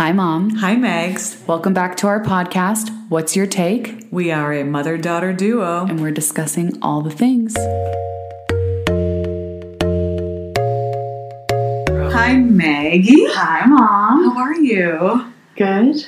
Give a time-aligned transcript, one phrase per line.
[0.00, 0.48] Hi, Mom.
[0.56, 1.46] Hi, Megs.
[1.46, 4.06] Welcome back to our podcast, What's Your Take?
[4.10, 5.84] We are a mother daughter duo.
[5.84, 7.54] And we're discussing all the things.
[12.14, 13.26] Hi, Maggie.
[13.26, 14.34] Hi, Mom.
[14.34, 15.30] How are you?
[15.56, 16.06] Good.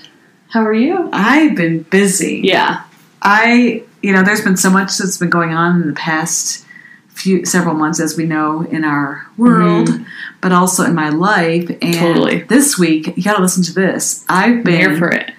[0.49, 1.11] How are you?
[1.13, 2.41] I've been busy.
[2.43, 2.85] Yeah.
[3.21, 6.65] I, you know, there's been so much that's been going on in the past
[7.15, 9.91] few several months, as we know, in our world,
[10.41, 11.69] but also in my life.
[11.83, 12.43] And Totally.
[12.45, 14.25] this week, you got to listen to this.
[14.29, 15.31] I've been Here for it.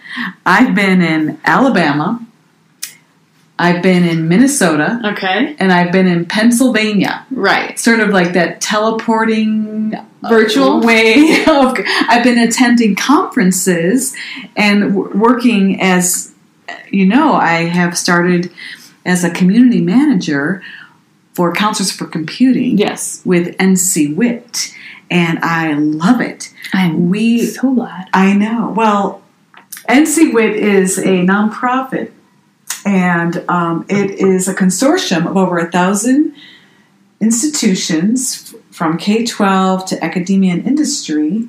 [0.46, 2.26] I've been in Alabama.
[3.58, 5.00] I've been in Minnesota.
[5.04, 5.56] Okay.
[5.60, 7.26] And I've been in Pennsylvania.
[7.32, 7.78] Right.
[7.80, 10.82] sort of like that teleporting uh, Virtual?
[10.82, 11.78] way of
[12.08, 14.16] I've been attending conferences
[14.56, 16.34] and w- working as
[16.90, 18.52] you know I have started
[19.06, 20.64] as a community manager
[21.34, 23.22] for counselors for computing Yes.
[23.26, 24.74] with NCWIT
[25.12, 26.52] and I love it.
[26.74, 28.10] I'm We so glad.
[28.14, 28.74] I know.
[28.76, 29.22] Well,
[29.90, 32.12] NCWIT is a nonprofit,
[32.86, 36.34] and um, it is a consortium of over a thousand
[37.22, 41.48] institutions from K twelve to academia and industry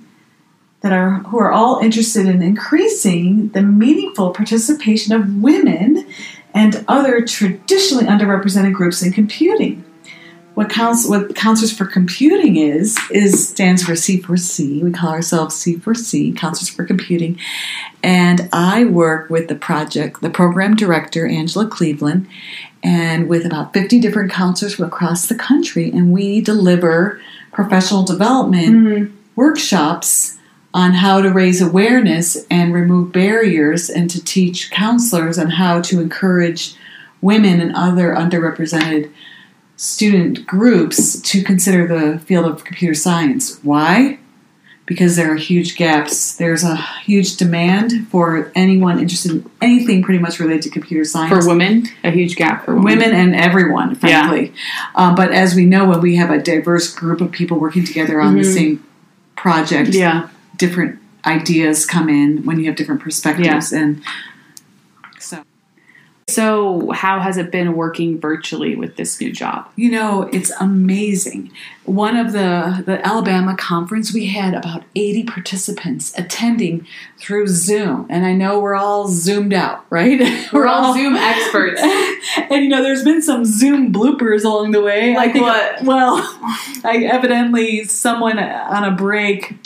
[0.81, 6.07] that are who are all interested in increasing the meaningful participation of women
[6.55, 9.85] and other traditionally underrepresented groups in computing.
[10.55, 14.83] What counts what Counselors for Computing is is stands for C4C.
[14.83, 17.41] We call ourselves C4C, Counselors for Computing.
[18.05, 22.29] And I work with the project, the program director, Angela Cleveland,
[22.85, 25.91] and with about 50 different counselors from across the country.
[25.91, 29.17] And we deliver professional development mm-hmm.
[29.35, 30.39] workshops
[30.75, 36.01] on how to raise awareness and remove barriers and to teach counselors on how to
[36.01, 36.75] encourage
[37.23, 39.09] women and other underrepresented
[39.77, 43.59] student groups to consider the field of computer science.
[43.63, 44.19] Why?
[44.87, 46.37] Because there are huge gaps.
[46.37, 51.45] There's a huge demand for anyone interested in anything pretty much related to computer science.
[51.45, 52.99] For women, a huge gap for women.
[52.99, 54.53] Women and everyone, frankly.
[54.95, 58.21] Uh, but as we know, when we have a diverse group of people working together
[58.21, 58.55] on the Mhm.
[58.55, 58.85] same
[59.37, 60.29] project, Yeah.
[60.57, 63.73] Different ideas come in when you have different perspectives.
[63.73, 64.03] And
[65.19, 65.43] so,
[66.29, 69.69] So, how has it been working virtually with this new job?
[69.77, 71.51] you know, it's amazing.
[71.85, 76.87] One of the the Alabama conference, we had about 80 participants attending
[77.19, 78.07] through Zoom.
[78.09, 80.21] And I know we're all zoomed out, right?
[80.53, 81.81] We're all Zoom experts.
[82.51, 85.15] and you know, there's been some Zoom bloopers along the way.
[85.15, 85.83] Like think, what?
[85.85, 86.17] Well,
[86.85, 89.57] I evidently someone on a break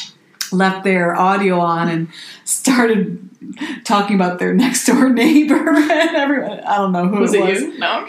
[0.53, 2.09] left their audio on and
[2.45, 3.29] started
[3.85, 6.61] talking about their next door neighbor and everyone.
[6.61, 7.61] I don't know who Was it it was.
[7.61, 7.79] you?
[7.79, 8.09] No.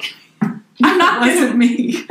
[0.82, 1.28] I'm not.
[1.28, 2.06] It wasn't me.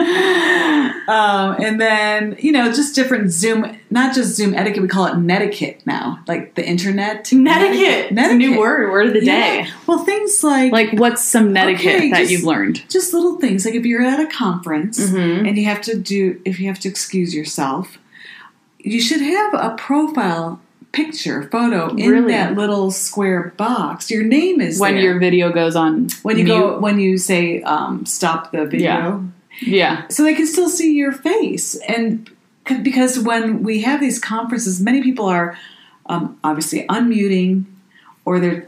[1.09, 4.83] Um, and then you know, just different Zoom, not just Zoom etiquette.
[4.83, 7.33] We call it netiquette now, like the internet.
[7.33, 8.09] Netiquette.
[8.13, 8.91] It's a new word.
[8.91, 9.63] Word of the Yeah.
[9.65, 9.69] day.
[9.87, 12.83] Well, things like Like, what's some netiquette Okay, that just- you've learned?
[12.91, 15.49] just little things like if you're at a conference Mhm.
[15.49, 17.97] and you have to do if you have to excuse yourself
[18.93, 20.61] you should have a profile
[20.93, 22.33] picture photo in Really?
[22.33, 25.03] that little square box your name is When there.
[25.03, 26.55] your video goes on when you mute.
[26.59, 29.29] go when you say um, stop the video
[29.61, 30.09] Yeah.
[30.09, 32.29] so they can still see your face and
[32.67, 35.59] c- because when we have these conferences many people are
[36.07, 37.65] um, obviously unmuting
[38.25, 38.67] or they're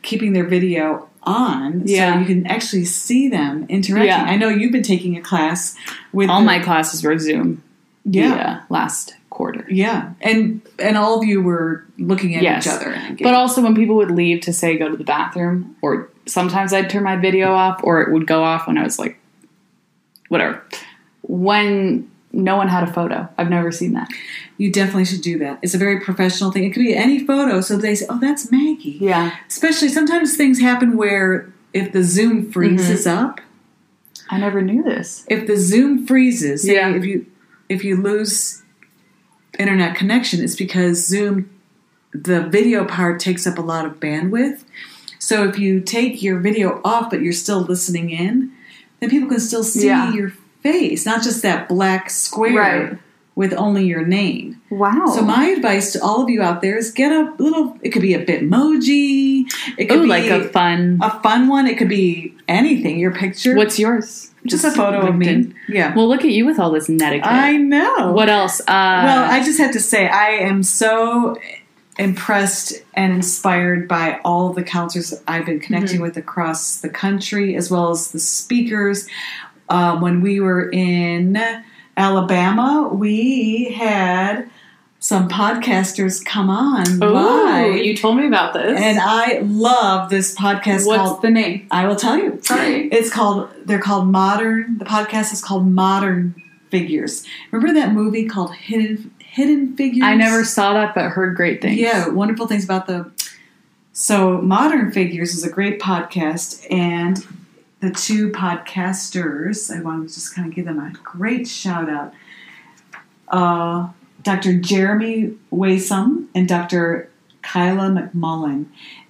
[0.00, 2.14] keeping their video on Yeah.
[2.14, 4.24] so you can actually see them interacting Yeah.
[4.24, 5.76] i know you've been taking a class
[6.14, 7.62] with All the- my classes were Zoom.
[8.06, 9.64] yeah uh, last quarter.
[9.70, 12.66] yeah and and all of you were looking at Yes.
[12.66, 12.92] each other
[13.26, 16.90] But also when people would leave to say go to the bathroom, or sometimes I'd
[16.90, 19.14] turn my video off, or it would go off when I was like,
[20.28, 20.62] whatever.
[21.22, 24.08] When no one had a photo, I've never seen that.
[24.58, 27.60] you definitely should do that it's a very professional thing it could be any photo
[27.60, 32.50] so they say oh that's maggie Yeah, especially sometimes things happen where if the zoom
[32.52, 33.24] freezes Mm-hmm.
[33.24, 33.40] up
[34.30, 35.24] I never knew this.
[35.28, 36.90] if the Zoom freezes, Yeah.
[36.98, 37.24] if you
[37.68, 38.62] if you lose
[39.58, 41.50] internet connection, is because Zoom
[42.12, 44.64] the video part takes up a lot of bandwidth.
[45.18, 48.50] So if you take your video off but you're still listening in,
[49.00, 50.12] then people can still see Yeah.
[50.14, 50.32] your
[50.62, 52.98] face, not just that black square Right.
[53.34, 54.60] with only your name.
[54.70, 55.06] Wow.
[55.14, 58.02] So my advice to all of you out there is get a little it could
[58.02, 59.44] be a Bitmoji,
[59.76, 60.98] it could oh, be like a fun.
[61.02, 63.54] a fun one, it could be anything, your picture.
[63.54, 64.27] What's yours?
[64.48, 65.52] Just a photo of me.
[65.68, 65.94] Yeah.
[65.94, 67.26] Well, look at you with all this netiquette.
[67.30, 68.12] I know.
[68.12, 68.60] what else?
[68.60, 71.36] Uh, well, I just have to say, I am so
[71.98, 76.02] impressed and inspired by all the counselors that I've been connecting Mm-hmm.
[76.02, 79.08] with across the country, as well as the speakers.
[79.68, 81.38] Um, when we were in
[81.96, 84.48] Alabama, we had
[85.00, 88.80] some podcasters come on Ooh, live you told me about this.
[88.80, 91.22] and I love this podcast What's called.
[91.22, 91.66] the name?
[91.70, 92.40] I will tell you.
[92.42, 92.88] Sorry.
[92.88, 93.48] It's called.
[93.64, 94.78] They're called modern.
[94.78, 96.34] The podcast is called Modern
[96.70, 97.24] Figures.
[97.52, 100.02] Remember that movie called Hidden Hidden Figures?
[100.02, 101.78] I never saw that, but heard great things.
[101.78, 103.10] Yeah, wonderful things about the.
[103.92, 107.24] So, Modern Figures is a great podcast, and
[107.80, 112.12] the two podcasters, I want to just kind of give them a great shout out.
[113.28, 113.88] Uh,
[114.28, 114.58] Dr.
[114.58, 117.08] Jeremy Waisome and Dr.
[117.40, 118.66] Kyla McMullen.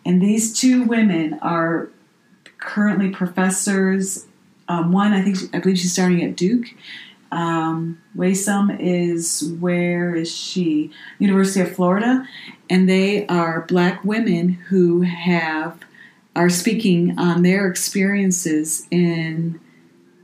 [0.07, 1.89] And these two women are
[2.59, 4.27] currently professors.
[4.69, 6.67] Um, one, I think, I believe she's starting at Duke.
[7.33, 10.93] Um, Waisome is where is she?
[11.19, 12.25] University of Florida,
[12.71, 15.81] and they are black women who have
[16.37, 19.59] are speaking on their experiences in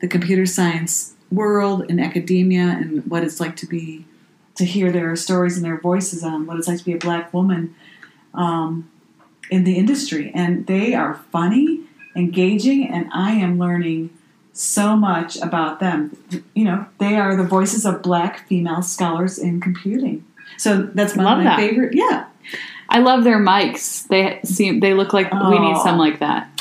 [0.00, 4.06] the computer science world in academia and what it's like to be
[4.56, 7.33] to hear their stories and their voices on what it's like to be a black
[7.35, 7.75] woman
[8.35, 8.89] um,
[9.51, 11.81] in the industry and they are funny
[12.17, 14.09] engaging and i am learning
[14.53, 16.17] so much about them
[16.55, 20.25] you know they are the voices of black female scholars in computing
[20.56, 21.59] so that's one Love of my that.
[21.59, 22.27] favorite yeah
[22.87, 24.06] I love their mics.
[24.09, 25.83] They seem they look like we need Oh.
[25.83, 26.54] some like that.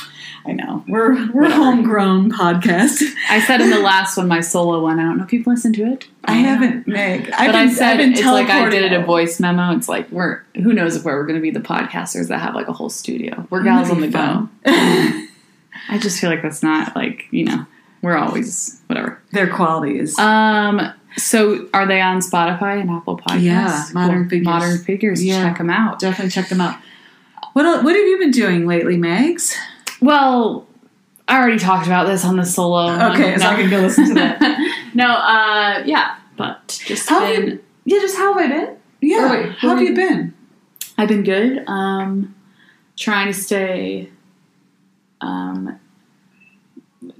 [0.45, 1.53] I know we're we're Whatever.
[1.63, 4.99] homegrown podcast I said in the last one, my solo one.
[4.99, 6.07] I don't know if you've listened to it.
[6.25, 9.39] i haven't meg But I've been, I said it's like I did it a voice
[9.39, 9.75] memo.
[9.75, 12.67] It's like we're who knows if we're going to be the podcasters that have like
[12.67, 13.47] a whole studio.
[13.49, 14.49] We're gals on the go.
[14.65, 17.65] I just feel like that's not like you know
[18.01, 19.21] we're always whatever.
[19.31, 20.93] their quality is Um.
[21.15, 23.41] So are they on Spotify and Apple Podcasts?
[23.43, 24.45] Yeah, Modern Figures.
[24.45, 25.23] Modern Figures.
[25.23, 25.43] Yeah.
[25.47, 25.99] Check them out.
[25.99, 26.75] definitely check them out
[27.53, 29.55] what what have you been doing lately megs
[30.03, 30.67] Well,
[31.27, 32.91] I already talked about this on the solo.
[33.13, 34.41] Okay, so I can go listen to that.
[34.93, 38.77] no, uh, yeah, but just How have been, yeah, just how have I been?
[39.01, 40.33] yeah wait, how have you been
[40.97, 41.63] I've been good.
[41.67, 42.35] Um,
[42.95, 44.09] trying to stay,
[45.21, 45.79] um,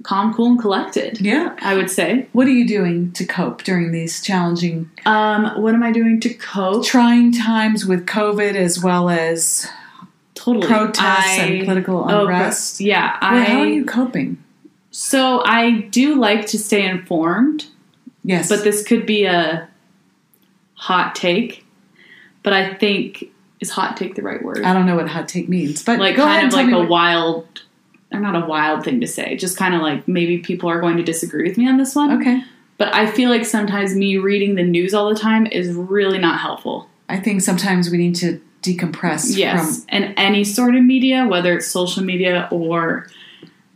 [0.02, 1.20] calm, cool, and collected.
[1.20, 2.28] yeah I would say.
[2.32, 6.32] what are you doing to cope during these challenging Um, what am I doing to
[6.34, 6.84] cope?
[6.86, 9.68] trying times with covid as well as
[10.44, 10.66] Totally.
[10.66, 13.44] protests I- and political oh, unrest yeah, Well, I.
[13.44, 14.36] how are you coping
[14.90, 17.66] So I do like to stay informed.
[18.24, 19.68] yes But this could be a
[20.74, 21.64] hot take.
[22.42, 23.30] But I think
[23.60, 24.62] is hot take the right word?
[24.64, 27.62] i don't know what hot take means but like kind of like a what- wild
[28.12, 29.34] or not a wild thing to say.
[29.36, 32.12] Just kind of like maybe people are going to disagree with me on this one.
[32.20, 32.42] okay
[32.78, 36.38] But I feel like sometimes me reading the news all the time is really not
[36.40, 36.88] helpful.
[37.08, 39.78] i think sometimes we need to decompress Yes.
[39.78, 43.06] from and any sort of media, whether it's social media or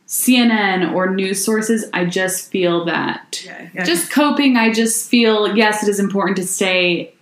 [0.06, 5.82] CNN or news sources, I just feel that yeah, just coping i just feel yes
[5.82, 7.12] it is important to stay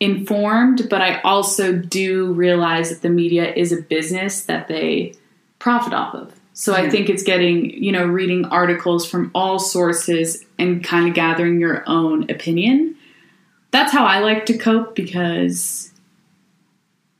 [0.00, 5.12] informed but i also do realize that the media is a business that they
[5.58, 6.32] profit off of.
[6.54, 11.14] So i think it's getting you know reading articles from all sources and kind of
[11.14, 12.96] gathering your own opinion.
[13.72, 15.89] That's how i like to cope because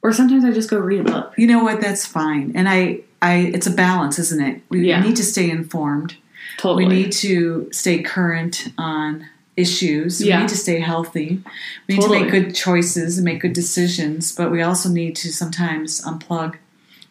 [0.02, 1.80] or sometimes i just go read a book You know what?
[1.80, 2.52] That's fine.
[2.54, 4.62] And I, I, it's a balance, isn't it?
[4.70, 5.00] We Yeah.
[5.02, 6.16] need to stay informed.
[6.58, 9.26] totally We need to stay current on
[9.56, 10.22] issues.
[10.22, 10.36] Yeah.
[10.36, 11.42] We need to stay healthy.
[11.86, 12.18] We need Totally.
[12.20, 14.34] to make good choices and make good decisions.
[14.34, 16.54] But we also need to sometimes unplug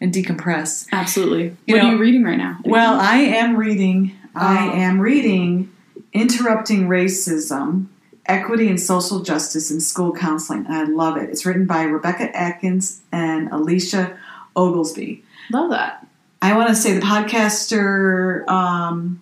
[0.01, 0.87] and decompress.
[0.91, 4.13] absolutely You what know- are you reading right now Well, I am reading.
[4.35, 4.71] I Oh.
[4.87, 5.69] am reading
[6.13, 7.85] "Interrupting Racism:
[8.29, 11.29] Equity and Social Justice in School Counseling," I love it.
[11.29, 14.17] It's written by Rebecca Atkins and Alicia
[14.55, 15.23] Oglesby.
[15.51, 16.05] love that
[16.41, 19.21] I want to say the podcaster um,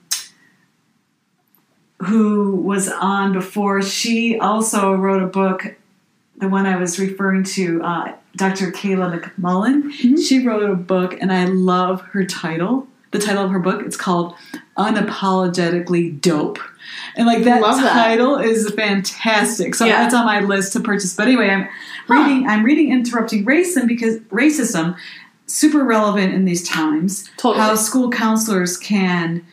[2.00, 5.76] who was on before, she also wrote a book,
[6.38, 8.72] the one I was referring to, uh, Dr.
[8.72, 9.84] Kyla McMullen.
[9.84, 10.24] Mhm.
[10.24, 12.88] She wrote a book, and I love her title.
[13.12, 14.36] The title of her book, it's called
[14.78, 16.60] Unapologetically Dope.
[17.16, 17.94] And like that, that.
[17.94, 19.76] title is fantastic.
[19.76, 20.02] So Yeah.
[20.04, 21.16] that's on my list to purchase.
[21.16, 21.68] But anyway, I'm
[22.08, 22.14] Huh.
[22.24, 24.96] reading I'm reading Interrupting Racism because racism
[25.46, 27.30] super relevant in these times.
[27.38, 27.64] Totally.
[27.64, 29.44] How school counselors can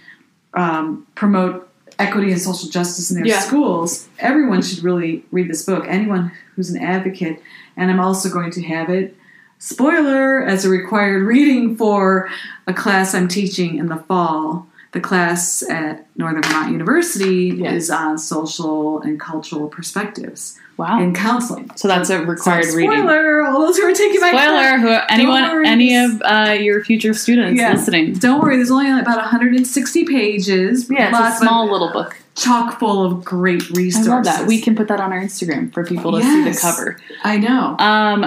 [0.54, 3.40] um, promote equity and social justice in their Yeah.
[3.40, 4.08] schools.
[4.20, 5.84] Everyone should really read this book.
[5.88, 7.40] Anyone who's an advocate.
[7.76, 9.16] And I'm also going to have it,
[9.58, 12.28] spoiler, as a required reading for
[12.68, 14.66] a class I'm teaching in the fall.
[14.94, 17.74] The class at Northern Vermont University Yes.
[17.74, 21.70] is on social and cultural perspectives wow in counseling.
[21.76, 23.42] so that's a required So, reading Spoiler!
[23.44, 24.78] All those who are taking my class.
[24.78, 27.72] Spoiler: who, anyone, any of uh, your future students Yeah.
[27.72, 28.14] listening.
[28.14, 30.88] Don't worry, there's only about 160 pages.
[30.90, 32.16] Yeah, it's a small little book.
[32.36, 34.08] chock full of great resources.
[34.08, 34.46] I love that.
[34.46, 36.98] We can put that on our Instagram for people to see the cover.
[37.22, 37.76] I know.
[37.78, 38.26] Um,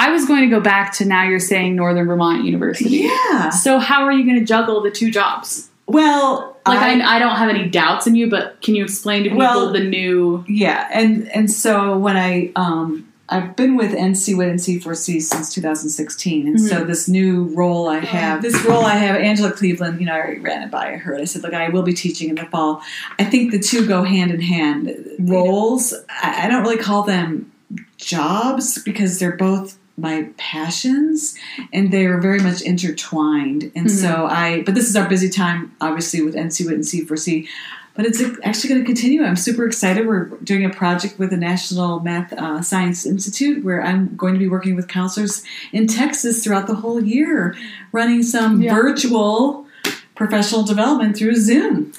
[0.00, 1.24] I was going to go back to now.
[1.24, 3.08] You're saying Northern Vermont University.
[3.10, 3.50] Yeah.
[3.50, 5.68] So how are you going to juggle the two jobs?
[5.86, 9.28] Well, Like I, I, don't have any doubts in you, but can you explain to
[9.28, 10.44] people Well- the new?
[10.48, 16.60] Yeah, and and so when I um I've been with NCWIT NC4C since 2016, and
[16.60, 20.18] so this new role I have, this role I have, Angela Cleveland, you know, I
[20.18, 21.14] already ran it by her.
[21.14, 22.82] I said, look, I will be teaching in the fall.
[23.20, 24.96] I think the two go hand in hand.
[25.20, 27.52] Roles, I, I don't really call them
[27.98, 31.36] jobs because they're both my passions
[31.72, 33.70] and they're very much intertwined.
[33.74, 37.48] And so I, but this is our busy time, obviously, with NCWIT and C4C
[37.94, 39.22] but it's actually going to continue.
[39.24, 40.06] I'm super excited.
[40.06, 44.38] We're doing a project with the National Math uh, Science Institute where I'm going to
[44.38, 45.42] be working with counselors
[45.72, 47.54] in Texas throughout the whole year,
[47.92, 48.74] running some Yeah.
[48.74, 49.66] virtual
[50.14, 51.92] professional development through Zoom.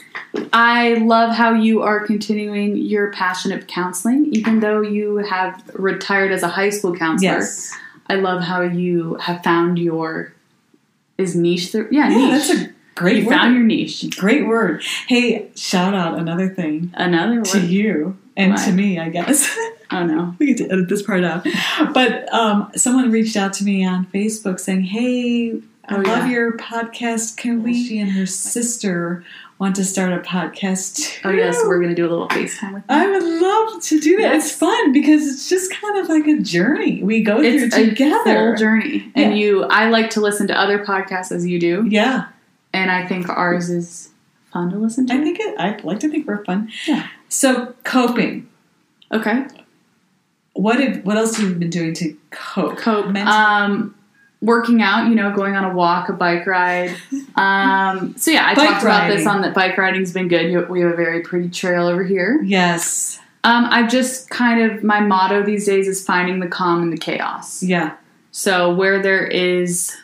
[0.53, 6.31] I love how you are continuing your passion of counseling, even though you have retired
[6.31, 7.33] as a high school counselor.
[7.33, 7.77] Yes.
[8.11, 10.33] I love how you have found your
[11.17, 11.71] is niche.
[11.71, 12.47] The, yeah, Yeah, niche.
[12.47, 13.33] that's a great you word.
[13.35, 14.17] found your niche.
[14.17, 14.83] Great word.
[15.07, 19.49] Hey, shout out another thing Another to you and to me, I guess.
[19.93, 20.33] Oh no.
[20.39, 21.45] we get to edit this part out.
[21.93, 25.51] But um, someone reached out to me on Facebook saying, "Hey,
[25.89, 26.29] I Oh, love yeah.
[26.29, 27.35] your podcast.
[27.35, 29.25] Can we?" She and her sister
[29.61, 31.29] want to start a podcast too.
[31.29, 32.95] Oh yes, we're gonna do a little FaceTime with you.
[32.95, 34.33] I would love to do that.
[34.33, 34.47] Yes.
[34.47, 37.89] It's fun because it's just kind of like a journey we go It's through a
[37.89, 38.55] together.
[38.57, 39.43] journey, and Yeah.
[39.43, 39.63] you.
[39.65, 42.25] I like to listen to other podcasts as you do, Yeah,
[42.73, 44.09] and I think ours is
[44.51, 45.13] fun to listen to.
[45.13, 45.55] I think it.
[45.59, 46.69] I like to think we're fun.
[46.87, 47.05] Yeah.
[47.29, 48.49] So coping.
[49.11, 49.45] okay.
[50.53, 51.05] What did?
[51.05, 52.77] What else have you been doing to cope?
[52.77, 53.07] Cope.
[53.09, 53.95] Mental- Um,
[54.41, 56.95] working out, you know, going on a walk, a bike ride.
[57.33, 60.67] Um, so yeah, I Bike talked about this on that bike riding's been good.
[60.69, 62.41] We have a very pretty trail over here.
[62.43, 63.19] yes.
[63.45, 66.97] Um, I've just kind of my motto these days is finding the calm in the
[66.97, 67.63] chaos.
[67.63, 67.95] Yeah.
[68.31, 69.95] So where there is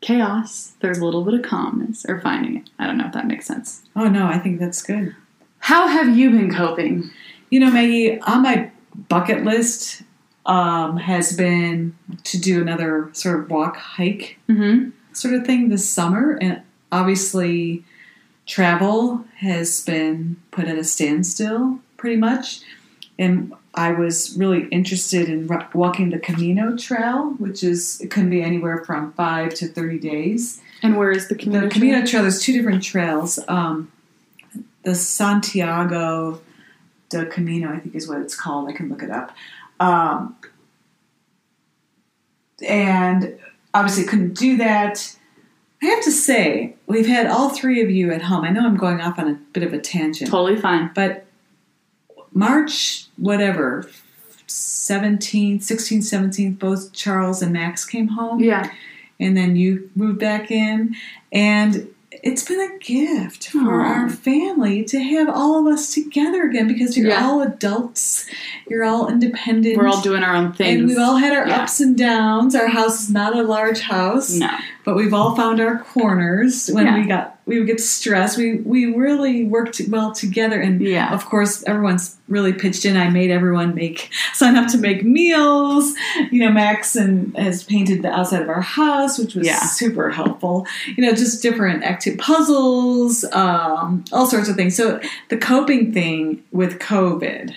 [0.00, 2.70] chaos, there's a little bit of calmness or finding it.
[2.78, 3.82] I don't know if that makes sense.
[3.96, 5.16] Oh no, I think that's good.
[5.60, 7.10] How have you been coping?
[7.50, 8.70] You know, Maggie, on my
[9.08, 10.02] bucket list
[10.48, 14.90] um, has been to do another sort of walk hike Mm-hmm.
[15.12, 17.84] sort of thing this summer, and obviously
[18.46, 22.60] travel has been put at a standstill pretty much.
[23.18, 28.42] And I was really interested in walking the Camino Trail, which is it can be
[28.42, 30.60] anywhere from five to thirty days.
[30.82, 31.62] And where is the Camino?
[31.62, 33.38] The Camino Trail, there's two different trails.
[33.48, 33.90] Um,
[34.84, 36.40] the Santiago
[37.10, 38.68] de Camino, I think is what it's called.
[38.68, 39.34] I can look it up.
[39.80, 40.36] Um,
[42.66, 43.38] and
[43.74, 45.16] obviously couldn't do that.
[45.82, 48.44] I have to say, we've had all three of you at home.
[48.44, 50.90] I know I'm going off on a bit of a tangent, Totally fine.
[50.94, 51.24] but
[52.32, 53.88] March, whatever,
[54.48, 58.70] 17th, 16th, 17th, both Charles and Max came home Yeah.
[59.20, 60.96] and then you moved back in
[61.32, 61.88] and
[62.22, 66.96] it's been a gift for our family to have all of us together again because
[66.96, 67.24] you're Yeah.
[67.26, 68.26] all adults
[68.68, 70.78] you're all independent We're all doing our own things.
[70.80, 71.62] and we've all had our Yeah.
[71.62, 74.50] ups and downs our house is not a large house no.
[74.88, 76.98] But we've all found our corners when Yeah.
[76.98, 81.12] we got we would get stressed we we really worked well together and Yeah.
[81.12, 85.92] of course everyone's really pitched in i made everyone make sign up to make meals
[86.30, 89.58] you know max and has painted the outside of our house which was Yeah.
[89.60, 90.66] super helpful
[90.96, 96.42] you know just different active puzzles um, all sorts of things so the coping thing
[96.50, 97.54] with covid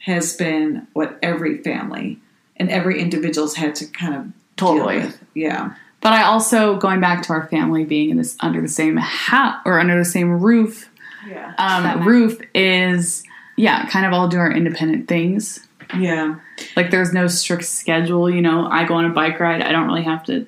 [0.00, 2.18] has been what every family
[2.56, 4.24] and every individual's had to kind of
[4.56, 4.98] deal Totally.
[4.98, 5.18] with.
[5.34, 8.96] yeah But I also going back to our family being in this under the same
[8.98, 10.88] hat or under the same roof.
[11.26, 13.24] yeah Um, roof is
[13.56, 15.66] yeah, kind of all do our independent things.
[15.98, 16.36] yeah
[16.76, 18.28] Like there's no strict schedule.
[18.30, 19.62] You know, I go on a bike ride.
[19.62, 20.46] I don't really have to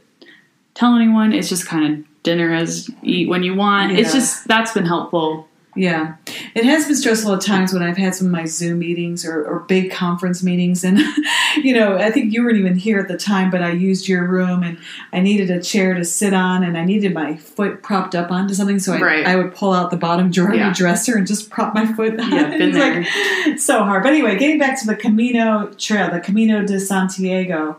[0.74, 1.32] tell anyone.
[1.32, 3.92] It's just kind of dinner as eat when you want.
[3.92, 5.48] It's just that's been helpful.
[5.76, 6.14] Yeah,
[6.54, 9.44] it has been stressful at times when I've had some of my Zoom meetings or,
[9.44, 10.98] or big conference meetings, and
[11.62, 14.24] you know, I think you weren't even here at the time, but I used your
[14.26, 14.78] room and
[15.12, 18.54] I needed a chair to sit on, and I needed my foot propped up onto
[18.54, 19.26] something, so I, Right.
[19.26, 20.64] I would pull out the bottom drawer of Yeah.
[20.66, 22.18] your dresser and just prop my foot.
[22.18, 22.32] on.
[22.32, 24.02] Yeah, been It's like so hard.
[24.02, 27.76] But anyway, getting back to the Camino Trail, the Camino de Santiago.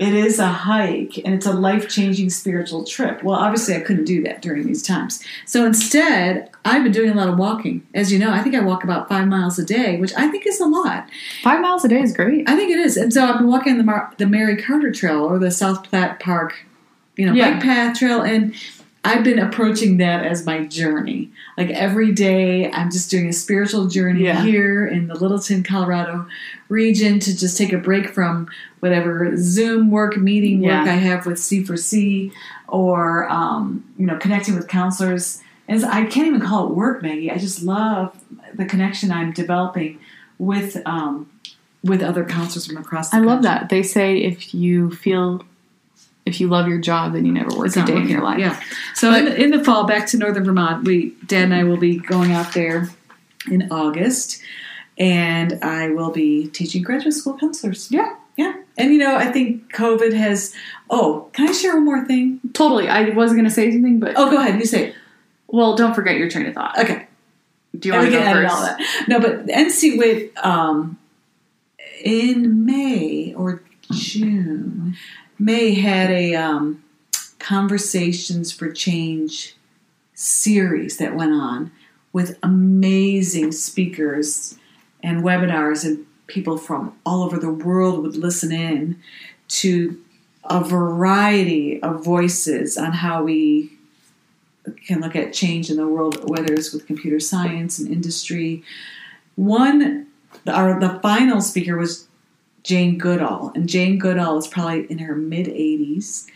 [0.00, 3.22] It is a hike and it's a life changing spiritual trip.
[3.22, 5.22] Well, obviously, I couldn't do that during these times.
[5.44, 7.86] So instead, I've been doing a lot of walking.
[7.94, 10.46] As you know, I think I walk about five miles a day, which I think
[10.46, 11.06] is a lot.
[11.42, 12.48] Five miles a day is great.
[12.48, 12.96] I think it is.
[12.96, 16.18] And so I've been walking the, Mar- the Mary Carter Trail or the South Platte
[16.18, 16.64] Park,
[17.16, 17.52] you know, Yeah.
[17.52, 18.22] bike path trail.
[18.22, 18.54] And
[19.02, 21.30] I've been approaching that as my journey.
[21.56, 24.42] Like every day, I'm just doing a spiritual journey Yeah.
[24.44, 26.26] here in the Littleton, Colorado
[26.68, 28.48] region to just take a break from
[28.80, 32.32] whatever Zoom work, meeting work I have with C4C
[32.68, 35.40] or, um, you know, connecting with counselors.
[35.66, 37.30] And I can't even call it work, Maggie.
[37.30, 38.14] I just love
[38.54, 39.98] the connection I'm developing
[40.38, 41.30] with um,
[41.82, 43.70] with other counselors from across the I love that.
[43.70, 45.42] They say if you feel,
[46.30, 48.38] if you love your job, then you never work It's a day in your life.
[48.38, 48.58] Yeah.
[48.94, 51.76] So in, the, in the fall, back to northern Vermont, we Dad and I will
[51.76, 52.88] be going out there
[53.50, 54.40] in August,
[54.98, 57.90] and I will be teaching graduate school counselors.
[57.90, 58.14] Yeah.
[58.36, 58.54] Yeah.
[58.78, 60.54] And you know, I think COVID has.
[60.88, 62.40] Oh, can I share one more thing?
[62.54, 62.88] Totally.
[62.88, 64.58] I was going to say something, but Oh, go ahead.
[64.58, 64.94] You say it.
[65.48, 66.78] well, don't forget your train of thought.
[66.78, 67.06] Okay.
[67.78, 68.54] Do you want to go first?
[68.54, 69.04] all that.
[69.08, 70.98] No, but NCWIT um,
[72.02, 74.96] in May or June,
[75.40, 76.84] May had a um,
[77.38, 79.56] Conversations for Change
[80.12, 81.72] series that went on
[82.12, 84.58] with amazing speakers
[85.02, 89.00] and webinars, and people from all over the world would listen in
[89.48, 89.98] to
[90.44, 93.72] a variety of voices on how we
[94.86, 98.62] can look at change in the world, whether it's with computer science and industry.
[99.36, 100.06] One,
[100.46, 102.08] our the final speaker was
[102.62, 106.26] Jane Goodall, and Jane Goodall is probably in her mid 80s,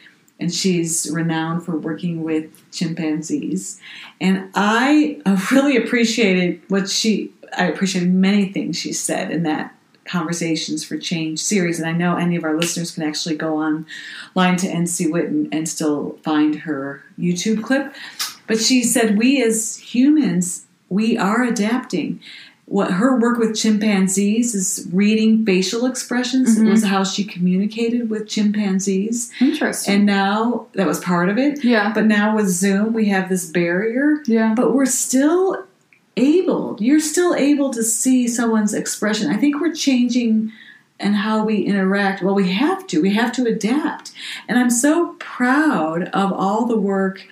[0.41, 3.81] and she's renowned for working with chimpanzees.
[4.21, 7.33] And I really appreciated what she.
[7.57, 12.17] I appreciated many things she said in that Conversations for Change series, and I know
[12.17, 17.03] any of our listeners can actually go online to NC Witten and still find her
[17.19, 17.95] YouTube clip.
[18.47, 22.21] But she said, We as humans, we are adapting.
[22.67, 26.59] What her work with chimpanzees is reading facial expressions.
[26.59, 26.71] Mhm.
[26.71, 29.31] Was how she communicated with chimpanzees.
[29.41, 29.95] Interesting.
[29.95, 31.63] And now that was part of it.
[31.63, 31.93] yeah.
[31.95, 34.55] But now with Zoom, we have this barrier yeah.
[34.57, 35.65] but we're still
[36.17, 40.53] able you're still able to see someone's expression i think we're changing
[41.01, 44.13] and how we interact well we have to we have to adapt
[44.49, 47.27] and i'm so proud of all the work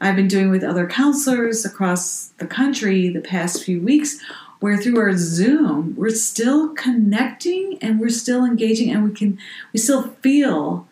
[0.00, 4.20] i've been doing with other counselors across the country the past few weeks
[4.60, 9.38] where through our zoom we're still connecting and we're still engaging and we can
[9.72, 10.86] we still feel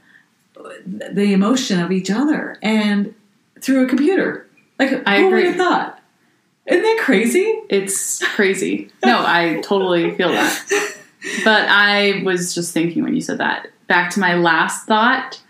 [0.87, 3.15] the emotion of each other and
[3.61, 4.47] through a computer
[4.79, 5.47] like I who would agree.
[5.49, 6.03] have thought
[6.67, 8.91] isn't that crazy It's crazy.
[9.05, 10.97] No, I totally feel that.
[11.45, 13.69] But I was just thinking when you said that.
[13.87, 15.41] Back to my last thought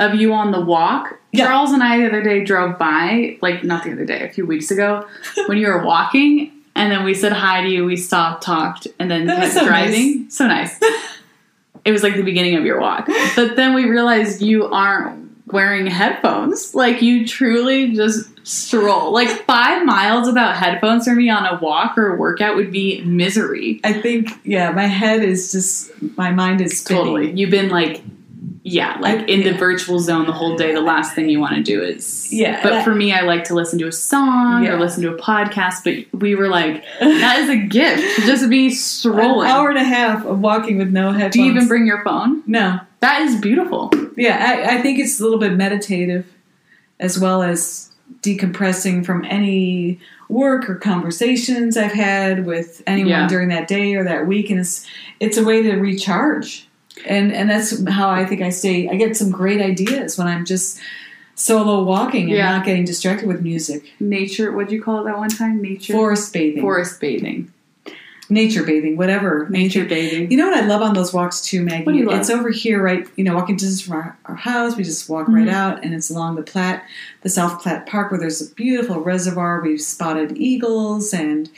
[0.00, 1.18] of you on the walk.
[1.32, 1.46] Yeah.
[1.46, 4.46] Charles and I the other day drove by, like not the other day, a few
[4.46, 5.06] weeks ago,
[5.46, 7.84] when you were walking, and then we said hi to you.
[7.84, 10.30] We stopped, talked, and then That kept so driving.
[10.30, 10.78] So nice.
[11.84, 13.08] it was like the beginning of your walk.
[13.36, 16.74] But then we realized you aren't wearing headphones.
[16.74, 19.12] Like you truly just stroll.
[19.12, 23.02] Like five miles without headphones for me on a walk or a workout would be
[23.02, 23.80] misery.
[23.84, 27.32] i think yeah my head is just my mind is spinning Totally.
[27.32, 28.02] You've been like,
[28.64, 30.72] yeah, like in the virtual zone the whole day.
[30.72, 33.54] The last thing you want to do is Yeah, But for me, I like to
[33.54, 34.74] listen to a song Yeah.
[34.74, 35.82] or listen to a podcast.
[35.84, 39.48] But we were like, that is a gift to just be strolling.
[39.48, 42.04] an hour and a half of walking with no headphones Do you even bring your
[42.04, 42.42] phone?
[42.46, 43.90] no That is beautiful.
[44.16, 44.38] yeah
[44.70, 46.24] I, I think it's a little bit meditative
[47.00, 49.98] as well as decompressing from any
[50.28, 53.28] work or conversations I've had with anyone Yeah.
[53.28, 54.86] during that day or that week, and it's
[55.20, 56.68] it's a way to recharge,
[57.06, 58.88] and and that's how I think I stay.
[58.88, 60.78] I get some great ideas when I'm just
[61.34, 62.56] solo walking and Yeah.
[62.56, 63.84] not getting distracted with music.
[64.00, 65.60] Nature, what'd you call it that one time?
[65.62, 65.94] Nature?
[65.94, 67.50] Forest bathing, Forest bathing.
[68.28, 69.46] nature bathing, whatever.
[69.50, 70.30] Nature bathing.
[70.30, 71.84] You know what I love on those walks too, Maggie?
[71.84, 72.20] What do you love?
[72.20, 73.06] It's over here, right?
[73.16, 74.76] You know, walking distance from our, our house.
[74.76, 75.34] We just walk Mhm.
[75.34, 76.82] right out, and it's along the Platte,
[77.22, 79.60] the South Platte Park, where there's a beautiful reservoir.
[79.62, 81.50] We've spotted eagles and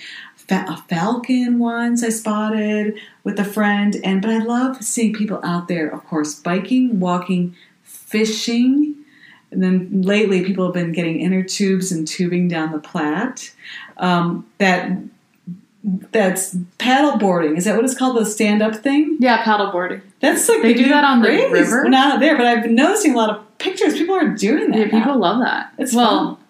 [0.51, 5.69] a falcon once I spotted with a friend, and but I love seeing people out
[5.69, 5.89] there.
[5.89, 8.95] Of course, biking, walking, fishing.
[9.51, 13.53] And then lately, people have been getting inner tubes and tubing down the Platte.
[13.99, 14.99] Um, that
[16.13, 17.57] that's paddle boarding.
[17.57, 18.17] Is that what it's called?
[18.17, 19.17] The stand up thing?
[19.21, 20.01] Yeah, paddleboarding.
[20.21, 21.53] That's like They the do that on the craze.
[21.53, 21.83] river?
[21.83, 23.93] Well, not there, but I've been noticing a lot of pictures.
[23.95, 24.79] People are doing that.
[24.79, 25.73] Yeah, people love that.
[25.79, 26.44] It's well, it's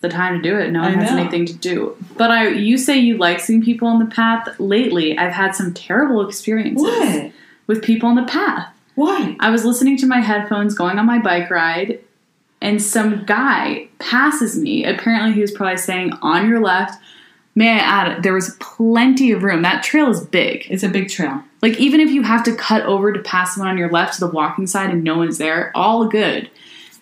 [0.00, 0.70] the time to do it.
[0.70, 1.18] No one I has know.
[1.18, 1.96] anything to do.
[2.16, 4.58] But I, you say you like seeing people on the path.
[4.58, 7.32] Lately, I've had some terrible experiences What?
[7.66, 8.74] with people on the path.
[8.94, 9.36] Why?
[9.40, 12.00] I was listening to my headphones going on my bike ride,
[12.60, 14.84] and some guy passes me.
[14.84, 17.00] Apparently, he was probably saying, On your left.
[17.56, 19.62] May I add, there was plenty of room.
[19.62, 20.66] That trail is big.
[20.70, 21.42] It's a big trail.
[21.60, 24.20] Like, even if you have to cut over to pass someone on your left to
[24.20, 26.48] the walking side and no one's there, all good.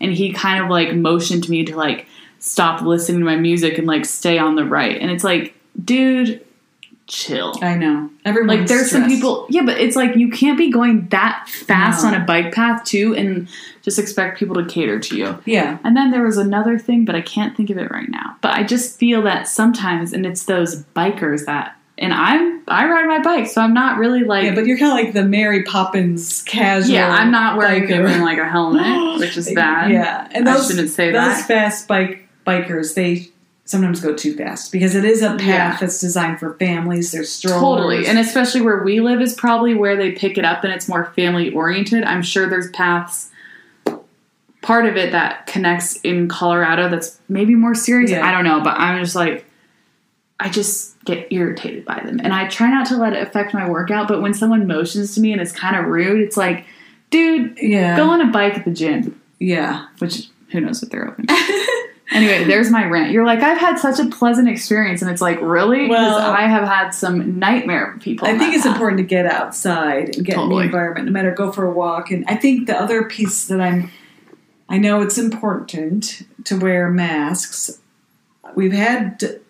[0.00, 2.06] And he kind of like motioned to me to like
[2.38, 5.00] stop listening to my music and like stay on the right.
[5.00, 6.44] And it's like, dude,
[7.06, 7.54] chill.
[7.62, 8.10] I know.
[8.24, 12.02] Everyone Like there's some people, yeah, but it's like you can't be going that fast
[12.04, 12.10] No.
[12.10, 13.48] on a bike path too, and
[13.82, 15.38] just expect people to cater to you.
[15.46, 15.78] Yeah.
[15.84, 18.36] And then there was another thing, but I can't think of it right now.
[18.42, 23.06] But I just feel that sometimes, and it's those bikers that, and I'm I ride
[23.06, 25.62] my bike, so I'm not really like, Yeah, but you're kind of like the Mary
[25.62, 26.90] Poppins casual.
[26.94, 28.06] yeah, I'm not wearing biker.
[28.10, 29.90] even like a helmet, which is bad.
[29.90, 31.46] Yeah, and I shouldn't say those that.
[31.48, 33.28] fast bike bikers they
[33.64, 35.76] sometimes go too fast because it is a path Yeah.
[35.78, 37.12] that's designed for families.
[37.12, 37.60] There's strollers.
[37.60, 38.06] Totally.
[38.06, 41.12] And especially where we live is probably where they pick it up and it's more
[41.14, 42.02] family oriented.
[42.04, 43.30] I'm sure there's paths
[44.62, 48.10] part of it that connects in Colorado that's maybe more serious.
[48.10, 48.26] Yeah.
[48.26, 49.44] I don't know, but I'm just like
[50.40, 52.20] I just get irritated by them.
[52.22, 55.20] And I try not to let it affect my workout, but when someone motions to
[55.20, 56.64] me and it's kind of rude, it's like,
[57.10, 59.88] dude, yeah, go on a bike at the gym, yeah.
[59.98, 61.26] which who knows what they're open.
[62.10, 63.12] Anyway, there's my rant.
[63.12, 65.88] You're like, I've had such a pleasant experience, and it's like, really?
[65.88, 68.26] Because Well- I have had some nightmare people.
[68.26, 68.72] I think it's path.
[68.72, 72.10] important to get outside and get in the environment, no matter go for a walk.
[72.10, 73.90] And I think the other piece that I'm,
[74.70, 77.78] I know it's important to wear masks.
[78.54, 79.40] We've had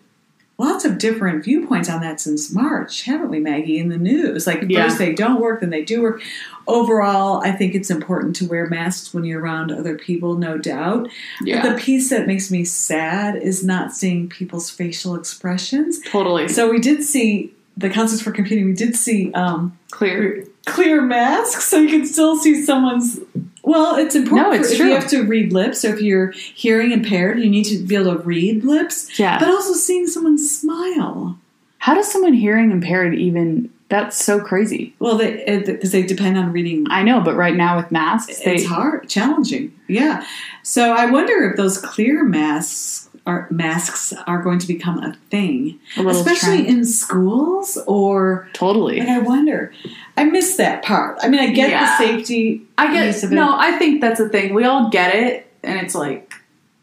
[0.59, 3.79] lots of different viewpoints on that since March, haven't we, Maggie?
[3.79, 4.85] In the news, like Yeah.
[4.89, 6.21] first they don't work, then they do work.
[6.67, 11.09] Overall, I think it's important to wear masks when you're around other people, no doubt.
[11.43, 16.01] Yeah, But the piece that makes me sad is not seeing people's facial expressions.
[16.01, 16.49] totally.
[16.49, 18.67] So we did see the Counselors for Computing.
[18.67, 20.45] We did see um, clear.
[20.67, 23.21] clear masks, so you can still see someone's.
[23.63, 24.53] Well, it's important.
[24.53, 27.51] No, it's for, if you have to read lips, or if you're hearing impaired, you
[27.51, 29.19] need to be able to read lips.
[29.19, 29.39] Yeah.
[29.39, 31.39] But also seeing someone smile.
[31.79, 33.73] How does someone hearing impaired even?
[33.89, 34.95] That's so crazy.
[34.99, 36.87] Well, they because they depend on reading.
[36.91, 39.73] I know, but right now with masks, they It's hard, challenging.
[39.87, 40.27] Yeah.
[40.63, 45.79] So I wonder if those clear masks are masks are going to become a thing,
[45.99, 46.67] a especially trend.
[46.67, 48.99] in schools or totally.
[48.99, 49.73] And I wonder.
[50.17, 51.19] I miss that part.
[51.23, 51.85] I mean, I get Yeah.
[51.99, 52.63] the safety.
[52.79, 53.55] I piece get no.
[53.57, 54.55] I think that's the thing.
[54.55, 56.33] We all get it, and it's like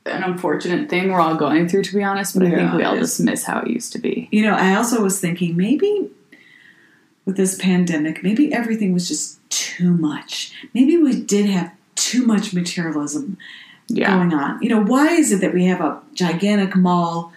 [0.05, 2.37] an unfortunate thing we're all going through, to be honest.
[2.37, 4.29] But I think we all just miss how it used to be.
[4.31, 6.09] You know, I also was thinking maybe
[7.25, 10.53] with this pandemic, maybe everything was just too much.
[10.75, 13.37] Maybe we did have too much materialism
[13.87, 14.61] Yeah, going on.
[14.61, 17.31] You know, why is it that we have a gigantic mall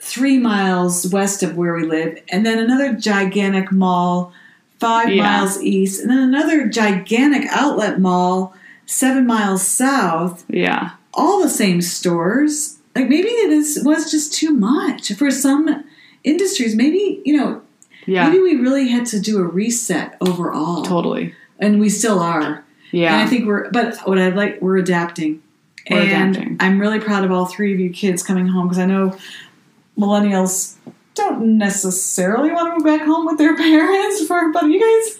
[0.00, 4.32] three miles west of where we live, and then another gigantic mall
[4.78, 5.22] five Yeah.
[5.22, 8.54] miles east, and then another gigantic outlet mall
[8.86, 10.44] seven miles south?
[10.48, 12.78] yeah, all the same stores.
[12.94, 15.84] Like maybe it is was just too much for some
[16.24, 16.74] industries.
[16.76, 17.62] Maybe you know,
[18.06, 18.28] yeah.
[18.28, 21.34] maybe we really had to do a reset overall, Totally.
[21.58, 22.62] and we still are.
[22.92, 23.14] Yeah.
[23.14, 25.42] And I think we're, but what I like, we're adapting.
[25.90, 26.56] We're and adapting.
[26.60, 29.16] I'm really proud of all three of you kids coming home because I know
[29.98, 30.74] millennials
[31.14, 35.18] don't necessarily want to go back home with their parents for, but you guys,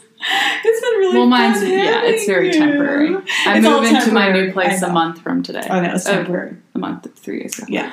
[0.65, 2.53] it's been really well, mine's fun yeah, it's very you.
[2.55, 3.15] temporary.
[3.47, 5.61] I It's move into my new place a month from today.
[5.69, 6.57] I know it's Uh, temporary.
[6.75, 7.67] a month, three days ago.
[7.69, 7.93] Yeah.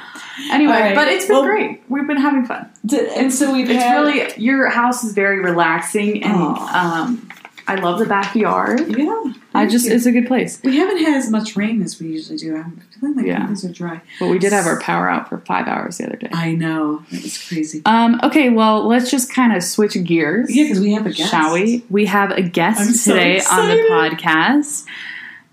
[0.49, 0.95] Anyway, right.
[0.95, 1.83] but it's been Well- great.
[1.89, 2.69] We've been having fun.
[2.85, 7.29] D- And so we've It's had really your house is very relaxing, and um,
[7.71, 8.81] I love the backyard.
[8.97, 9.33] yeah.
[9.53, 9.93] I just you.
[9.93, 10.61] it's a good place.
[10.63, 12.55] We haven't had as much rain as we usually do.
[12.55, 13.45] I'm feeling like Yeah.
[13.47, 14.01] things are dry.
[14.19, 16.29] But we did have our power out for five hours the other day.
[16.31, 17.03] I know.
[17.11, 17.81] It was crazy.
[17.85, 20.55] Um, okay, well, let's just kind of switch gears.
[20.55, 21.31] Yeah, because we have a guest.
[21.31, 21.83] Shall we?
[21.89, 24.85] We have a guest so today on the podcast,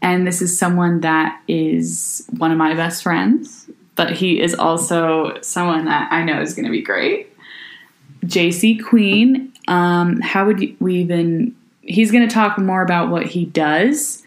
[0.00, 5.40] and this is someone that is one of my best friends, but he is also
[5.40, 7.35] someone that I know is going to be great.
[8.24, 9.52] Jaycee Queen.
[9.66, 11.54] Um, how would you, we even?
[11.88, 14.22] He's going to talk more about what he does,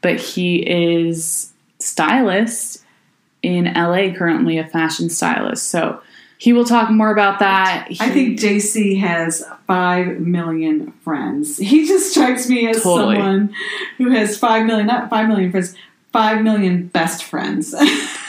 [0.00, 2.82] but he is stylist
[3.42, 5.68] in LA currently, a fashion stylist.
[5.68, 6.00] So
[6.38, 7.86] he will talk more about that.
[8.00, 11.56] I think Jaycee has five million friends.
[11.58, 13.16] He just strikes me as Totally.
[13.16, 13.54] someone
[13.98, 15.76] who has five million, not five million friends,
[16.12, 17.74] five million best friends.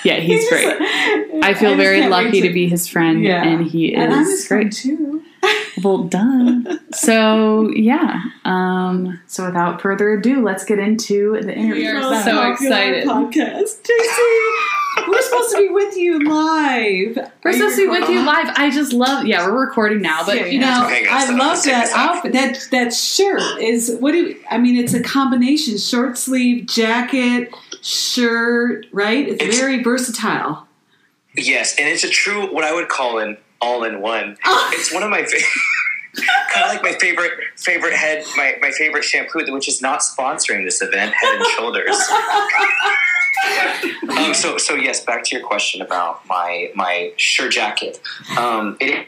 [0.06, 1.44] Yeah, he's just- great.
[1.46, 3.42] I feel just very lucky to be his friend, Yeah.
[3.42, 4.74] and he And I'm is his great.
[4.74, 5.24] too.
[5.82, 6.80] Well done.
[6.92, 8.22] So yeah.
[8.46, 11.84] Um, so without further ado, let's get into the interview.
[11.84, 13.06] We are We're so excited.
[13.08, 15.08] Podcast, Jaycee.
[15.08, 17.18] We're supposed to be with you live.
[17.44, 18.54] We're Are supposed to be with you live.
[18.56, 19.26] I just love.
[19.26, 22.34] Yeah, we're recording now, but Yeah, you know, Okay, I love that outfit.
[22.34, 24.78] That that shirt is what do you, I mean?
[24.78, 27.52] It's a combination: short sleeve jacket,
[27.84, 28.86] shirt.
[28.92, 29.28] Right?
[29.28, 30.68] It's, It's- very versatile.
[31.36, 34.38] Yes, and it's a true what I would call an all-in-one.
[34.46, 34.70] Oh.
[34.74, 35.38] It's one of my fa-
[36.54, 40.64] kind of like my favorite favorite head my, my favorite shampoo, which is not sponsoring
[40.64, 41.90] this event, Head and Shoulders.
[44.18, 48.00] um, so so yes, back to your question about my my shirt jacket.
[48.38, 49.08] Um, it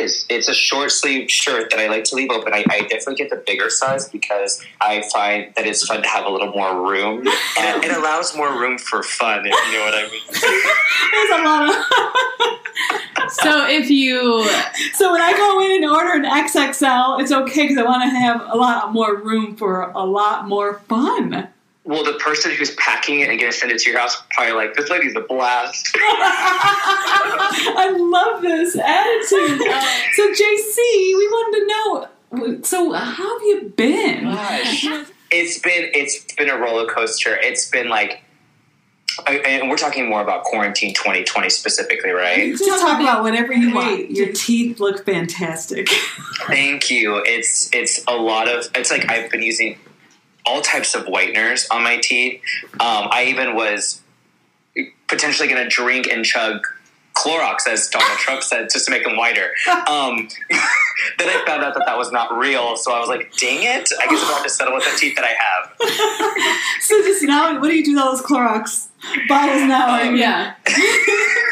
[0.00, 0.26] is.
[0.28, 2.52] It's a short sleeve shirt that I like to leave open.
[2.52, 6.26] I, I definitely get the bigger size because I find that it's fun to have
[6.26, 7.26] a little more room.
[7.58, 10.22] And it allows more room for fun, if you know what I mean.
[11.12, 12.60] There's a lot of.
[13.28, 14.46] So if you
[14.94, 18.10] So when I go in and order an XXL, it's okay because I want to
[18.10, 21.48] have a lot more room for a lot more fun.
[21.84, 24.54] Well, the person who's packing it and going to send it to your house probably
[24.54, 25.90] like, this lady's a blast.
[25.96, 29.60] I love this attitude.
[30.14, 32.08] So Jaycee, we wanted to know.
[32.62, 34.24] So how have you been?
[34.24, 34.86] Gosh.
[35.30, 37.36] It's been it's been a roller coaster.
[37.36, 38.22] It's been like,
[39.26, 42.56] and we're talking more about quarantine 2020 specifically, right?
[42.56, 44.10] Just talk about whatever you want.
[44.10, 45.88] Your teeth look fantastic.
[46.46, 47.16] Thank you.
[47.24, 48.68] It's it's a lot of.
[48.74, 49.78] It's like I've been using
[50.46, 52.40] all types of whiteners on my teeth.
[52.74, 54.00] Um, I even was
[55.08, 56.66] potentially going to drink and chug
[57.14, 59.52] Clorox, as Donald Trump said, just to make them whiter.
[59.86, 60.28] Um,
[61.18, 63.88] then I found out that that was not real, so I was like, "Dang it!
[64.00, 65.72] I guess I'm going to settle with the teeth that I have."
[66.80, 68.88] so just now, what do you do with all those Clorox
[69.28, 69.88] bottles now?
[69.88, 70.54] I mean, yeah,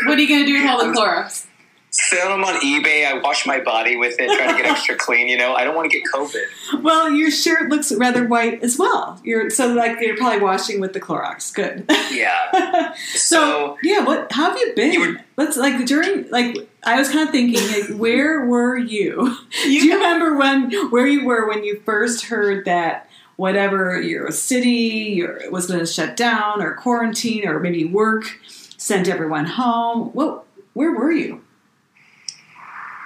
[0.07, 1.47] what are you gonna do with all the Clorox?
[1.95, 3.07] Sell them on eBay.
[3.07, 5.29] I wash my body with it, trying to get extra clean.
[5.29, 6.83] You know, I don't want to get COVID.
[6.83, 9.21] Well, your shirt looks rather white as well.
[9.23, 11.53] You're so like you're probably washing with the Clorox.
[11.55, 11.85] Good.
[12.11, 12.95] Yeah.
[13.15, 14.33] so So yeah, what?
[14.33, 14.93] How have you been?
[14.93, 19.37] You were- Let's like during like I was kind of thinking like where were you?
[19.65, 25.15] Do you remember when where you were when you first heard that whatever your city
[25.17, 28.39] your, was going to shut down or quarantine or maybe work
[28.79, 30.09] sent everyone home?
[30.15, 30.45] What?
[30.75, 31.42] Where were you?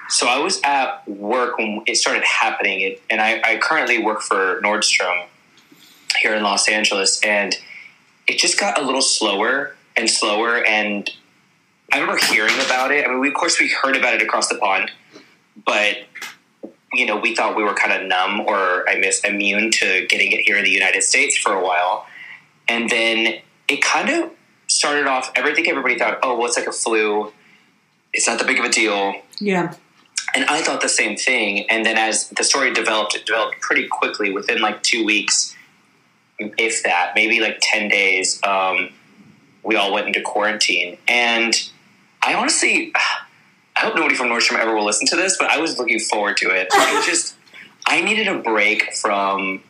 [0.08, 4.60] So I was at work when it started happening, and I, I currently work for
[4.62, 5.26] Nordstrom
[6.20, 7.56] here in Los Angeles, and
[8.26, 10.64] it just got a little slower and slower.
[10.64, 11.10] And
[11.92, 13.04] I remember hearing about it.
[13.04, 14.90] I mean, we, of course, we heard about it across the pond,
[15.64, 15.98] but
[16.92, 20.32] you know, we thought we were kind of numb or I miss immune to getting
[20.32, 22.06] it here in the United States for a while,
[22.68, 24.30] and then it kind of
[24.68, 25.30] started off.
[25.34, 27.32] Everything everybody thought, oh, well, it's like a flu.
[28.12, 29.14] It's not that big of a deal.
[29.40, 29.74] Yeah.
[30.36, 31.68] And I thought the same thing.
[31.70, 35.56] And then as the story developed, it developed pretty quickly within like two weeks,
[36.38, 38.38] if that, maybe like 10 days.
[38.44, 38.90] Um,
[39.62, 40.98] we all went into quarantine.
[41.08, 41.54] And
[42.22, 45.78] I honestly, I hope nobody from Nordstrom ever will listen to this, but I was
[45.78, 46.68] looking forward to it.
[46.70, 47.34] I was just,
[47.86, 49.62] I needed a break from.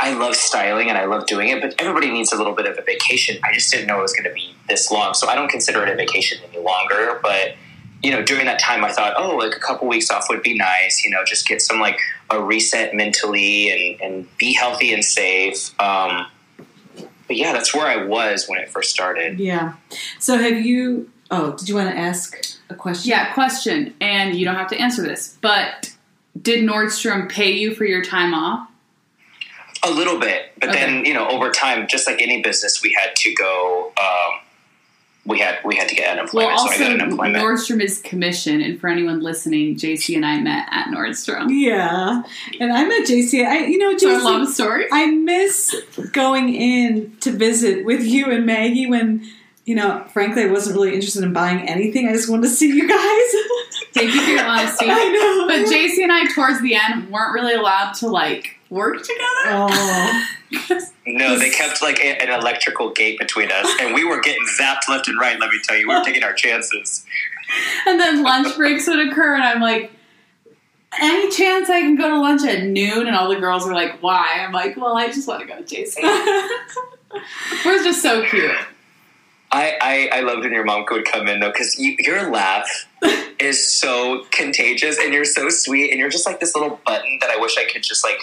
[0.00, 2.76] I love styling and I love doing it, but everybody needs a little bit of
[2.76, 3.38] a vacation.
[3.42, 5.82] I just didn't know it was going to be this long, so I don't consider
[5.82, 7.18] it a vacation any longer.
[7.22, 7.54] But
[8.02, 10.56] you know, during that time, I thought, oh, like a couple weeks off would be
[10.56, 11.02] nice.
[11.04, 11.98] You know, just get some like
[12.30, 15.78] a reset mentally and and be healthy and safe.
[15.80, 16.26] Um,
[17.26, 19.38] but yeah, that's where I was when it first started.
[19.38, 19.74] Yeah.
[20.18, 21.10] So have you?
[21.30, 22.38] Oh, did you want to ask
[22.70, 23.10] a question?
[23.10, 25.94] Yeah, question, and you don't have to answer this, but
[26.40, 28.70] did Nordstrom pay you for your time off?
[29.84, 30.78] A little bit, but Okay.
[30.78, 33.92] then you know, over time, just like any business, we had to go.
[34.00, 34.40] Um,
[35.28, 37.44] we had we had to get Well, unemployment, so I also got unemployment.
[37.44, 41.48] Nordstrom is commission, and for anyone listening, Jaycee and I met at Nordstrom.
[41.50, 42.22] Yeah.
[42.58, 43.46] And I met Jaycee.
[43.46, 44.24] I, you know, So I Jaycee.
[44.24, 44.86] love story.
[44.90, 45.76] I miss
[46.12, 49.24] going in to visit with you and Maggie when,
[49.66, 52.08] you know, frankly, I wasn't really interested in buying anything.
[52.08, 53.34] I just wanted to see you guys.
[53.94, 54.86] Thank you for your honesty.
[54.88, 55.46] I know.
[55.46, 59.22] But Jaycee and I, towards the end, weren't really allowed to like work together.
[59.46, 60.24] Oh.
[61.06, 64.88] No, they kept like a, an electrical gate between us, and we were getting zapped
[64.90, 65.40] left and right.
[65.40, 67.04] Let me tell you, we were taking our chances.
[67.86, 69.90] And then lunch breaks would occur, and I'm like,
[71.00, 73.06] any chance I can go to lunch at noon?
[73.06, 74.38] And all the girls are like, why?
[74.40, 76.02] I'm like, well, I just want to go to Jaycee.
[77.64, 78.54] We're just so cute.
[79.58, 79.76] I,
[80.12, 82.86] I, I loved when your mom would come in though, because you, your laugh
[83.40, 87.30] is so contagious, and you're so sweet, and you're just like this little button that
[87.30, 88.18] I wish I could just like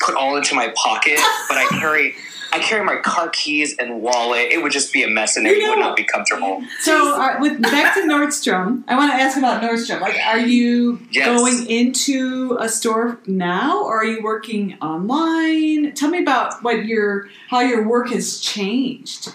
[0.00, 1.18] put all into my pocket.
[1.48, 2.14] But I carry
[2.50, 4.48] I carry my car keys and wallet.
[4.50, 6.62] It would just be a mess, and it would not be comfortable.
[6.80, 10.00] So, uh, with back to Nordstrom, I want to ask about Nordstrom.
[10.00, 11.26] Like, are you Yes.
[11.38, 15.92] going into a store now, or are you working online?
[15.92, 19.34] Tell me about what your how your work has changed.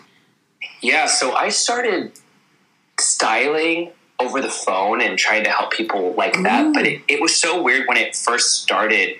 [0.84, 2.12] Yeah, so I started
[3.00, 6.67] styling over the phone and trying to help people like that.
[6.67, 6.74] Ooh.
[6.74, 9.15] But it, it was so weird when it first started.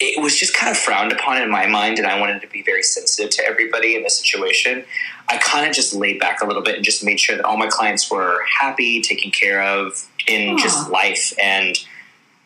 [0.00, 2.62] It was just kind of frowned upon in my mind, and I wanted to be
[2.62, 4.84] very sensitive to everybody in the situation.
[5.28, 7.56] I kind of just laid back a little bit and just made sure that all
[7.56, 10.58] my clients were happy, taken care of in Aw.
[10.58, 11.32] just life.
[11.40, 11.78] And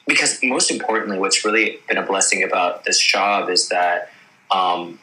[0.07, 4.11] because most importantly, what's really been a blessing about this job is that
[4.51, 4.99] um,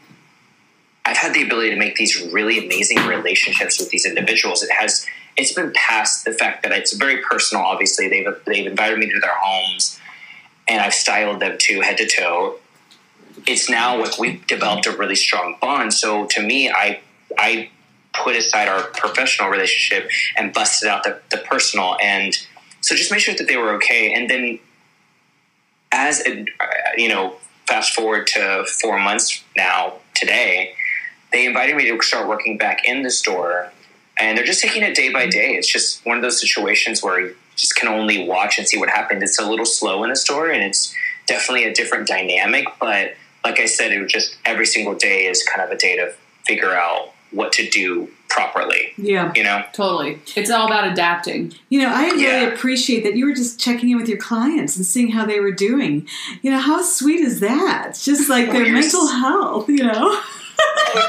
[1.05, 4.63] I've had the ability to make these really amazing relationships with these individuals.
[4.63, 5.05] It has
[5.37, 7.63] it's been past the fact that it's very personal.
[7.63, 9.99] Obviously, they've they've invited me to their homes,
[10.67, 12.57] and I've styled them to head to toe.
[13.47, 15.93] It's now like we've developed a really strong bond.
[15.93, 16.99] So to me, I
[17.37, 17.69] I
[18.13, 22.37] put aside our professional relationship and busted out the, the personal, and
[22.81, 24.13] so just make sure that they were okay.
[24.13, 24.59] And then,
[25.91, 26.45] as a,
[26.97, 27.37] you know,
[27.67, 30.75] fast forward to four months now today,
[31.31, 33.71] they invited me to start working back in the store
[34.21, 35.29] and they're just taking it day by mm-hmm.
[35.31, 35.55] day.
[35.55, 38.89] It's just one of those situations where you just can only watch and see what
[38.89, 39.23] happened.
[39.23, 40.93] It's a little slow in the store, and it's
[41.27, 42.65] definitely a different dynamic.
[42.79, 45.95] But like I said, it was just every single day is kind of a day
[45.95, 46.13] to
[46.45, 48.93] figure out what to do properly.
[48.97, 49.31] Yeah.
[49.35, 50.19] You know, Totally.
[50.35, 51.53] It's all about adapting.
[51.69, 52.41] You know, I really Yeah.
[52.43, 55.51] appreciate that you were just checking in with your clients and seeing how they were
[55.51, 56.07] doing.
[56.41, 57.87] You know, how sweet is that?
[57.89, 60.21] It's just like their mental health, you know?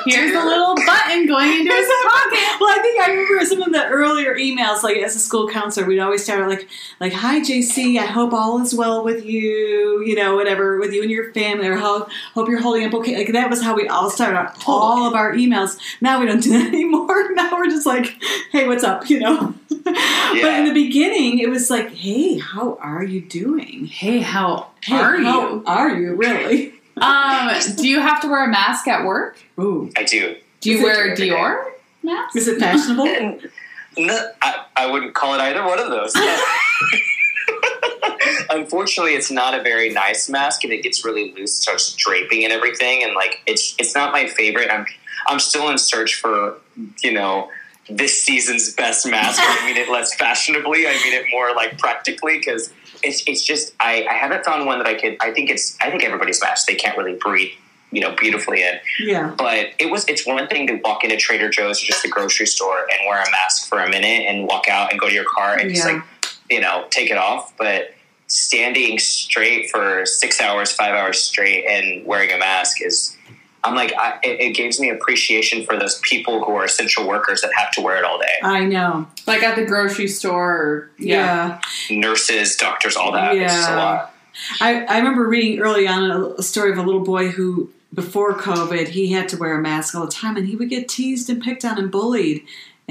[0.07, 2.39] Here's a little button going into his pocket.
[2.61, 5.85] Well, I think I remember some of the earlier emails, like as a school counselor,
[5.87, 6.69] we'd always start like,
[7.01, 10.05] like, "Hi, Jaycee, I hope all is well with you.
[10.07, 13.17] You know, whatever with you and your family, or how hope you're holding up okay."
[13.17, 15.77] Like that was how we all started our, all of our emails.
[16.01, 17.33] Now we don't do that anymore.
[17.33, 18.15] Now we're just like,
[18.53, 19.55] "Hey, what's up?" You know.
[19.85, 23.87] But in the beginning, it was like, "Hey, how are you doing?
[23.87, 25.63] Hey, how Hey, are how you?
[25.67, 29.39] Are you really?" Um, do you have to wear a mask at work?
[29.59, 30.37] Ooh, I do.
[30.61, 31.17] Do you Is wear a?
[31.17, 31.71] Dior
[32.03, 32.37] mask?
[32.37, 33.39] is it fashionable?
[33.99, 36.15] No, I, I wouldn't call it either one of those.
[38.51, 42.55] Unfortunately, it's not a very nice mask, and it gets really loose, starts draping and
[42.55, 44.71] everything, and like it's it's not my favorite.
[44.71, 44.87] I'm
[45.27, 46.57] I'm still in search for
[47.03, 47.51] you know
[47.89, 49.41] this season's best mask.
[49.43, 50.87] I mean it less fashionably.
[50.87, 54.79] I mean it more like practically because it's it's just I, I haven't found one
[54.79, 55.17] that I could.
[55.21, 57.53] I think it's I think everybody's mask they can't really breathe
[57.93, 59.35] you know beautifully in yeah.
[59.37, 62.47] but it was it's one thing to walk into Trader Joe's or just a grocery
[62.47, 65.27] store and wear a mask for a minute and walk out and go to your
[65.27, 66.03] car and just like
[66.51, 67.95] you know take it off but
[68.27, 73.17] standing straight for six hours five hours straight and wearing a mask is
[73.65, 77.41] i'm like I, it, it gives me appreciation for those people who are essential workers
[77.43, 79.07] that have to wear it all day I know.
[79.27, 80.53] Like at the grocery store?
[80.53, 81.61] Or, yeah.
[81.89, 81.99] yeah.
[81.99, 84.09] nurses doctors all that Yeah.
[84.61, 88.35] I, I remember reading early on a, a story of a little boy who, before
[88.35, 91.29] COVID, he had to wear a mask all the time, and he would get teased
[91.29, 92.43] and picked on and bullied.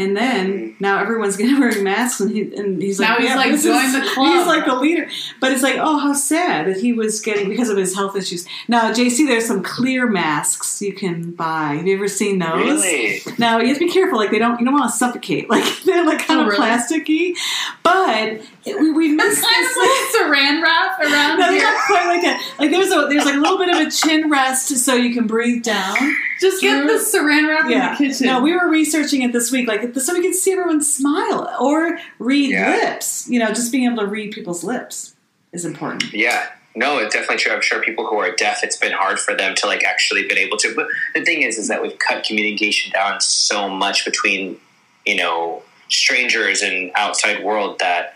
[0.01, 3.29] And then now everyone's going to wear masks, and, he, and he's like, Now he's
[3.29, 4.27] "Yeah, like, this "Join is-" the club.
[4.33, 5.07] He's like the leader,
[5.39, 8.47] but it's like, oh, how sad that he was getting because of his health issues.
[8.67, 11.75] Now, Jaycee, there's some clear masks you can buy.
[11.75, 12.65] Have you ever seen those?
[12.65, 14.17] really Now you have to be careful.
[14.17, 15.49] Like they don't, you don't want to suffocate.
[15.49, 16.65] Like they're like kind Oh, of really?
[16.65, 17.35] plasticky.
[17.83, 19.71] But it, we, we missed Kind this.
[19.71, 21.63] of like saran wrap around No, they're here.
[21.63, 22.53] not quite like that.
[22.59, 25.27] Like there's a there's like a little bit of a chin rest so you can
[25.27, 25.95] breathe down.
[26.39, 27.91] Just get the saran wrap Yeah.
[27.97, 28.27] in the kitchen.
[28.27, 31.99] No, we were researching it this week, like so we could see everyone smile or
[32.19, 32.69] read Yeah.
[32.71, 33.27] lips.
[33.29, 35.15] You know, just being able to read people's lips
[35.51, 36.13] is important.
[36.13, 36.47] Yeah.
[36.73, 37.51] No, it's definitely true.
[37.51, 40.37] I'm sure people who are deaf, it's been hard for them to like actually been
[40.37, 40.73] able to.
[40.73, 44.57] But the thing is, is that we've cut communication down so much between,
[45.05, 48.15] you know, strangers and outside world that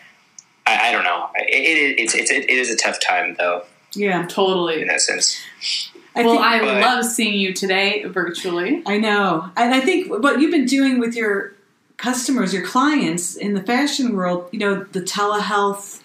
[0.66, 1.30] I, I don't know.
[1.36, 4.82] It, it, it's, it's, it is a tough time though, Yeah, totally.
[4.82, 5.38] in that sense.
[6.16, 8.82] I well, think, I but- love seeing you today virtually.
[8.86, 11.55] I know, and I think what you've been doing with your
[11.98, 16.02] customers, your clients in the fashion world, you know, the telehealth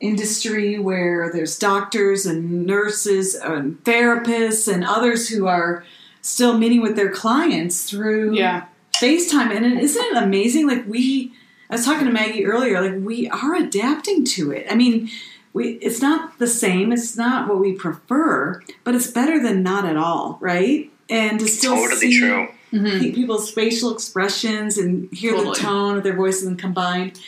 [0.00, 5.84] industry where there's doctors and nurses and therapists and others who are
[6.20, 8.64] still meeting with their clients through Yeah.
[9.00, 9.54] FaceTime.
[9.54, 10.66] And isn't it amazing?
[10.68, 11.32] Like we,
[11.70, 12.80] I was talking to Maggie earlier.
[12.80, 14.66] Like we are adapting to it.
[14.70, 15.10] I mean,
[15.52, 16.92] we it's not the same.
[16.92, 20.90] It's not what we prefer, but it's better than not at all, right?
[21.08, 22.48] And to still Totally see true.
[22.72, 23.00] Mhm.
[23.00, 25.54] pe- people's facial expressions and hear Totally.
[25.54, 27.20] the tone of their voices and combined.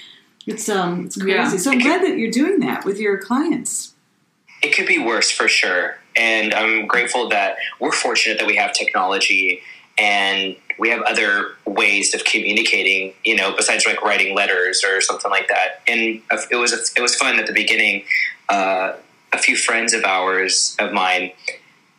[0.47, 1.33] It's um, it's crazy.
[1.33, 1.49] Yeah.
[1.57, 3.95] So I'm glad that you're doing that with your clients.
[4.63, 5.99] It could be worse for sure.
[6.15, 9.61] And I'm grateful that we're fortunate that we have technology
[9.99, 15.31] and we have other ways of communicating, you know, besides like writing letters or something
[15.31, 15.81] like that.
[15.87, 18.05] And it was it was fun at the beginning.
[18.49, 18.93] Uh,
[19.33, 21.33] a few friends of ours of mine,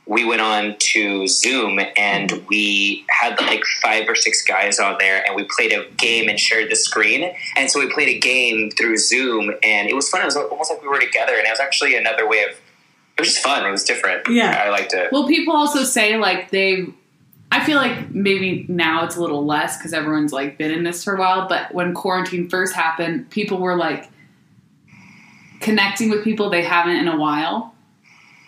[0.08, 5.24] we went on to Zoom and we had like five or six guys on there
[5.26, 7.34] and we played a game and shared the screen.
[7.58, 10.22] And so we played a game through Zoom and it was fun.
[10.22, 12.52] It was almost like we were together and it was actually another way of
[13.18, 13.66] it was just fun.
[13.66, 14.28] It was different.
[14.30, 14.64] Yeah.
[14.66, 15.12] I liked it.
[15.12, 16.86] Well, people also say like they.
[17.50, 21.04] I feel like maybe now it's a little less because everyone's like been in this
[21.04, 21.48] for a while.
[21.48, 24.10] But when quarantine first happened, people were like
[25.62, 27.74] connecting with people they haven't in a while.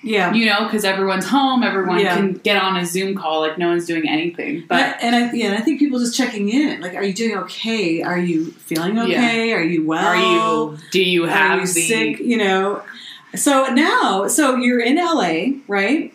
[0.01, 0.33] Yeah.
[0.33, 2.15] You know, because everyone's home, everyone Yeah.
[2.15, 4.63] can get on a Zoom call, like no one's doing anything.
[4.67, 6.79] But and I, yeah, and I think people just checking in.
[6.81, 8.01] Like, are you doing okay?
[8.01, 9.51] Are you feeling okay?
[9.53, 10.05] Are you well?
[10.05, 10.15] are
[10.71, 10.77] you?
[10.91, 11.81] Do you have Are you the?
[11.81, 12.19] sick?
[12.19, 12.81] You know.
[13.35, 16.13] So now, so you're in LA, right?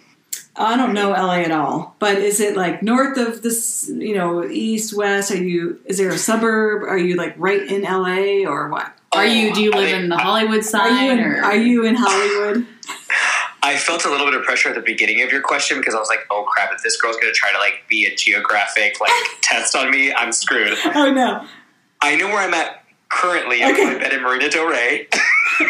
[0.57, 3.91] I don't know LA at all, but is it like north of this?
[3.93, 5.31] You know, east, west?
[5.31, 5.81] Are you?
[5.85, 6.85] Is there a suburb?
[6.85, 8.93] Are you like right in LA or what?
[9.13, 9.51] Are you?
[9.51, 11.05] Oh, do you I live in the Hollywood Are side?
[11.07, 11.21] you in?
[11.21, 12.67] or Are you in Hollywood?
[13.65, 15.99] I felt a little bit of pressure at the beginning of your question because I
[15.99, 16.71] was like, "Oh crap!
[16.73, 19.11] If this girl's going to try to like be a geographic like
[19.41, 21.47] test on me, I'm screwed." oh no.
[22.03, 23.57] I know where I'm at currently.
[23.65, 23.67] Okay.
[23.67, 23.93] I'm Okay.
[23.95, 25.09] in bed in Marina Del Rey.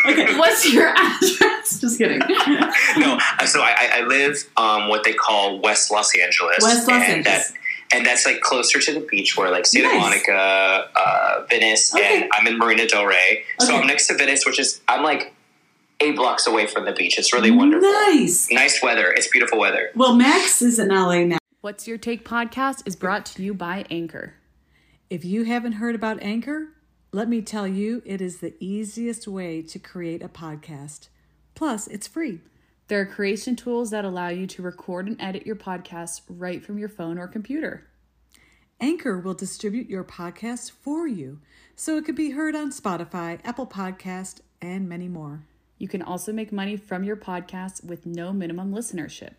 [0.06, 0.38] Okay.
[0.38, 1.78] What's your address?
[1.78, 2.18] Just kidding.
[2.18, 6.56] no, uh, so I, I live um, what they call West Los Angeles.
[6.62, 7.48] West Los and Angeles.
[7.50, 7.58] That,
[7.94, 10.00] and that's like closer to the beach where like Santa Nice.
[10.00, 12.22] Monica, uh, Venice, Okay.
[12.22, 13.44] and I'm in Marina Del Rey.
[13.60, 15.33] So I'm next to Venice, which is I'm like
[16.00, 17.18] eight blocks away from the beach.
[17.18, 17.90] It's really wonderful.
[17.90, 18.50] Nice.
[18.50, 19.12] Nice weather.
[19.12, 19.90] It's beautiful weather.
[19.94, 21.38] Well, Max is in LA now.
[21.60, 24.34] What's Your Take podcast is brought to you by Anchor.
[25.08, 26.68] If you haven't heard about Anchor,
[27.12, 31.08] let me tell you, it is the easiest way to create a podcast.
[31.54, 32.40] Plus, it's free.
[32.88, 36.76] There are creation tools that allow you to record and edit your podcast right from
[36.76, 37.86] your phone or computer.
[38.80, 41.40] Anchor will distribute your podcast for you
[41.76, 45.44] so it can be heard on Spotify, Apple Podcast, and many more.
[45.78, 49.34] You can also make money from your podcast with no minimum listenership.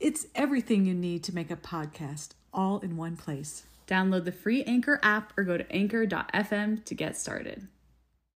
[0.00, 3.64] It's everything you need to make a podcast all in one place.
[3.86, 7.68] Download the free Anchor app or go to anchor.fm to get started.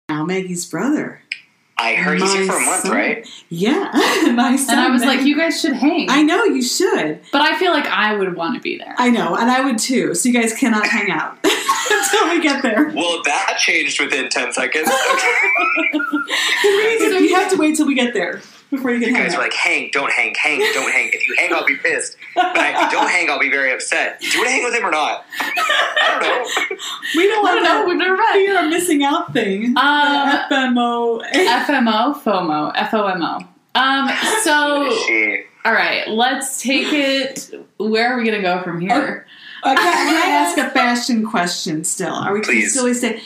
[0.08, 1.22] Now, Maggie's brother.
[1.78, 2.92] I heard he's here for a month, son.
[2.92, 3.28] right?
[3.50, 3.90] Yeah,
[4.34, 4.78] my son.
[4.78, 6.08] And I was Maggie- like, you guys should hang.
[6.10, 7.20] I know you should.
[7.32, 8.94] but I feel like I would want to be there.
[8.96, 10.14] I know, and I would too.
[10.14, 11.36] So you guys cannot hang out
[11.90, 12.88] until we get there.
[12.94, 14.90] Well, that changed within 10 seconds.
[16.98, 18.40] So you have to wait till we get there
[18.70, 19.38] before you can You hang guys out.
[19.38, 21.08] were like, hang, don't hang, hang, don't hang.
[21.12, 22.16] If you hang, I'll be pissed.
[22.34, 24.20] But if you don't hang, I'll be very upset.
[24.20, 25.24] Do you want to hang with him or not?
[25.40, 26.22] I don't
[26.70, 26.76] know.
[27.16, 27.82] we don't want don't know.
[27.82, 28.64] to We've never be met.
[28.64, 29.76] a missing out thing.
[29.76, 31.22] Um, The FMO.
[31.32, 33.48] FMO, FOMO, FOMO.
[33.74, 34.08] Um,
[34.42, 34.88] so,
[35.64, 37.50] all right, let's take it.
[37.78, 39.26] Where are we going to go from here?
[39.62, 42.14] Uh, can, can I ask a fashion question still?
[42.14, 42.72] Are we Please.
[42.72, 43.20] still we stay?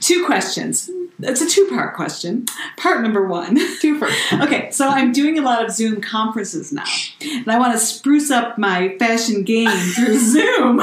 [0.00, 0.90] Two questions.
[1.20, 2.46] It's a two part question.
[2.76, 3.56] Part number one.
[3.80, 4.32] Two first.
[4.32, 6.84] Okay, so I'm doing a lot of Zoom conferences now,
[7.22, 10.80] and I want to spruce up my fashion game through Zoom.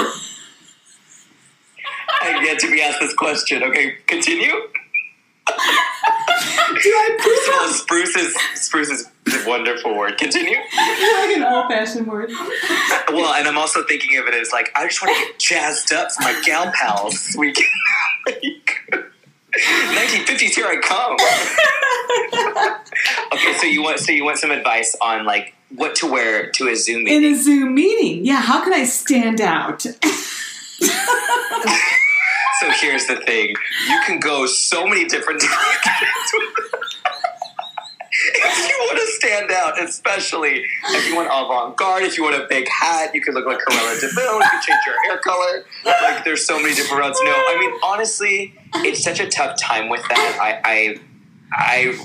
[2.22, 3.64] I get to be asked this question.
[3.64, 4.54] Okay, continue.
[5.48, 5.54] Do
[6.90, 10.18] I First of all, spruce is, spruce is a wonderful word.
[10.18, 10.56] Continue.
[10.58, 12.32] like an old fashioned word?
[13.10, 15.94] Well, and I'm also thinking of it as like, I just want to get jazzed
[15.94, 17.36] up for my gal pals.
[17.38, 17.66] We can,
[18.26, 19.03] like,
[19.60, 21.14] 1950s, here I come.
[23.34, 26.70] okay, so you want so you want some advice on like what to wear to
[26.70, 27.24] a Zoom meeting?
[27.24, 28.42] In a Zoom meeting, yeah.
[28.42, 29.86] How can I stand out?
[32.64, 33.54] So here's the thing:
[33.90, 36.93] you can go so many different directions.
[38.26, 42.48] If you want to stand out, especially if you want avant-garde, if you want a
[42.50, 44.36] big hat, you could look like Cruella de Vil.
[44.36, 45.66] You can change your hair color.
[45.86, 47.20] Like there's so many different routes.
[47.24, 50.38] No, I mean honestly, it's such a tough time with that.
[50.42, 50.72] I.
[50.72, 50.96] I
[51.56, 51.96] I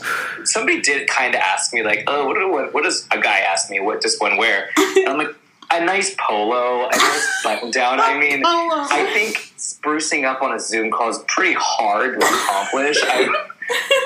[0.45, 3.71] somebody did kind of ask me like, oh, what, what, what does a guy ask
[3.71, 3.81] me?
[3.81, 4.69] What does one wear?
[4.77, 5.35] And I'm like,
[5.71, 8.01] a nice polo, a nice button down.
[8.01, 12.99] I mean, I think sprucing up on a Zoom call is pretty hard to accomplish.
[13.03, 13.47] I,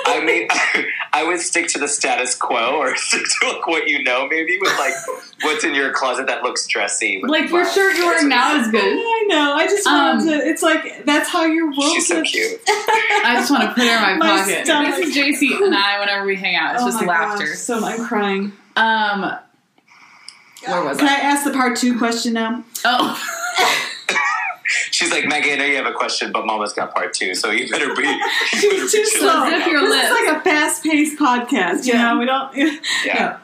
[0.05, 0.47] I mean,
[1.13, 4.57] I would stick to the status quo or stick to like what you know, maybe
[4.59, 4.93] with like
[5.41, 7.21] what's in your closet that looks dressy.
[7.25, 7.73] Like your flowers.
[7.73, 8.81] shirt you're wearing now is good.
[8.83, 9.53] I know.
[9.53, 10.47] I just wanted Um, to.
[10.47, 11.93] It's like that's how your world.
[11.93, 12.59] She's so cute.
[12.67, 14.65] I just want to put her in my, My pocket.
[14.65, 14.95] stomach.
[14.95, 16.73] This is Jaycee and I whenever we hang out.
[16.75, 17.45] It's Oh just my laughter.
[17.47, 18.51] gosh, so I'm crying.
[18.75, 19.21] Um,
[20.65, 21.13] where was Can I?
[21.13, 22.63] I ask the part two question now?
[22.85, 23.21] Oh,
[24.91, 27.51] She's like, Maggie, I know you have a question, but Mama's got part two, so
[27.51, 28.01] you better be.
[28.03, 29.19] You better She's too be slow.
[29.45, 29.71] chilling Zip out.
[29.71, 30.03] your This lip.
[30.03, 31.85] is like a fast-paced podcast.
[31.85, 32.13] You Yeah.
[32.13, 32.55] know, we don't.
[33.05, 33.37] Yeah.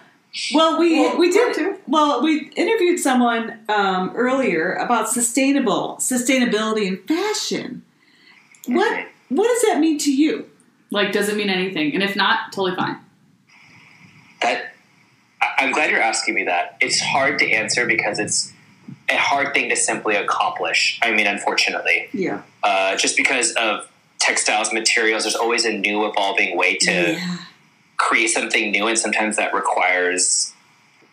[0.54, 1.56] Well, we Well, we did.
[1.56, 1.78] two.
[1.88, 7.82] Well, we interviewed someone um, earlier about sustainable sustainability in fashion.
[8.68, 9.36] What Mm-hmm.
[9.36, 10.46] what does that mean to you?
[10.92, 11.94] like, does it mean anything?
[11.94, 12.98] And if not, totally fine.
[14.42, 14.74] That
[15.58, 16.78] I'm glad you're asking me that.
[16.82, 18.54] It's hard to answer because it's
[19.10, 21.00] a hard thing to simply accomplish.
[21.02, 22.42] I mean, unfortunately, Yeah.
[22.64, 23.90] uh, just because of
[24.20, 27.38] textiles, materials, there's always a new evolving way to yeah.
[27.98, 30.54] create something new, and sometimes that requires,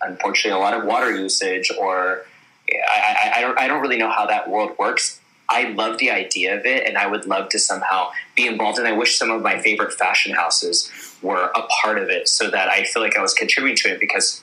[0.02, 1.70] unfortunately, a lot of water usage.
[1.78, 2.26] Or
[2.68, 5.20] I, I, I don't I don't really know how that world works.
[5.48, 8.78] I love the idea of it, and I would love to somehow be involved.
[8.78, 10.90] And I wish some of my favorite fashion houses
[11.22, 14.00] were a part of it, so that I feel like I was contributing to it.
[14.00, 14.42] Because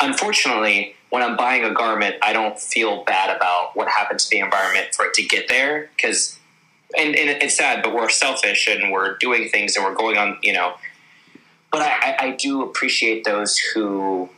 [0.00, 4.38] unfortunately, when I'm buying a garment, I don't feel bad about what happened to the
[4.38, 5.90] environment for it to get there.
[5.96, 6.38] Because
[6.96, 10.38] and, and it's sad, but we're selfish and we're doing things and we're going on,
[10.42, 10.74] you know.
[11.70, 14.28] But I, I do appreciate those who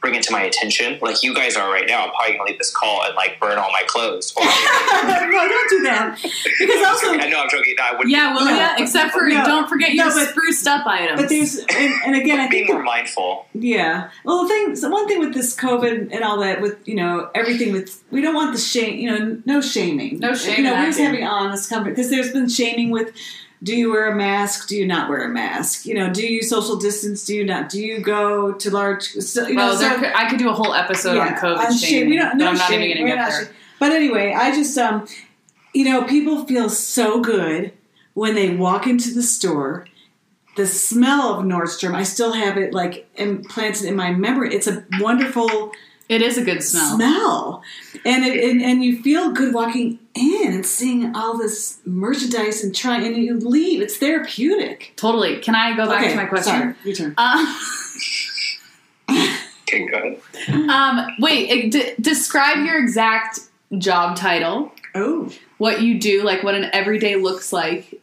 [0.00, 2.04] bring it to my attention, like you guys are right now.
[2.04, 4.32] I'm probably gonna leave this call and like burn all my clothes.
[4.36, 6.18] Or, no, don't do that.
[6.58, 7.74] Because also, I know I'm joking.
[7.76, 8.10] No, I wouldn't.
[8.10, 8.54] Yeah, well, No.
[8.54, 8.76] yeah.
[8.78, 9.44] Except for No.
[9.44, 11.20] don't forget your No, but- spruced up items.
[11.20, 13.46] but there's and, and again, I being think more mindful.
[13.54, 14.10] Yeah.
[14.24, 17.30] Well, the thing, so one thing with this COVID and all that, with you know
[17.34, 18.98] everything with, we don't want the shame.
[19.00, 20.20] You know, no shaming.
[20.20, 23.12] No shame You know, we're just having honest conversation because there's been shaming with.
[23.62, 24.68] Do you wear a mask?
[24.68, 25.84] Do you not wear a mask?
[25.84, 27.24] You know, do you social distance?
[27.24, 27.68] Do you not?
[27.68, 29.02] Do you go to large?
[29.02, 31.58] So, you know, well, so, there could, I could do a whole episode on COVID
[31.58, 32.08] on shame.
[32.08, 32.82] We don't, but no I'm not shame.
[32.82, 33.44] even going to get there.
[33.46, 33.54] shame.
[33.80, 35.06] But anyway, I just um,
[35.72, 37.72] you know, people feel so good
[38.14, 39.86] when they walk into the store.
[40.56, 44.52] The smell of Nordstrom, I still have it like implanted in my memory.
[44.52, 45.72] It's a wonderful
[46.08, 46.96] It is a good smell.
[46.96, 47.62] smell,
[48.04, 52.74] and it, and, and you feel good walking in and seeing all this merchandise and
[52.74, 53.80] trying, and you leave.
[53.80, 54.92] It's therapeutic.
[54.96, 55.38] Totally.
[55.40, 56.52] Can I go back okay, to my question?
[56.52, 57.14] Sorry, your turn.
[57.16, 57.56] Um,
[59.70, 60.70] Okay, go ahead.
[60.70, 61.70] um, wait.
[61.72, 63.40] D- describe your exact
[63.76, 68.00] job title, Oh, what you do, like what an everyday looks like,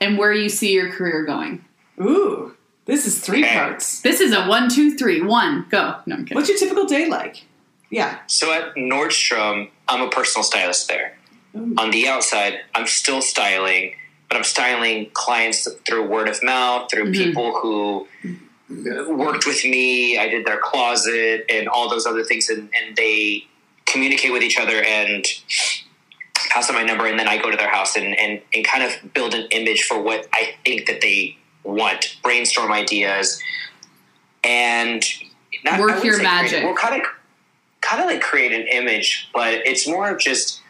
[0.00, 1.64] and where you see your career going.
[2.00, 3.54] ooh, this is three Okay.
[3.54, 4.00] parts.
[4.00, 5.96] This is a one, two, three, one, go.
[6.06, 6.34] No, I'm kidding.
[6.34, 7.44] What's your typical day like?
[7.90, 8.18] Yeah.
[8.26, 11.16] So at Nordstrom, I'm a personal stylist there.
[11.54, 13.94] On the outside, I'm still styling,
[14.28, 17.14] but I'm styling clients through word of mouth, through Mhm.
[17.24, 18.06] people who
[19.08, 20.18] worked with me.
[20.18, 23.46] I did their closet and all those other things, and, and they
[23.86, 25.24] communicate with each other and
[26.50, 28.84] pass on my number, and then I go to their house and, and, and kind
[28.84, 33.40] of build an image for what I think that they want, brainstorm ideas,
[34.44, 35.02] and
[35.64, 36.62] not, Work your say create- magic.
[36.64, 37.08] Well, kind of,
[37.80, 40.60] kind of like create an image, but it's more of just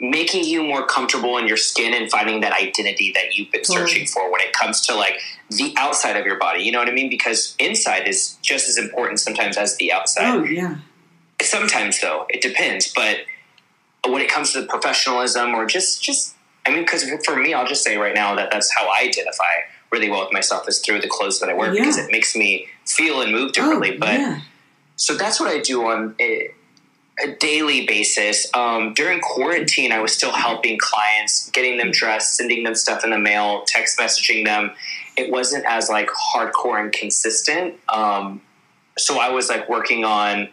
[0.00, 4.06] making you more comfortable in your skin and finding that identity that you've been searching
[4.06, 5.20] for when it comes to like
[5.50, 6.62] the outside of your body.
[6.64, 7.10] You know what I mean?
[7.10, 10.24] Because inside is just as important sometimes as the outside.
[10.34, 10.78] Oh yeah.
[11.42, 12.92] Sometimes though, it depends.
[12.92, 13.18] But
[14.08, 16.34] when it comes to professionalism or just just
[16.66, 19.44] I mean, because for me, I'll just say right now that that's how I identify
[19.90, 21.80] really well with myself is through the clothes that I wear Yeah.
[21.80, 23.96] because it makes me feel and move differently.
[23.96, 24.40] oh, but yeah.
[24.96, 26.50] so that's what I do on a,
[27.22, 28.46] a daily basis.
[28.54, 33.10] Um, during quarantine, I was still helping clients, getting them dressed, sending them stuff in
[33.10, 34.72] the mail, text messaging them.
[35.16, 37.74] It wasn't as like hardcore and consistent.
[37.88, 38.40] Um,
[38.98, 40.48] so I was like working on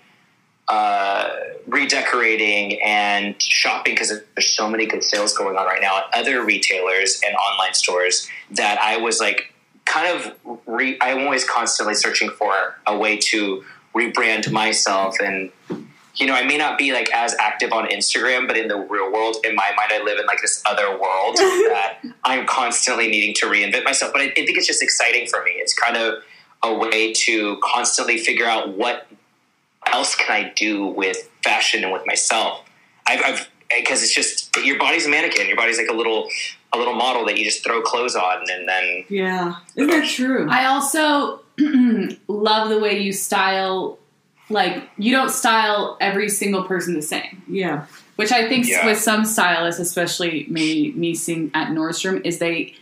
[0.67, 1.29] uh,
[1.65, 6.43] redecorating and shopping because there's so many good sales going on right now at other
[6.43, 9.53] retailers and online stores that I was like
[9.85, 13.63] kind of re- I'm always constantly searching for a way to
[13.95, 15.51] rebrand myself and
[16.17, 19.11] you know I may not be like as active on Instagram but in the real
[19.11, 23.33] world in my mind I live in like this other world that I'm constantly needing
[23.35, 26.23] to reinvent myself but I, I think it's just exciting for me it's kind of
[26.63, 29.07] a way to constantly figure out what
[29.85, 32.63] else can I do with fashion and with myself
[33.05, 36.29] I've, I've because it's just your body's a mannequin your body's like a little
[36.73, 39.55] a little model that you just throw clothes on and then Yeah.
[39.75, 40.47] Isn't that true?
[40.49, 41.41] I also
[42.27, 43.99] love the way you style.
[44.49, 47.85] Like you don't style every single person the same, yeah.
[48.15, 48.85] which I think Yeah.
[48.85, 52.73] with some stylists, especially me, me seeing at Nordstrom, is they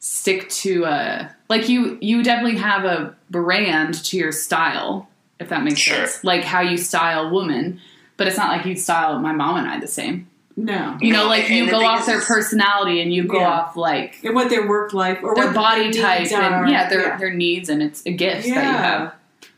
[0.00, 1.96] stick to a like you.
[2.00, 5.08] You definitely have a brand to your style,
[5.40, 5.96] if that makes Sure.
[6.06, 6.22] sense.
[6.24, 7.80] Like how you style woman,
[8.18, 10.28] but it's not like you style my mom and I the same.
[10.56, 10.96] No.
[11.00, 13.48] You know, like and you go off is- their personality and you go Yeah.
[13.48, 16.66] off like And what their work life or their what body their type and are.
[16.68, 17.16] yeah, their yeah.
[17.16, 19.14] their needs, and it's a gift that you have.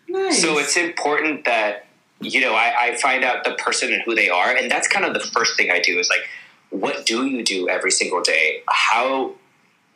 [0.09, 0.41] Nice.
[0.41, 1.87] So it's important that
[2.21, 5.05] you know I, I find out the person and who they are, and that's kind
[5.05, 6.27] of the first thing I do is like,
[6.71, 8.63] what do you do every single day?
[8.69, 9.33] How,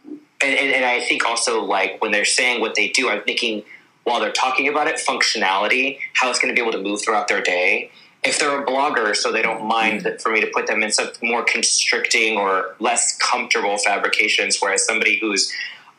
[0.04, 3.64] and, and, and I think also like when they're saying what they do, I'm thinking
[4.04, 7.28] while they're talking about it, functionality, how it's going to be able to move throughout
[7.28, 7.90] their day.
[8.22, 10.90] If they're a blogger, so they don't mind that for me to put them in
[10.90, 15.52] some more constricting or less comfortable fabrications, whereas somebody who's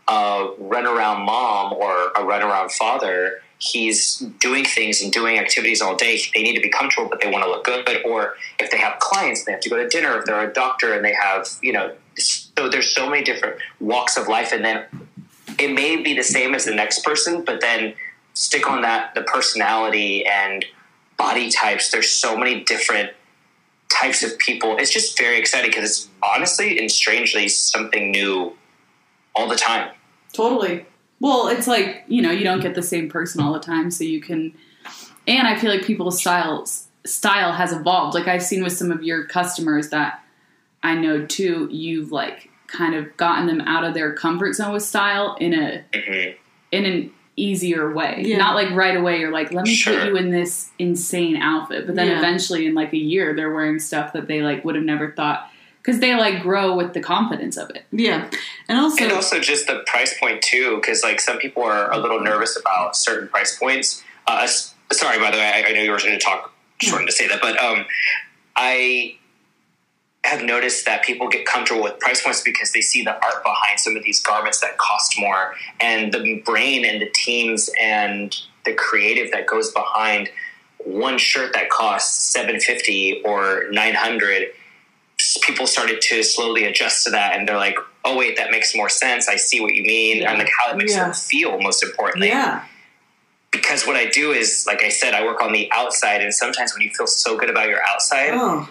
[0.08, 6.20] a runaround mom or a runaround father, he's doing things and doing activities all day.
[6.34, 7.88] They need to be comfortable, but they want to look good.
[8.04, 10.18] Or if they have clients, they have to go to dinner.
[10.18, 14.18] If they're a doctor and they have, you know, so there's so many different walks
[14.18, 14.52] of life.
[14.52, 14.86] And then
[15.60, 17.94] it may be the same as the next person, but then
[18.34, 20.66] stick on that the personality and
[21.18, 21.92] body types.
[21.92, 23.12] There's so many different
[23.90, 24.78] types of people.
[24.78, 28.54] It's just very exciting because it's honestly and strangely something new
[29.36, 29.92] all the time.
[30.34, 30.86] Totally.
[31.22, 34.04] Well, it's like, you know, you don't get the same person all the time, so
[34.04, 34.54] you can
[35.28, 38.16] and I feel like people's styles style has evolved.
[38.16, 40.24] Like I've seen with some of your customers that
[40.84, 44.84] I know too, you've like kind of gotten them out of their comfort zone with
[44.84, 46.32] style in a hmm
[46.72, 48.24] in an easier way.
[48.26, 48.38] Yeah.
[48.38, 49.94] Not like right away you're like, let me Sure.
[50.00, 51.86] put you in this insane outfit.
[51.86, 52.18] But then Yeah.
[52.20, 55.50] eventually in like a year they're wearing stuff that they like would have never thought
[55.82, 57.86] because they like grow with the confidence of it.
[57.92, 58.30] Yeah,
[58.68, 61.98] and also, And also just the price point too, because like some people are a
[61.98, 64.04] little nervous about certain price points.
[64.28, 64.48] Uh,
[64.92, 66.54] sorry, by the way, I, I know you were going to talk.
[66.80, 67.86] Just wanted to say that, but um,
[68.56, 69.18] I
[70.24, 73.80] have noticed that people get comfortable with price points because they see the art behind
[73.80, 78.74] some of these garments that cost more, and the brain and the teams and the
[78.74, 80.30] creative that goes behind
[80.84, 84.50] one shirt that costs seven fifty or nine hundred.
[85.42, 88.90] People started to slowly adjust to that, and they're like, "Oh wait, that makes more
[88.90, 89.28] sense.
[89.28, 90.30] I see what you mean," Yeah.
[90.30, 91.06] and like how it makes Yeah.
[91.06, 91.60] them feel.
[91.60, 92.64] Most importantly, yeah,
[93.52, 96.74] because what I do is, like I said, I work on the outside, and sometimes
[96.74, 98.70] when you feel so good about your outside, oh,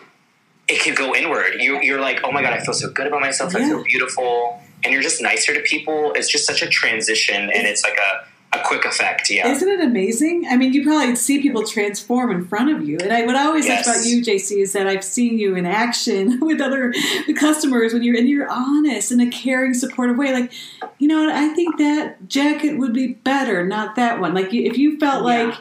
[0.69, 1.55] it can go inward.
[1.61, 3.55] You, you're like, oh my god, I feel so good about myself.
[3.55, 6.13] I feel beautiful, and you're just nicer to people.
[6.15, 9.31] It's just such a transition, and it's like a, a quick effect.
[9.31, 10.47] Yeah, Isn't it amazing?
[10.51, 12.99] I mean, you probably see people transform in front of you.
[12.99, 13.87] And I, what I always Yes.
[13.87, 16.93] like about you, Jaycee, is that I've seen you in action with other
[17.39, 20.33] customers when you're and you're honest in a caring, supportive way.
[20.33, 20.53] Like,
[20.99, 24.35] you know, I think that jacket would be better, not that one.
[24.35, 25.45] Like, if you felt Yeah.
[25.47, 25.55] like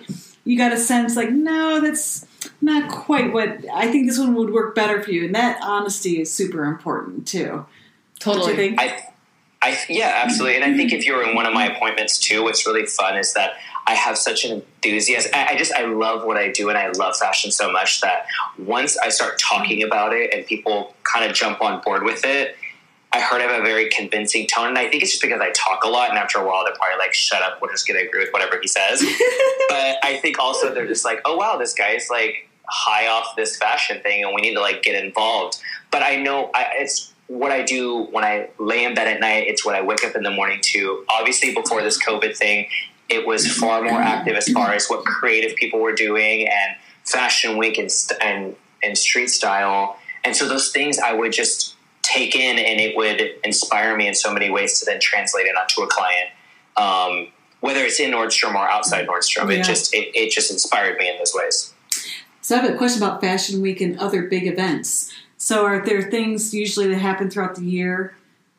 [0.46, 2.26] you got a sense, like, no, that's
[2.60, 4.08] not quite what I think.
[4.08, 7.66] This one would work better for you, and that honesty is super important too.
[8.20, 8.76] Totally.
[8.80, 9.00] I,
[9.70, 10.62] I, yeah, absolutely.
[10.62, 13.34] And I think if you're in one of my appointments too, what's really fun is
[13.34, 13.54] that
[13.88, 14.52] I have such an
[14.84, 15.32] enthusiasm.
[15.34, 18.26] I, I just, I love what I do and I love fashion so much that
[18.58, 22.56] once I start talking about it and people kind of jump on board with it,
[23.12, 24.68] I heard I have a very convincing tone.
[24.68, 26.76] And I think it's just because I talk a lot and after a while they're
[26.76, 29.02] probably like, shut up, we're just going to agree with whatever he says.
[29.70, 33.58] but I think also they're just like, oh wow, this guy's like high off this
[33.58, 35.60] fashion thing and we need to like get involved.
[35.90, 39.46] But I know I, it's what I do when I lay in bed at night.
[39.48, 41.06] It's what I wake up in the morning to.
[41.10, 42.68] Obviously, before this COVID thing,
[43.08, 46.76] it was far more active as far as what creative people were doing and
[47.06, 49.98] fashion week and st- and and street style.
[50.24, 54.16] And so those things I would just take in, and it would inspire me in
[54.16, 56.30] so many ways to then translate it onto a client.
[56.78, 57.28] Um,
[57.62, 59.60] whether it's in Nordstrom or outside Nordstrom, Yeah.
[59.60, 61.74] it just it, it just inspired me in those ways.
[62.42, 65.12] So I have a question about Fashion Week and other big events.
[65.42, 68.14] So are there things usually that happen throughout the year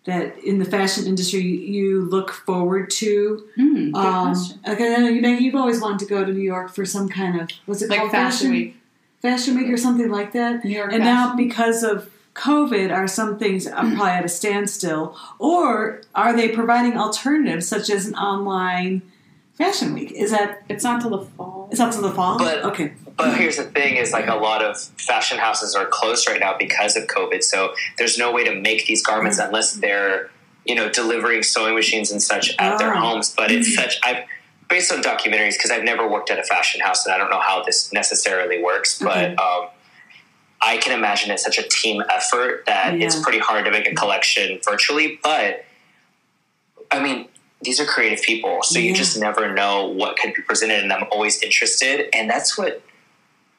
[0.07, 3.47] that in the fashion industry you look forward to?
[3.55, 4.59] Good Um, question.
[4.67, 7.09] okay, I know you, Maggie, you've always wanted to go to New York for some
[7.09, 8.77] kind of was it Like called Fashion Week.
[9.21, 10.65] Fashion Week or something like that.
[10.65, 15.15] New York and Fashion now because of COVID, are some things probably at a standstill,
[15.39, 19.03] or are they providing alternatives such as an online
[19.59, 20.13] fashion week?
[20.13, 21.69] Is that It's not till the fall.
[21.71, 22.39] it's not to the fall?
[22.39, 26.29] But- okay, But here's the thing: is like a lot of fashion houses are closed
[26.29, 27.43] right now because of COVID.
[27.43, 29.47] So there's no way to make these garments Mm.
[29.47, 30.31] unless they're
[30.65, 33.01] you know delivering sewing machines and such at their Oh.
[33.01, 33.35] homes.
[33.35, 34.25] But it's such I've
[34.69, 37.41] based on documentaries because I've never worked at a fashion house and I don't know
[37.41, 38.99] how this necessarily works.
[38.99, 39.35] But Okay.
[39.37, 39.69] um,
[40.63, 43.95] I can imagine it's such a team effort that it's pretty hard to make a
[43.95, 45.19] collection virtually.
[45.23, 45.65] But
[46.91, 47.27] I mean.
[47.63, 51.05] These are creative people, so you just never know what could be presented, and I'm
[51.13, 52.09] always interested.
[52.15, 52.81] And that's what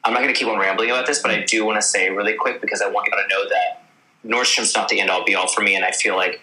[0.03, 2.09] I'm not going to keep on rambling about this, but I do want to say
[2.09, 3.83] really quick because I want you to know that
[4.25, 6.41] Nordstrom's not the end all be all for me, and I feel like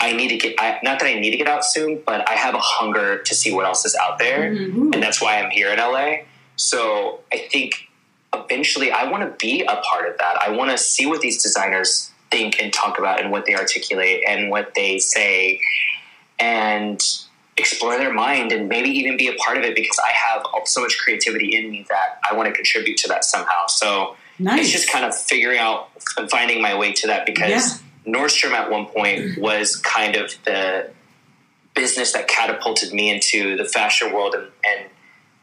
[0.00, 2.34] I need to get I, not that I need to get out soon, but I
[2.34, 4.90] have a hunger to see what else is out there, Ooh.
[4.92, 6.24] and that's why I'm here in LA.
[6.56, 7.88] So I think
[8.32, 10.36] eventually I want to be a part of that.
[10.40, 14.22] I want to see what these designers think and talk about, and what they articulate,
[14.26, 15.60] and what they say,
[16.38, 17.00] and
[17.56, 20.80] explore their mind and maybe even be a part of it because I have so
[20.80, 23.66] much creativity in me that I want to contribute to that somehow.
[23.68, 24.62] So nice.
[24.62, 28.70] it's just kind of figuring out and finding my way to that because Nordstrom at
[28.70, 30.90] one point was kind of the
[31.74, 34.90] business that catapulted me into the fashion world and, and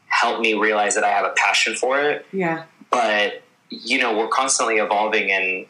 [0.06, 2.26] helped me realize that I have a passion for it.
[2.32, 2.64] yeah.
[2.90, 5.66] But you know, we're constantly evolving and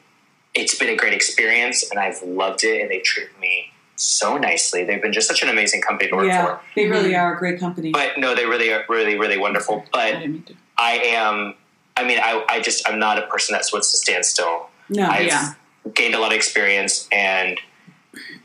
[0.54, 3.71] it's been a great experience and I've loved it and they treated me
[4.02, 4.84] so nicely.
[4.84, 6.60] They've been just such an amazing company to work Yeah, for.
[6.76, 7.20] they really mm-hmm.
[7.20, 7.90] are a great company.
[7.92, 9.84] But no, they really are really, really wonderful.
[9.92, 10.54] But didn't mean to.
[10.78, 11.54] I am
[11.96, 14.68] I mean, I, I just I'm not a person that wants to stand still.
[14.88, 15.54] no, I've Yeah.
[15.94, 17.58] gained a lot of experience and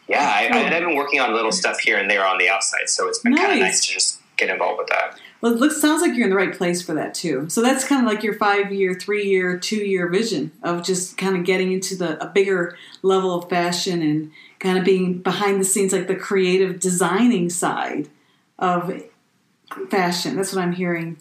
[0.07, 3.09] yeah, I, I've been working on little stuff here and there on the outside, so
[3.09, 3.67] it's been kind of Nice.
[3.67, 5.19] nice to just get involved with that.
[5.41, 7.47] Well, it looks sounds like you're in the right place for that too.
[7.49, 11.17] So that's kind of like your five year, three year, two year vision of just
[11.17, 15.59] kind of getting into the a bigger level of fashion and kind of being behind
[15.59, 18.09] the scenes, like the creative designing side
[18.59, 19.03] of
[19.89, 20.35] fashion.
[20.35, 21.17] That's what I'm hearing.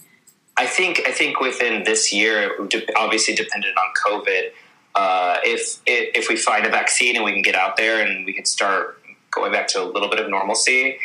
[0.56, 2.56] I think I think within this year,
[2.96, 4.50] obviously dependent on COVID,
[4.94, 8.32] uh, if if we find a vaccine and we can get out there and we
[8.32, 10.98] can start going back to a little bit of normalcy,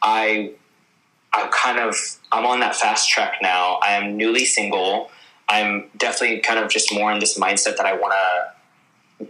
[0.00, 0.52] I
[1.32, 1.96] I'm kind of
[2.30, 3.80] I'm on that fast track now.
[3.82, 5.10] I am newly single.
[5.48, 8.51] I'm definitely kind of just more in this mindset that I want to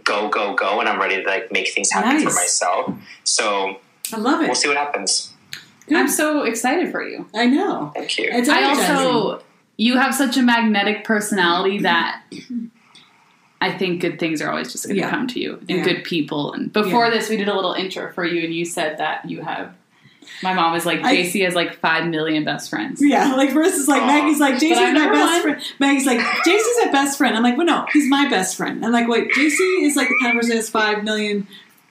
[0.03, 2.23] go go go, and I'm ready to like make things happen Nice.
[2.23, 2.93] for myself.
[3.23, 3.79] So
[4.13, 4.45] I love it.
[4.45, 5.33] we'll see what happens.
[5.91, 7.27] I'm so excited for you.
[7.35, 7.91] I know.
[7.93, 8.29] Thank you.
[8.31, 9.43] It's I also,
[9.77, 11.83] you have such a magnetic personality mm-hmm.
[11.83, 12.23] that
[13.61, 15.09] I think good things are always just going to Yeah.
[15.09, 15.83] come to you and Yeah.
[15.83, 16.53] good people.
[16.53, 17.11] And before Yeah.
[17.11, 19.73] this, we did a little intro for you, and you said that you have.
[20.43, 23.01] My mom was like, I- Jaycee has like five million best friends.
[23.03, 24.07] Yeah, like versus like Aw.
[24.07, 25.41] Maggie's like Jaycee's I've my best won.
[25.41, 25.61] friend.
[25.79, 27.35] Maggie's like Jaycee's my best friend.
[27.35, 28.85] I'm like, well, no, he's my best friend.
[28.85, 31.47] I'm like, wait, Jaycee is like the kind of person who has five million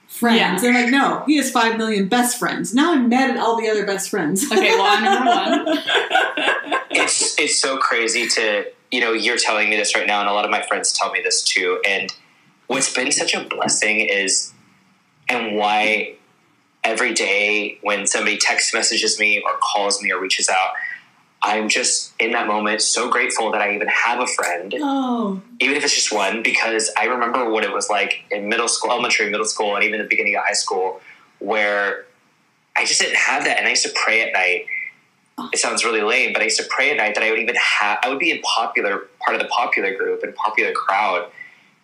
[0.07, 0.37] friends.
[0.37, 0.59] Yeah.
[0.59, 2.73] They're like, no, he has five million best friends.
[2.73, 4.45] Now I'm mad at all the other best friends.
[4.51, 5.77] Okay, well, I'm number one.
[6.91, 10.33] it's it's so crazy to you know you're telling me this right now and a
[10.33, 12.13] lot of my friends tell me this too and
[12.67, 14.53] what's been such a blessing is
[15.27, 16.13] and why
[16.83, 20.71] every day when somebody text messages me or calls me or reaches out
[21.41, 25.77] i'm just in that moment so grateful that i even have a friend oh, even
[25.77, 29.29] if it's just one, because I remember what it was like in middle school, elementary,
[29.29, 30.99] middle school, and even the beginning of high school,
[31.39, 32.05] where
[32.75, 33.57] I just didn't have that.
[33.57, 34.65] And I used to pray at night.
[35.37, 35.49] Oh.
[35.53, 37.55] It sounds really lame, but I used to pray at night that I would even
[37.55, 41.31] have, I would be in popular, part of the popular group and popular crowd,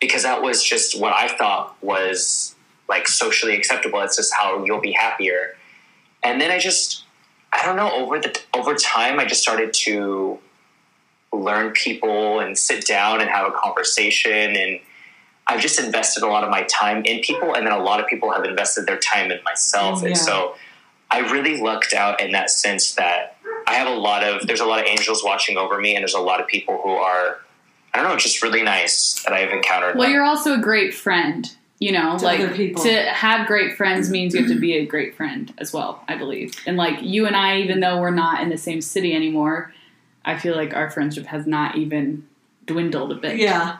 [0.01, 2.55] because that was just what I thought was
[2.89, 4.01] like socially acceptable.
[4.01, 5.55] It's just how you'll be happier.
[6.23, 7.03] And then I just,
[7.53, 10.39] I don't know, over the, over time, I just started to
[11.31, 14.79] learn people and sit down and have a conversation and
[15.45, 18.07] I've just invested a lot of my time in people and then a lot of
[18.07, 20.09] people have invested their time in myself Yeah.
[20.09, 20.55] and so
[21.11, 23.37] I really lucked out in that sense that
[23.67, 26.15] I have a lot of there's a lot of angels watching over me and there's
[26.15, 27.39] a lot of people who are
[27.93, 31.55] I don't know just really nice that I've encountered Well, you're also a great friend.
[31.79, 32.83] You know, To like other people.
[32.83, 36.03] to have great friends means you have to be a great friend as well.
[36.09, 39.13] I believe, and like you and I, even though we're not in the same city
[39.15, 39.73] anymore,
[40.25, 42.27] I feel like our friendship has not even
[42.65, 43.37] dwindled a bit.
[43.37, 43.77] yeah.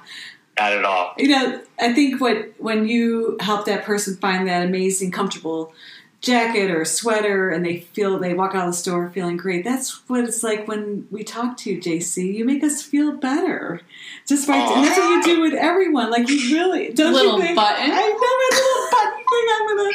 [0.58, 4.66] not at all You know, I think what when you help that person find that
[4.66, 5.74] amazing, comfortable
[6.22, 9.64] jacket or sweater, and they feel they walk out of the store feeling great.
[9.64, 12.34] That's what it's like when we talk to you, Jaycee.
[12.34, 13.82] You make us feel better,
[14.28, 16.12] just by, and that's what you do with everyone.
[16.12, 17.56] Like you really don't Little you think?
[17.56, 17.90] button.
[17.92, 19.48] I know my little button thing.
[19.52, 19.90] I'm gonna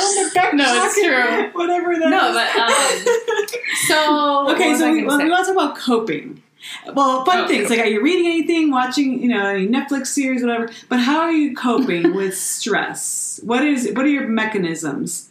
[0.00, 1.60] on the back No, it's true.
[1.60, 2.34] Whatever that No, is.
[2.34, 6.42] but, um, So okay, so we, well, we want to talk about coping.
[6.92, 10.42] Well, fun Oh, things like are you reading anything, watching you know any Netflix series,
[10.42, 10.70] whatever.
[10.88, 13.40] But how are you coping with stress?
[13.42, 15.29] What is what are your mechanisms?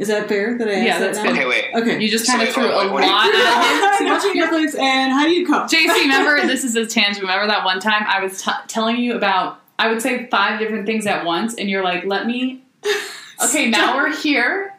[0.00, 0.56] Is that fair?
[0.58, 1.24] That I asked Yeah, that that's now?
[1.24, 1.32] good.
[1.32, 2.00] okay wait Okay.
[2.02, 3.06] You just So kind of threw wait, a wait, wait.
[3.06, 4.10] lot at So him.
[4.12, 5.70] watching Netflix and how do you cope?
[5.70, 7.20] Jaycee, remember this is a tangent.
[7.20, 9.60] Remember that one time I was t- telling you about?
[9.78, 12.62] I would say five different things at once, and you're like, "Let me."
[13.42, 14.74] Okay, now we're here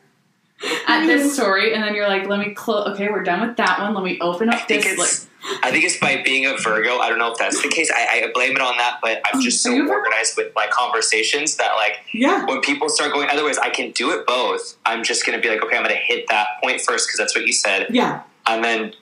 [0.88, 3.80] at this story, and then you're like, "Let me close." Okay, we're done with that
[3.80, 3.96] one.
[3.96, 5.00] Let me open I up think this.
[5.00, 5.28] it's
[5.64, 6.98] I think it's by being a Virgo.
[7.00, 7.92] I don't know if that's the case.
[7.92, 9.98] I, I blame it on that, but I'm oh, just so you a Virgo?
[10.00, 12.46] organized with my conversations that like Yeah.
[12.46, 14.78] when people start going otherwise I can do it both.
[14.86, 17.46] I'm just gonna be like, okay, I'm gonna hit that point first because that's what
[17.46, 17.88] you said.
[17.89, 18.22] Yeah.
[18.48, 18.94] And then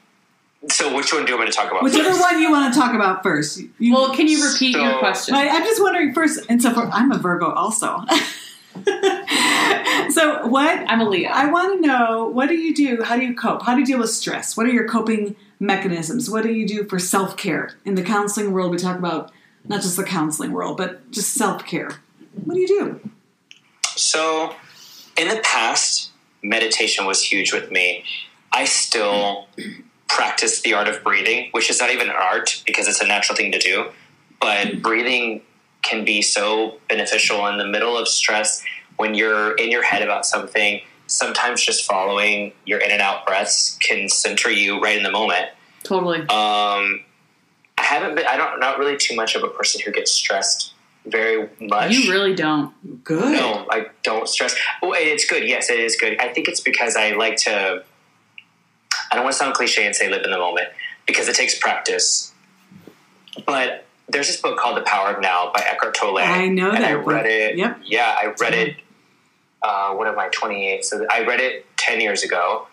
[0.70, 1.84] so which one do you want me to talk about?
[1.84, 2.22] Whichever first?
[2.22, 3.62] one you want to talk about first.
[3.78, 5.34] You, well, can you repeat your question?
[5.34, 8.04] I, I'm just wondering first, and so for, I'm a Virgo also.
[10.10, 11.30] so what I'm a Leo.
[11.30, 13.04] I want to know what do you do?
[13.04, 13.64] How do you cope?
[13.64, 14.58] How do you deal with stress?
[14.58, 16.30] What are your coping mechanisms?
[16.30, 17.72] What do you do for self care?
[17.86, 19.32] In the counseling world, we talk about
[19.66, 21.91] not just the counseling world, but just self care.
[22.45, 23.10] What do you do?
[23.95, 24.55] So,
[25.18, 28.05] in the past, meditation was huge with me.
[28.51, 29.47] I still
[30.07, 33.36] practice the art of breathing, which is not even an art because it's a natural
[33.36, 33.89] thing to do.
[34.39, 35.41] But breathing
[35.82, 38.64] can be so beneficial in the middle of stress
[38.97, 40.82] when you're in your head about something.
[41.10, 45.47] Sometimes just following your in and out breaths can center you right in the moment.
[45.84, 46.20] totally.
[46.22, 47.03] Um,
[47.78, 48.26] I haven't been.
[48.28, 48.60] I don't.
[48.60, 50.74] Not really too much of a person who gets stressed
[51.05, 51.91] very much.
[51.91, 53.03] You really don't.
[53.03, 53.32] Good.
[53.34, 54.55] No, I don't stress.
[54.84, 55.47] Oh, it's good.
[55.47, 56.20] Yes, it is good.
[56.20, 57.84] I think it's because I like to.
[59.12, 60.68] I don't want to sound cliche and say live in the moment
[61.07, 62.32] because it takes practice.
[63.47, 66.20] But there's this book called The Power of Now by Eckhart Tolle.
[66.20, 67.07] I know and that I book.
[67.07, 67.57] read it.
[67.57, 67.80] Yep.
[67.86, 68.76] Yeah, I read it.
[69.62, 70.30] Uh, what am I?
[70.30, 70.86] 28.
[70.86, 72.68] So I read it 10 years ago.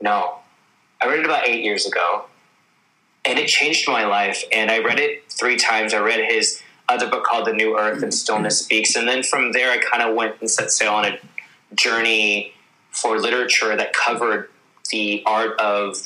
[0.00, 0.36] No,
[1.00, 2.24] I read it about eight years ago,
[3.24, 4.42] and it changed my life.
[4.50, 5.92] And I read it three times.
[5.92, 9.52] I read his other book called The New Earth and Stillness Speaks, and then from
[9.52, 11.18] there, I kind of went and set sail on a
[11.74, 12.54] journey
[12.90, 14.50] for literature that covered
[14.90, 15.96] the art of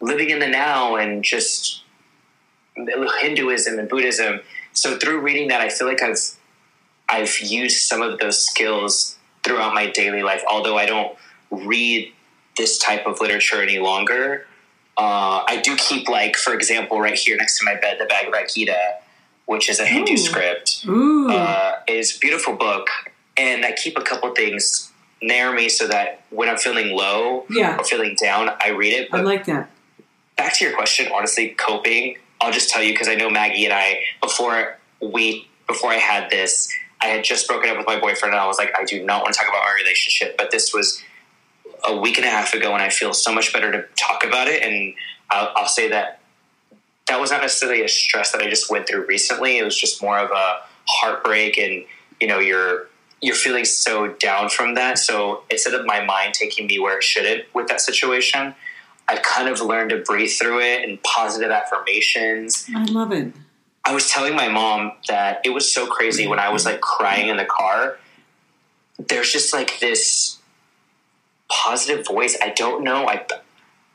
[0.00, 1.82] living in the now and just
[2.76, 4.40] Hinduism and Buddhism.
[4.72, 6.18] So through reading that, I feel like I've
[7.08, 10.42] I've used some of those skills throughout my daily life.
[10.50, 11.16] Although I don't
[11.50, 12.12] read
[12.56, 14.46] this type of literature any longer,
[14.96, 18.48] uh, I do keep like, for example, right here next to my bed, the Bhagavad
[18.54, 18.98] Gita,
[19.46, 20.16] which is a Hindu Ooh.
[20.16, 20.84] script.
[20.86, 21.30] Ooh.
[21.30, 22.88] Uh, is a beautiful book,
[23.36, 24.90] and I keep a couple things
[25.20, 29.08] near me so that when I'm feeling low yeah, or feeling down, I read it.
[29.12, 29.70] I like that.
[30.36, 32.16] back to your question, honestly, coping.
[32.40, 36.30] I'll just tell you because I know Maggie and I before we before I had
[36.30, 36.70] this,
[37.04, 39.22] I had just broken up with my boyfriend, and I was like, I do not
[39.22, 40.38] want to talk about our relationship.
[40.38, 41.02] But this was
[41.86, 44.48] a week and a half ago, and I feel so much better to talk about
[44.48, 44.62] it.
[44.62, 44.94] And
[45.30, 46.20] I'll, I'll say that
[47.06, 49.58] that was not necessarily a stress that I just went through recently.
[49.58, 51.84] It was just more of a heartbreak, and
[52.20, 52.86] you know, you're
[53.20, 54.98] you're feeling so down from that.
[54.98, 58.54] So instead of my mind taking me where it shouldn't with that situation,
[59.08, 62.66] I've kind of learned to breathe through it and positive affirmations.
[62.74, 63.34] I love it.
[63.84, 67.28] I was telling my mom that it was so crazy when I was like crying
[67.28, 67.98] in the car.
[68.98, 70.38] There's just like this
[71.50, 72.36] positive voice.
[72.40, 73.06] I don't know.
[73.08, 73.26] I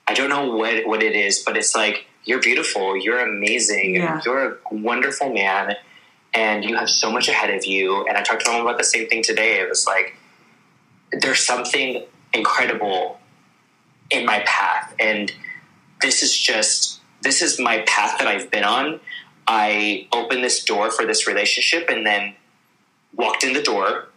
[0.08, 2.96] I don't know what what it is, but it's like you're beautiful.
[2.96, 3.96] You're amazing.
[3.96, 4.22] Yeah.
[4.24, 5.76] You're a wonderful man,
[6.34, 8.06] and you have so much ahead of you.
[8.06, 9.60] And I talked to my mom about the same thing today.
[9.60, 10.16] It was like
[11.12, 13.20] there's something incredible
[14.12, 15.32] in my path, and
[16.02, 19.00] this is just this is my path that I've been on.
[19.52, 22.36] I opened this door for this relationship and then
[23.16, 24.10] walked in the door.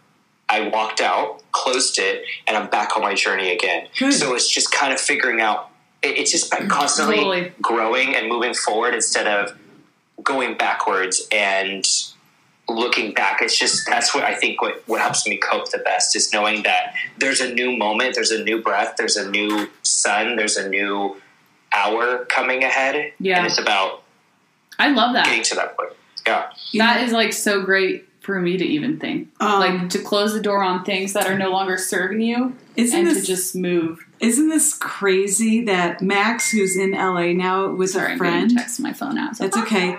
[0.47, 3.87] I walked out, closed it, and I'm back on my journey again.
[3.97, 4.13] Good.
[4.13, 5.71] So it's just kind of figuring out.
[6.03, 7.51] It's just by constantly Totally.
[7.61, 9.57] growing and moving forward instead of
[10.21, 11.83] going backwards and
[12.69, 13.41] looking back.
[13.41, 16.61] It's just that's what I think what, what helps me cope the best is knowing
[16.63, 20.69] that there's a new moment, there's a new breath, there's a new sun, there's a
[20.69, 21.19] new
[21.73, 23.13] hour coming ahead.
[23.19, 23.37] Yeah.
[23.37, 24.02] And it's about
[24.79, 25.25] I love that.
[25.25, 25.93] getting to that point.
[26.25, 26.49] Yeah.
[26.75, 29.29] That is like so great for me to even think.
[29.41, 32.99] Um, like to close the door on things that are no longer serving you Isn't
[32.99, 34.05] and this to just move.
[34.21, 38.57] isn't this crazy that Max, who's in LA now with Sorry, a I'm friend, getting
[38.57, 39.35] text my phone out.
[39.35, 39.43] So.
[39.43, 39.97] That's okay.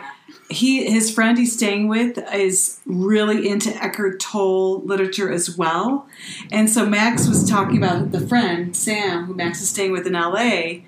[0.50, 6.06] He his friend he's staying with is really into Eckhart Tolle literature as well,
[6.52, 10.14] and so Max was talking about the friend Sam, who Max is staying with in
[10.14, 10.84] L.A.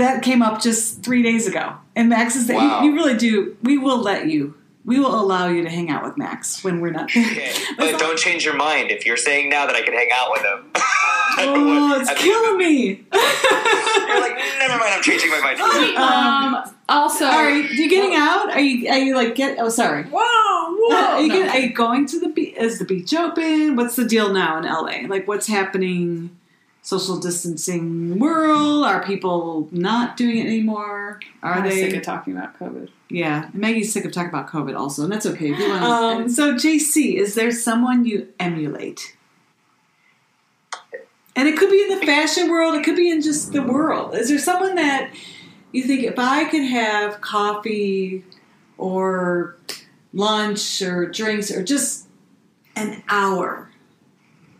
[0.00, 2.82] That came up just three days ago, and Max is Wow.
[2.82, 3.56] you, you really do.
[3.62, 4.54] We will let you.
[4.84, 7.24] We will allow you to hang out with Max when we're not there.
[7.26, 7.52] Okay.
[7.76, 10.42] But don't change your mind if you're saying now that I can hang out with
[10.42, 10.70] him.
[11.42, 13.04] Oh, it's killing me.
[13.12, 15.60] You're like, never mind, I'm changing my mind.
[15.96, 18.50] um, also, Are you, you getting out?
[18.50, 18.90] Are you?
[18.90, 19.56] Are you like get?
[19.60, 20.02] Oh, sorry.
[20.04, 20.96] whoa, whoa.
[20.96, 21.34] are, you No.
[21.36, 22.56] get- are you going to the beach?
[22.56, 23.76] Is the beach open?
[23.76, 25.06] What's the deal now in LA?
[25.08, 26.36] Like, what's happening?
[26.82, 28.84] Social distancing world?
[28.84, 31.20] Are people not doing it anymore?
[31.42, 31.78] Are I'm they?
[31.88, 32.88] sick of talking about COVID.
[33.10, 35.50] yeah, Maggie's sick of talking about COVID also, and that's okay.
[35.52, 39.14] If you want- Um, so, Jaycee, is there someone you emulate?
[41.36, 42.74] And it could be in the fashion world.
[42.74, 44.14] It could be in just the world.
[44.14, 45.10] Is there someone that
[45.72, 48.24] you think if I could have coffee
[48.78, 49.56] or
[50.12, 52.06] lunch or drinks or just
[52.74, 53.70] an hour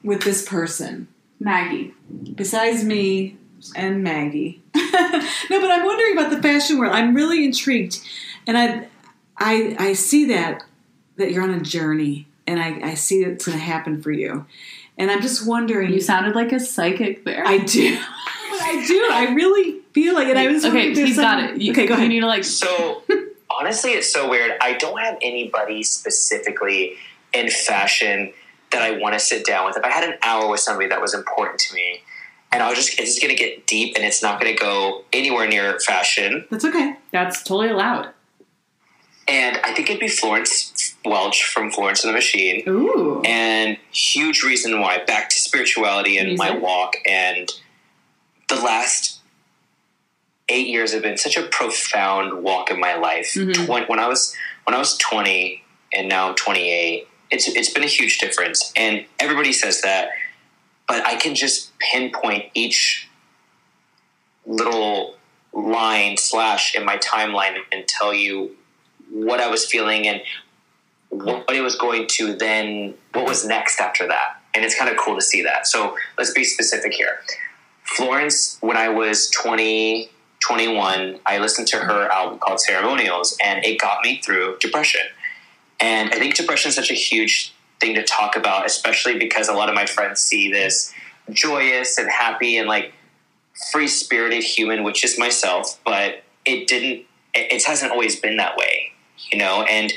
[0.05, 1.09] with this person
[1.41, 1.95] Maggie.
[2.35, 3.37] besides me
[3.75, 4.63] and Maggie.
[4.75, 6.95] no, but I'm wondering about the fashion world.
[6.95, 8.01] I'm really intrigued,
[8.47, 8.87] and I,
[9.39, 10.63] I, I see that
[11.17, 14.47] that you're on a journey, and I, I see it's going to happen for you,
[14.97, 15.93] and I'm just wondering.
[15.93, 17.47] You sounded like a psychic there.
[17.47, 17.99] I do,
[18.53, 19.09] I do.
[19.13, 21.61] I really feel like, and I was okay, wondering if he's got it.
[21.61, 22.09] You, okay, go You ahead.
[22.09, 22.45] need to like.
[22.45, 23.03] So
[23.51, 24.53] honestly, it's so weird.
[24.61, 26.95] I don't have anybody specifically
[27.33, 28.33] in fashion
[28.73, 29.77] that I want to sit down with.
[29.77, 32.03] If I had an hour with somebody that was important to me,
[32.53, 34.61] and I was just, it's just going to get deep, and it's not going to
[34.61, 36.47] go anywhere near fashion.
[36.51, 36.97] That's okay.
[37.13, 38.11] That's totally allowed.
[39.29, 42.65] And I think it'd be Florence Welch from Florence and the Machine.
[42.69, 43.23] Ooh.
[43.25, 47.51] and huge reason why back to spirituality and my walk and
[48.49, 49.21] the last
[50.49, 53.55] eight years have been such a profound walk in my life Mhm.
[53.67, 55.63] Twen- when i was when i was 20
[55.93, 58.73] and now i'm 28 it's it's been a huge difference.
[58.77, 60.11] And everybody says that
[60.89, 63.09] but i can just pinpoint each
[64.45, 65.15] little
[65.53, 68.57] line slash in my timeline and tell you
[69.09, 70.21] what i was feeling and
[71.11, 74.41] what it was going to then what was next after that.
[74.55, 75.67] And it's kind of cool to see that.
[75.67, 77.19] So let's be specific here.
[77.83, 80.09] Florence, when I was 20,
[80.41, 85.03] 21, I listened to her album called Ceremonials, and it got me through depression.
[85.81, 89.55] And I think depression is such a huge thing to talk about, especially because a
[89.55, 90.93] lot of my friends see this
[91.31, 92.93] joyous and happy and like
[93.73, 98.93] free spirited human, which is myself, but it didn't, it, hasn't always been that way,
[99.31, 99.63] you know?
[99.63, 99.93] And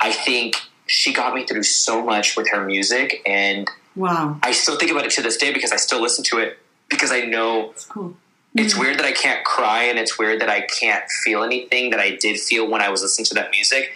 [0.00, 0.56] I think
[0.86, 4.38] she got me through so much with her music, and Wow.
[4.42, 6.58] I still think about it to this day because I still listen to it
[6.88, 8.16] because I know That's cool.
[8.54, 8.82] it's mm-hmm.
[8.82, 12.16] weird that I can't cry and it's weird that I can't feel anything that I
[12.16, 13.92] did feel when I was listening to that music.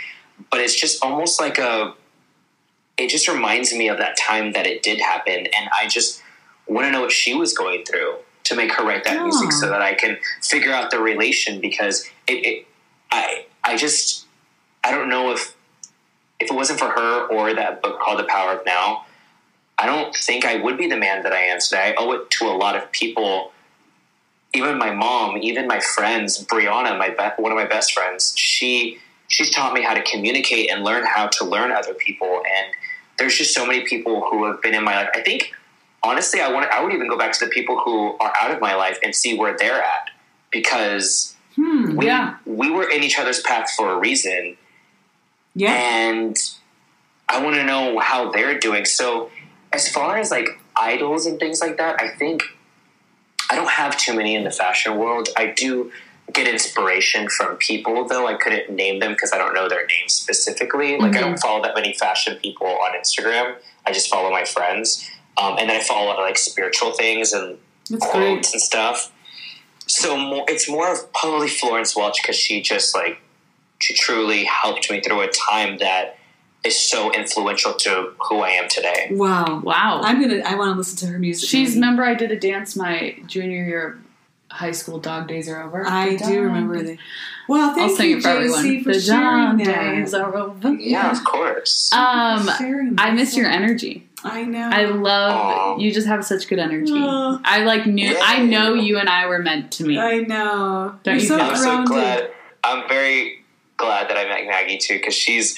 [0.50, 1.94] But it's just almost like a,
[2.96, 5.34] it just reminds me of that time that it did happen.
[5.34, 6.22] And I just
[6.66, 9.68] want to know what she was going through to make her write that music so
[9.68, 12.66] that I can figure out the relation because it, it
[13.10, 14.26] I, I just,
[14.82, 15.54] I don't know if,
[16.40, 19.04] if it wasn't for her or that book called The Power of Now,
[19.76, 21.94] I don't think I would be the man that I am today.
[21.96, 23.52] I owe it to a lot of people
[24.54, 28.98] even my mom, even my friends, Brianna, my be- one of my best friends, she
[29.28, 32.36] she's taught me how to communicate and learn how to learn other people.
[32.36, 32.72] And
[33.18, 35.08] there's just so many people who have been in my life.
[35.14, 35.52] I think
[36.02, 38.60] honestly, I want I would even go back to the people who are out of
[38.60, 40.10] my life and see where they're at
[40.50, 41.96] because Hmm.
[41.96, 42.36] we Yeah.
[42.46, 44.56] we were in each other's path for a reason
[45.54, 45.72] Yeah.
[45.72, 46.36] and
[47.28, 48.84] I want to know how they're doing.
[48.84, 49.30] So,
[49.72, 52.42] as far as like idols and things like that, I think
[53.50, 55.28] I don't have too many in the fashion world.
[55.36, 55.90] I do
[56.32, 60.12] get inspiration from people, though I couldn't name them because I don't know their names
[60.12, 60.98] specifically.
[60.98, 63.56] Like, I don't follow that many fashion people on Instagram.
[63.86, 65.08] I just follow my friends.
[65.36, 67.58] Um, and then I follow a lot of like spiritual things and
[67.88, 68.54] That's quotes great.
[68.54, 69.12] and stuff.
[69.86, 73.20] So more, it's more of probably Florence Welch because she just like
[73.78, 76.18] she truly helped me through a time that
[76.64, 79.08] is so influential to who I am today.
[79.12, 79.60] Wow.
[79.60, 80.00] Wow.
[80.02, 80.42] I'm gonna.
[80.44, 81.48] I want to listen to her music.
[81.48, 81.86] She's now.
[81.86, 83.98] remember I did a dance my junior year of
[84.50, 84.98] high school.
[84.98, 85.86] Dog days are over.
[85.86, 86.98] I do remember days- that.
[87.48, 88.84] Well, thank I'll sing you, it for Jaycee, everyone.
[88.84, 89.90] for the sharing dog that.
[89.94, 90.72] days are over.
[90.74, 91.90] Yeah, of course.
[91.94, 92.50] Um,
[92.98, 94.06] I miss your energy.
[94.22, 94.68] I know.
[94.70, 95.76] I love Aw.
[95.78, 95.90] you.
[95.92, 96.92] Just have such good energy.
[96.92, 97.40] Aw.
[97.44, 98.14] I like knew.
[98.20, 99.98] I know you and I were meant to meet.
[99.98, 100.94] I know.
[101.04, 102.30] Don't You're you so feel I'm so glad.
[102.64, 103.44] I'm very
[103.78, 105.56] glad that I met Maggie too because she's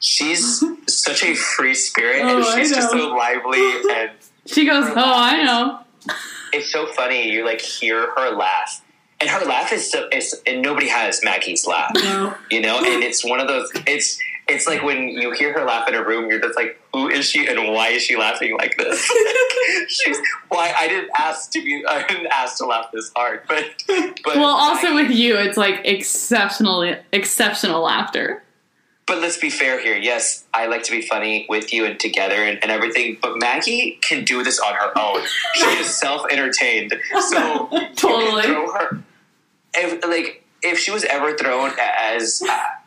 [0.00, 3.60] she's such a free spirit Oh, and she's just so lively
[3.94, 4.10] and
[4.46, 5.78] She goes, "Oh, I know."
[6.52, 7.30] It's so funny.
[7.30, 8.82] You like hear her laugh.
[9.20, 11.92] And her laugh is so, It's, and nobody has Maggie's laugh.
[11.94, 12.34] No.
[12.50, 15.88] you know and it's one of those it's it's like when you hear her laugh
[15.88, 18.76] in a room you're just like who is she and why is she laughing like
[18.76, 19.00] this
[19.88, 23.64] she's why i didn't ask to be i didn't ask to laugh this hard but
[23.86, 28.42] but Well, also Maggie- with you, it's like exceptional, exceptional laughter.
[29.06, 32.36] But let's be fair here yes i like to be funny with you and together
[32.36, 35.22] and, and everything but maggie can do this on her own
[35.54, 38.42] she is self-entertained so you can Totally.
[38.42, 39.02] throw her
[39.74, 42.42] if, like if she was ever thrown as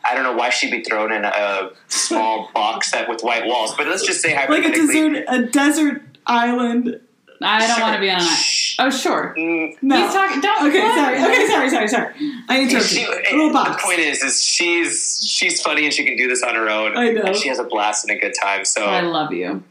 [0.05, 3.75] I don't know why she'd be thrown in a small box that with white walls,
[3.75, 7.01] but let's just say hypothetically, Like a desert, a desert island.
[7.41, 7.81] I don't Sure.
[7.83, 8.43] want to be on that.
[8.79, 9.33] Oh, sure.
[9.37, 10.03] Mm, No.
[10.03, 10.41] He's talking.
[10.41, 10.67] Don't.
[10.69, 10.95] Okay, what?
[10.95, 11.23] sorry.
[11.23, 12.13] Okay, sorry, sorry, sorry.
[12.49, 12.89] I interrupted.
[12.91, 13.49] she- you.
[13.49, 16.69] A the point is, is she's she's funny and she can do this on her
[16.69, 16.97] own.
[16.97, 17.21] I know.
[17.23, 18.65] And she has a blast and a good time.
[18.65, 19.63] So I love you.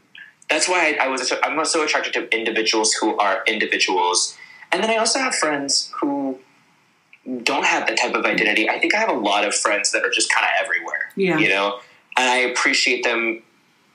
[0.49, 4.35] that's why I, I was I'm so attracted to individuals who are individuals,
[4.71, 6.39] and then I also have friends who
[7.43, 8.69] don't have that type of identity.
[8.69, 11.11] I think I have a lot of friends that are just kind of everywhere.
[11.15, 11.37] Yeah.
[11.39, 11.79] you know,
[12.17, 13.41] and I appreciate them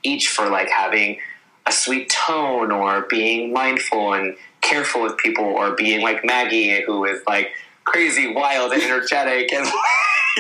[0.03, 1.19] each for like having
[1.67, 7.05] a sweet tone or being mindful and careful with people or being like Maggie who
[7.05, 7.51] is like
[7.85, 9.67] crazy, wild, and energetic and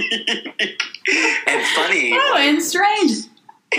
[1.46, 2.12] and funny.
[2.14, 3.10] Oh, and strange.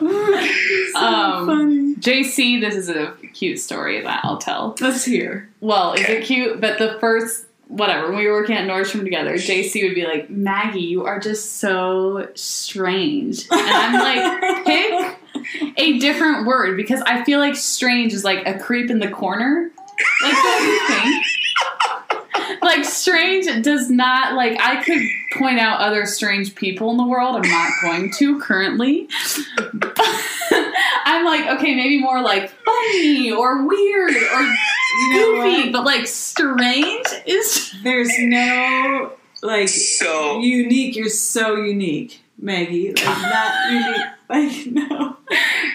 [0.00, 1.94] so Um, funny.
[1.96, 4.74] Jaycee, this is a cute story that I'll tell.
[4.80, 5.48] Let's hear.
[5.60, 6.60] Well, is it cute?
[6.60, 10.28] But the first, whatever, when we were working at Nordstrom together, Jaycee would be like,
[10.28, 13.46] Maggie, you are just so strange.
[13.50, 15.16] And I'm like, pick
[15.76, 19.70] a different word because I feel like strange is like a creep in the corner.
[20.22, 21.24] Like, don't you think?
[22.62, 25.02] Like, strange does not, like, I could
[25.36, 27.36] point out other strange people in the world.
[27.36, 29.08] I'm not going to currently.
[29.72, 29.98] But
[31.04, 36.06] I'm like, okay, maybe more like funny or weird or You know goofy, but like
[36.06, 37.74] strange is.
[37.82, 39.12] There's no
[39.42, 40.96] like So unique.
[40.96, 42.88] You're so unique, Maggie.
[42.92, 44.06] Like not unique.
[44.28, 45.16] Like no.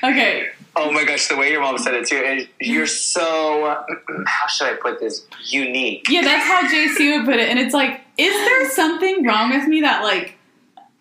[0.03, 3.84] Okay, Oh my gosh, the way your mom said it too, and you're so
[4.28, 5.26] how should I put this?
[5.47, 6.05] Unique.
[6.09, 9.68] yeah, that's how Jaycee would put it, and it's like, is there something wrong with
[9.68, 10.38] me that like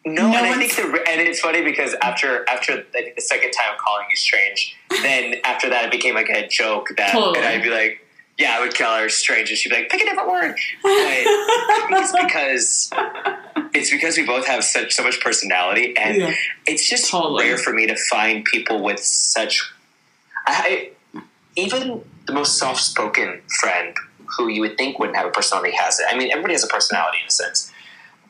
[0.07, 3.21] No, No and I think the and it's funny because after after I think the
[3.23, 7.39] second time calling you strange, then after that it became like a joke that Totally.
[7.39, 8.06] and I'd be like,
[8.39, 10.57] yeah, I would call her strange, and she'd be like, pick a different word.
[10.85, 12.91] I it's because
[13.75, 16.35] it's because we both have such so much personality, and Yeah.
[16.67, 17.45] it's just Totally.
[17.45, 19.73] rare for me to find people with such.
[20.47, 20.91] I
[21.57, 23.95] even the most soft spoken friend
[24.37, 26.07] who you would think wouldn't have a personality has it.
[26.11, 27.73] I mean, everybody has a personality in a sense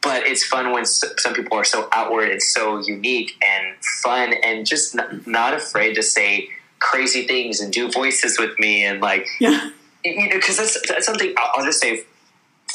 [0.02, 4.64] but it's fun when some people are so outward and so unique and fun and
[4.64, 6.48] just n- not afraid to say
[6.78, 9.70] crazy things and do voices with me and like Yeah.
[10.14, 12.04] You know because that's, that's something I'll, I'll just say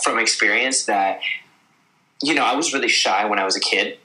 [0.04, 1.22] from experience that
[2.24, 3.98] you know I was really shy when I was a kid.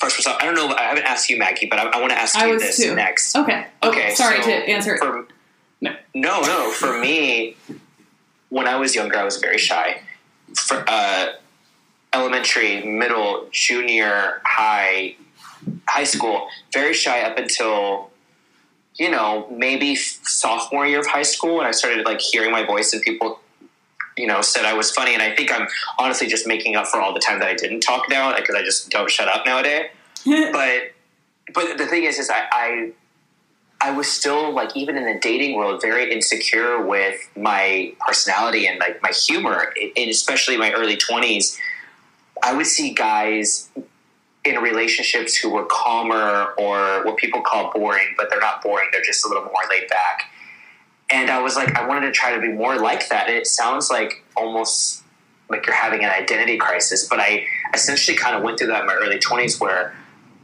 [0.00, 0.68] First of all, I don't know.
[0.74, 2.94] I haven't asked you, Maggie, but I, I want to ask I you this too.
[2.94, 3.34] next.
[3.34, 3.66] Okay.
[3.82, 4.98] Oh, Okay, sorry so to answer.
[4.98, 5.26] For,
[5.80, 5.96] No.
[6.14, 6.70] no, no.
[6.70, 7.56] For me,
[8.50, 10.02] when I was younger, I was very shy.
[10.54, 11.28] For uh,
[12.12, 15.16] elementary, middle, junior, high,
[15.88, 18.10] high school, very shy up until
[18.98, 22.92] you know maybe sophomore year of high school, and I started like hearing my voice,
[22.92, 23.40] and people,
[24.16, 25.68] you know, said I was funny, and I think I'm
[25.98, 28.62] honestly just making up for all the time that I didn't talk now because I
[28.62, 29.90] just don't shut up nowadays.
[30.52, 30.92] But
[31.54, 32.92] but the thing is is I, I
[33.80, 38.78] I was still like even in the dating world very insecure with my personality and
[38.78, 41.56] like my humor and especially my early 20s
[42.42, 43.68] I would see guys
[44.46, 49.02] in relationships who were calmer or what people call boring but they're not boring they're
[49.02, 50.30] just a little more laid back.
[51.10, 53.28] And I was like I wanted to try to be more like that.
[53.28, 55.02] And it sounds like almost
[55.48, 58.86] like you're having an identity crisis but I essentially kind of went through that in
[58.86, 59.94] my early 20s where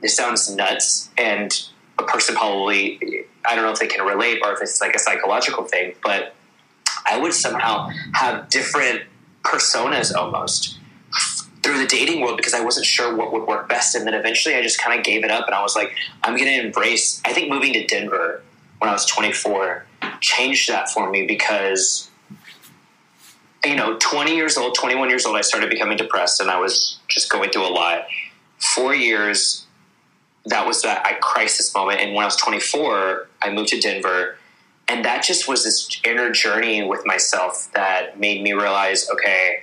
[0.03, 4.53] this sounds nuts and a person probably i don't know if they can relate or
[4.53, 6.34] if it's like a psychological thing but
[7.07, 9.03] i would somehow have different
[9.44, 10.78] personas almost
[11.82, 14.62] the dating world because i wasn't sure what would work best and then eventually i
[14.62, 17.32] just kind of gave it up and i was like i'm going to embrace i
[17.32, 18.42] think moving to denver
[18.78, 19.84] when i was 24
[20.20, 22.10] changed that for me because
[23.64, 26.98] you know 20 years old 21 years old i started becoming depressed and i was
[27.08, 28.06] just going through a lot
[28.58, 29.66] four years
[30.46, 32.00] that was that crisis moment.
[32.00, 34.36] And when I was 24, I moved to Denver.
[34.88, 39.62] And that just was this inner journey with myself that made me realize, okay,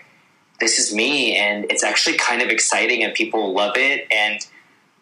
[0.60, 1.36] this is me.
[1.36, 4.08] And it's actually kind of exciting and people love it.
[4.12, 4.40] And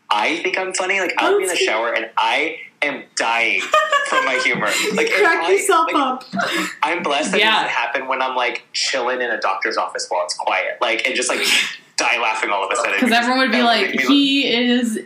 [0.10, 1.00] I think I'm funny.
[1.00, 3.62] Like, I'll be in the shower and I am dying
[4.08, 4.68] from my humor.
[4.94, 6.24] Like, you crack I- yourself like, up.
[6.84, 7.50] I'm blessed that Yeah.
[7.50, 10.78] it doesn't happen when I'm like chilling in a doctor's office while it's quiet.
[10.82, 11.40] Like, and just like
[11.98, 12.94] die laughing all of a sudden.
[13.00, 15.00] Because everyone would be like, make look- he is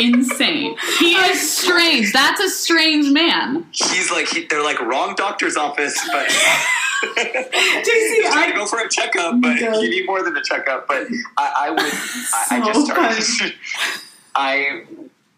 [0.00, 0.76] insane.
[0.98, 2.12] He is strange.
[2.12, 3.66] That's a strange man.
[3.72, 6.26] he's like he, they're like wrong doctor's office, but
[7.02, 9.82] Jaycee, he's trying to I, go for a checkup, but God.
[9.82, 10.86] you need more than a checkup.
[10.86, 13.54] But I, I would, I, I just started,
[14.34, 14.84] I.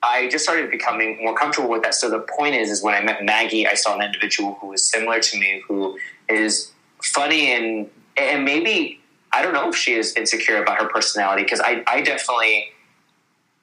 [0.04, 1.94] I just started becoming more comfortable with that.
[1.94, 4.84] So the point is, is when I met Maggie, I saw an individual who was
[4.84, 5.96] similar to me, who
[6.28, 9.00] is funny and and maybe
[9.32, 12.66] I don't know if she is insecure about her personality because I, I definitely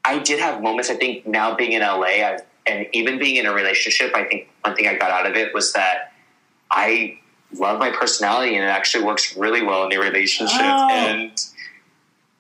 [0.10, 0.90] I did have moments.
[0.90, 4.50] I think now being in LA, I've, and even being in a relationship, I think
[4.62, 6.14] one thing I got out of it was that
[6.72, 7.20] I
[7.54, 10.60] love my personality and it actually works really well in the relationship.
[10.60, 10.90] Oh.
[10.90, 11.32] And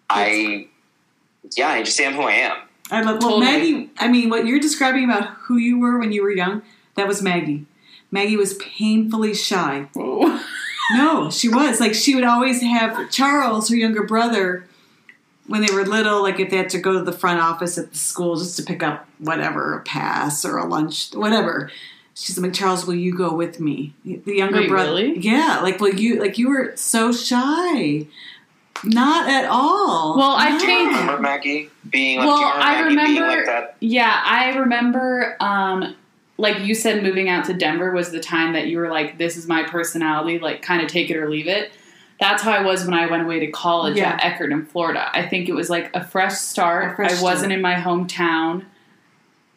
[0.09, 0.67] I,
[1.55, 2.57] yeah, I just am who I am.
[2.89, 3.45] I love well Totally.
[3.45, 3.89] Maggie.
[3.99, 6.63] I mean, what you're describing about who you were when you were young,
[6.95, 7.67] that was Maggie.
[8.09, 9.89] Maggie was painfully shy.
[9.93, 10.39] Whoa.
[10.91, 14.65] No, she was like she would always have Charles, her younger brother,
[15.49, 16.21] when they were little.
[16.23, 18.63] Like if they had to go to the front office at the school just to
[18.63, 21.71] pick up whatever a pass or a lunch, whatever.
[22.15, 23.93] She's like, Charles, will you go with me?
[24.03, 25.19] The younger Wait, brother, really?
[25.19, 26.19] yeah, like will you?
[26.19, 28.07] Like you were so shy,
[28.83, 30.17] not at all.
[30.17, 30.59] Well, I No.
[30.59, 33.75] think- Remember Maggie being like, Well, remember I Maggie being remember- like that?
[33.79, 35.95] Yeah, I remember, um,
[36.37, 39.37] like you said, moving out to Denver was the time that you were like, this
[39.37, 41.71] is my personality, like kind of take it or leave it.
[42.19, 44.17] That's how I was when I went away to college Yeah.
[44.21, 45.09] at Eckerd in Florida.
[45.13, 46.91] I think it was like a fresh start.
[46.91, 47.51] A fresh I wasn't start.
[47.53, 48.65] in my hometown.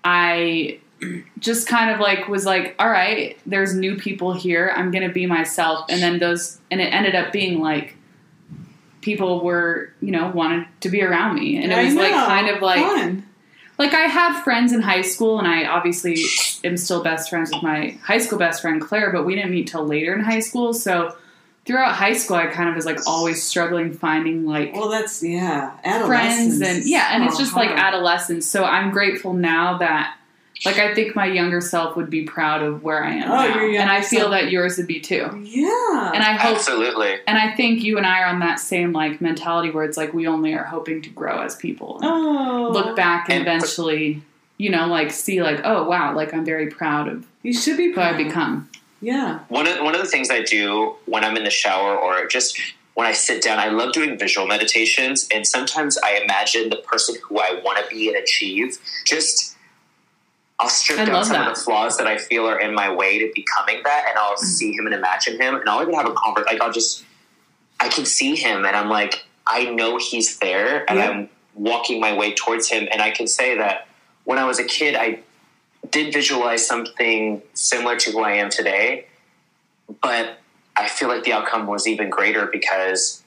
[0.04, 0.78] I
[1.40, 4.72] just kind of like was like, all right, there's new people here.
[4.76, 5.86] I'm going to be myself.
[5.88, 7.96] And then those, and it ended up being like,
[9.00, 11.60] people were, you know, wanted to be around me.
[11.62, 13.26] And it was like kind of like, Fun.
[13.78, 16.16] like I had friends in high school, and I obviously
[16.62, 19.66] am still best friends with my high school best friend Claire, but we didn't meet
[19.66, 20.72] till later in high school.
[20.72, 21.16] So
[21.64, 25.70] throughout high school, I kind of was like always struggling finding like Well, that's yeah,
[26.06, 27.78] friends and yeah, and it's just like uh-huh.
[27.80, 28.46] adolescence.
[28.46, 30.16] So I'm grateful now that
[30.64, 33.80] Like I think my younger self would be proud of where I am Oh, now,
[33.80, 34.30] and I feel self.
[34.32, 35.28] that yours would be too.
[35.42, 36.12] Yeah.
[36.14, 37.18] And I hope, Absolutely.
[37.26, 40.12] and I think you and I are on that same like mentality where it's like
[40.14, 41.98] we only are hoping to grow as people.
[42.02, 44.22] oh, Look back and And- eventually,
[44.58, 47.90] you know, like see like oh wow, like I'm very proud of You should be
[47.92, 48.68] who I've become.
[49.02, 49.40] Yeah.
[49.48, 52.58] One of one of the things I do when I'm in the shower or just
[52.94, 57.16] when I sit down, I love doing visual meditations, and sometimes I imagine the person
[57.22, 58.78] who I want to be and achieve.
[59.06, 59.56] Just
[60.60, 61.50] I'll strip I down some that.
[61.50, 64.36] of the flaws that I feel are in my way to becoming that, and I'll
[64.36, 64.38] mm.
[64.38, 66.58] see him and imagine him, and I'll even have a conversation.
[66.58, 67.04] Like I'll just
[67.80, 71.10] I can see him, and I'm like, I know he's there, and Yeah.
[71.10, 73.88] I'm walking my way towards him, and I can say that
[74.24, 75.20] when I was a kid, I
[75.92, 79.06] did visualize something similar to who I am today,
[80.00, 80.38] but
[80.76, 83.22] I feel like the outcome was even greater because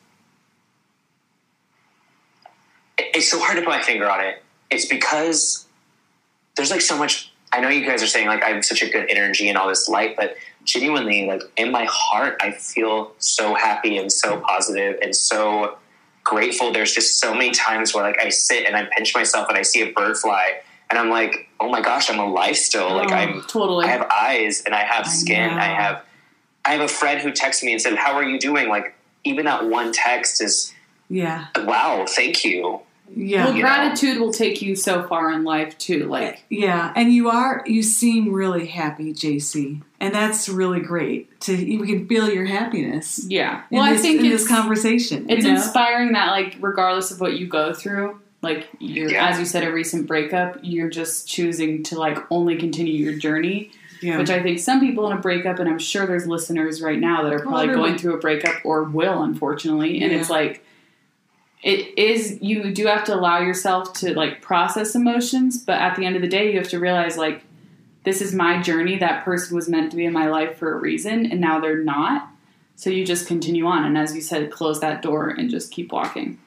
[2.97, 4.43] it's so hard to put my finger on it.
[4.69, 5.65] It's because
[6.55, 7.31] there's like so much.
[7.53, 9.69] I know you guys are saying like I have such a good energy and all
[9.69, 14.97] this light, but genuinely, like in my heart, I feel so happy and so positive
[15.01, 15.77] and so
[16.23, 16.73] grateful.
[16.73, 19.61] There's just so many times where like I sit and I pinch myself and I
[19.61, 22.93] see a bird fly and I'm like, oh my gosh, I'm alive still.
[22.95, 23.15] Like Oh.
[23.15, 23.85] I'm Totally.
[23.85, 25.49] I have eyes and I have skin.
[25.51, 25.57] know.
[25.57, 26.03] I have
[26.63, 29.45] I have a friend who texted me and said, "How are you doing?" Like even
[29.45, 30.73] that one text is
[31.09, 31.47] Yeah.
[31.57, 32.81] wow, thank you.
[33.15, 33.45] Yeah.
[33.45, 33.67] well, you know.
[33.69, 36.05] gratitude will take you so far in life too.
[36.07, 41.39] Like Yeah, and you are you seem really happy, Jaycee, and that's really great.
[41.41, 43.23] To we can feel your happiness.
[43.27, 43.61] yeah.
[43.69, 45.57] Well, this, I think in this conversation, it's you know?
[45.57, 49.27] inspiring that like regardless of what you go through like you're Yeah.
[49.29, 53.71] as you said a recent breakup you're just choosing to like only continue your journey
[54.01, 54.17] yeah.
[54.17, 57.23] which i think some people in a breakup and i'm sure there's listeners right now
[57.23, 57.89] that are probably everyone.
[57.89, 60.19] going through a breakup or will unfortunately and Yeah.
[60.19, 60.63] it's like
[61.63, 66.05] it is you do have to allow yourself to like process emotions but at the
[66.05, 67.41] end of the day you have to realize like
[68.03, 70.79] this is my journey that person was meant to be in my life for a
[70.79, 72.29] reason and now they're not
[72.75, 75.91] so you just continue on and as you said close that door and just keep
[75.91, 76.37] walking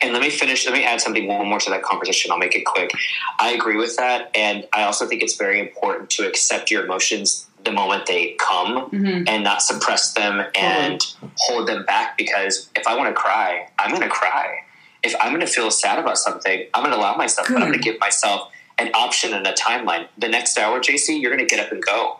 [0.00, 0.64] And let me finish.
[0.66, 2.30] Let me add something one more to that conversation.
[2.30, 2.90] I'll make it quick.
[3.38, 7.46] I agree with that, and I also think it's very important to accept your emotions
[7.64, 9.28] the moment they come mm-hmm.
[9.28, 11.04] and not suppress them and
[11.36, 12.16] hold them back.
[12.16, 14.60] Because if I want to cry, I'm going to cry.
[15.02, 17.48] If I'm going to feel sad about something, I'm going to allow myself.
[17.48, 20.08] But I'm going to give myself an option and a timeline.
[20.16, 22.19] The next hour, Jaycee, you're going to get up and go.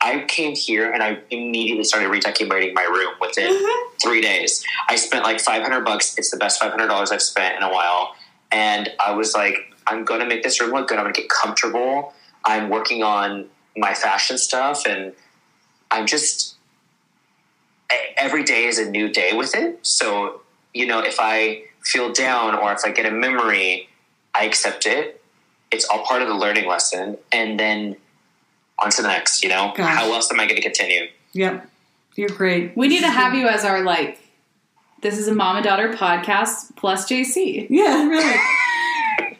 [0.00, 3.96] I came here and I immediately started redecorating my room within mm-hmm.
[4.00, 4.64] three days.
[4.88, 6.16] I spent like 500 bucks.
[6.16, 8.14] It's the best $500 I've spent in a while.
[8.52, 9.56] And I was like,
[9.86, 10.98] I'm going to make this room look good.
[10.98, 12.14] I'm going to get comfortable.
[12.44, 13.46] I'm working on
[13.76, 15.12] my fashion stuff and
[15.90, 16.56] I'm just,
[18.16, 19.84] every day is a new day with it.
[19.84, 20.42] So,
[20.74, 23.88] you know, if I feel down or if I get a memory,
[24.34, 25.22] I accept it.
[25.70, 27.18] It's all part of the learning lesson.
[27.32, 27.96] And then
[28.82, 29.72] on to the next, you know?
[29.76, 29.96] Gosh.
[29.96, 31.08] How else am I going to continue?
[31.32, 31.68] Yep,
[32.16, 32.76] you're great.
[32.76, 34.18] we need to have you as our like
[35.02, 38.36] this is a mom and daughter podcast plus Jaycee Yeah, really.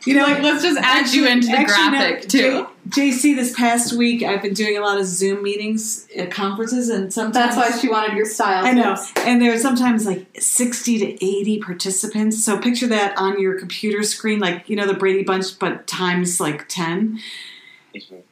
[0.07, 3.35] You know, like let's just add you into the Actually, no, graphic too J- Jaycee,
[3.35, 7.57] this past week I've been doing a lot of Zoom meetings at conferences, and sometimes
[7.57, 8.97] that's why she wanted your style I know.
[9.19, 12.43] And there's sometimes like 60 to 80 participants.
[12.43, 16.41] So picture that on your computer screen, like, you know, the Brady Bunch, but times
[16.41, 17.19] like 10.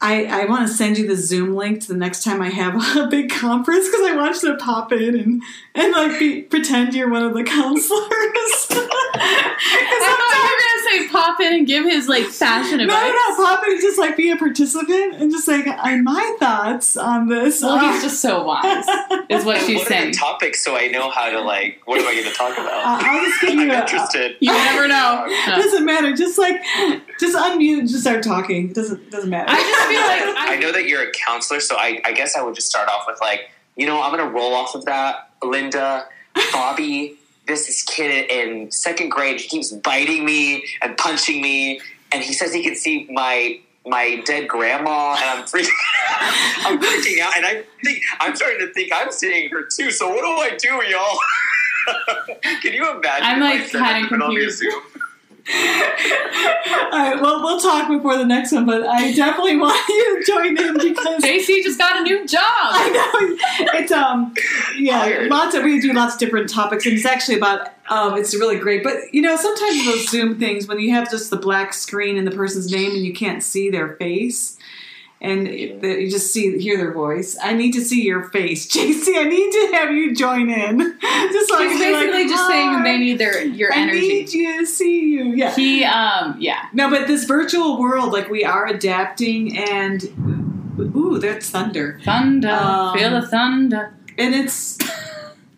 [0.00, 2.96] I, I want to send you the Zoom link to the next time I have
[2.96, 5.42] a big conference because I want you to pop in and,
[5.74, 8.10] and like be, pretend you're one of the counselors.
[9.18, 10.15] I
[10.98, 13.12] thought you were gonna say pop in and give his like fashion no, advice.
[13.12, 16.96] no, pop in and just like be a participant and just like, I my thoughts
[16.96, 17.62] on this.
[17.62, 18.84] Well, are- he's just so wise,
[19.28, 20.10] is what And she's what are saying.
[20.12, 22.62] the topics so I know how to, like, what am I going to talk Uh,
[22.62, 23.02] about?
[23.04, 24.36] I'll just give I'm you a, interested.
[24.40, 25.24] You never know.
[25.28, 25.56] It No.
[25.62, 26.12] doesn't matter.
[26.14, 26.62] Just like,
[27.20, 28.72] just unmute and just start talking.
[28.72, 29.50] Doesn't doesn't matter.
[29.50, 32.36] I just feel like I I, know that you're a counselor, so I, I guess
[32.36, 35.30] I would just start off with like, you know, I'm gonna roll off of that.
[35.42, 36.06] Linda,
[36.52, 37.16] Bobby,
[37.46, 39.40] this is kid in second grade.
[39.40, 41.80] He keeps biting me and punching me,
[42.12, 45.70] and he says he can see my my dead grandma, and I'm freaking,
[46.66, 49.90] I'm freaking out, and I think I'm starting to think I'm seeing her too.
[49.90, 51.18] So what do I do, y'all?
[52.62, 53.24] can you imagine?
[53.24, 54.64] I'm, like, kinda confused.
[55.48, 60.32] All right, well, we'll talk before the next one, but I definitely want you to
[60.32, 62.42] join in because JC just got a new job.
[62.42, 63.36] I know
[63.78, 64.34] it's um
[64.78, 68.34] yeah lots of we do lots of different topics and it's actually about um it's
[68.34, 71.72] really great but you know sometimes those Zoom things when you have just the black
[71.72, 74.55] screen and the person's name and you can't see their face
[75.20, 77.36] and it- that you just see hear their voice.
[77.42, 79.16] I need to see your face, Jaycee.
[79.16, 80.78] I need to have you join in.
[81.00, 83.98] just I He's be like, basically just saying "Hi, they need their your I energy.
[83.98, 85.24] I need you to see you.
[85.34, 85.54] Yeah.
[85.54, 86.66] He um yeah.
[86.72, 90.02] No, but this virtual world, like we are adapting, and
[90.78, 93.94] ooh, that's thunder, Thunder, Um, feel the thunder.
[94.18, 94.78] and it's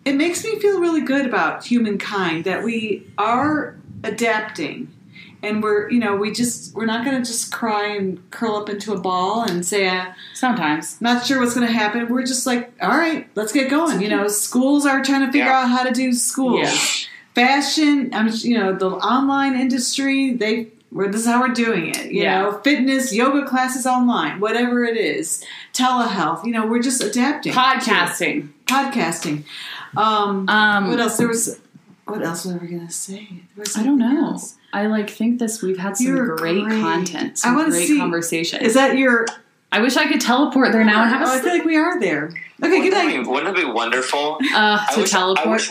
[0.05, 4.89] it makes me feel really good about humankind that we are adapting,
[5.43, 8.69] and we're you know we just we're not going to just cry and curl up
[8.69, 11.01] into a ball and say uh, Sometimes.
[11.01, 12.09] not sure what's going to happen.
[12.09, 14.01] We're just like, all right, let's get going.
[14.01, 15.61] You know, schools are trying to figure Yeah.
[15.63, 16.61] out how to do schools.
[16.63, 16.75] Yeah.
[17.35, 20.33] Fashion, I'm you know the online industry.
[20.33, 22.07] They we're, this is how we're doing it.
[22.11, 22.43] You Yeah.
[22.43, 25.45] know, fitness, yoga classes online, whatever it is,
[25.75, 26.45] telehealth.
[26.45, 27.53] You know, we're just adapting.
[27.53, 28.49] Podcasting.
[28.67, 29.45] podcasting.
[29.97, 31.17] Um, Um what else?
[31.19, 31.61] There was.
[32.07, 33.29] What else were we going to say?
[33.55, 34.29] There was I don't know.
[34.31, 34.57] else.
[34.73, 36.81] I like think this we've had some great, great.
[36.81, 38.61] content, I some wanna great see- conversation.
[38.63, 39.27] Is that your?
[39.71, 41.77] I wish I could teleport there now and have Oh, I a feel like we
[41.77, 42.25] are there.
[42.29, 43.23] Okay, Wouldn't good that, night.
[43.23, 44.39] be, wouldn't it be wonderful?
[44.55, 45.49] uh, I to wish, I teleport.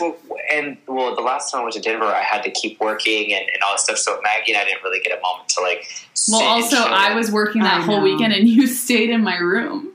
[0.52, 3.42] and well, the last time I went to Denver, I had to keep working and,
[3.42, 3.98] and all this stuff.
[3.98, 5.84] So Maggie and I didn't really get a moment to like.
[6.28, 6.84] well, and also chill.
[6.86, 8.02] I was working that I whole know.
[8.04, 9.88] weekend and you stayed in my room.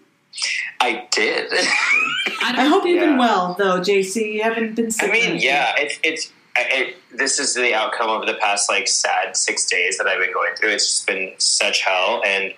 [0.81, 1.49] I did.
[1.53, 4.33] I I hope you've been well, though, Jaycee.
[4.33, 5.09] You haven't been sick.
[5.09, 6.32] I mean, yeah, it's it's.
[6.55, 10.19] I- It, this is the outcome of the past like sad six days that I've
[10.19, 10.69] been going through.
[10.71, 12.53] It's just been such hell, and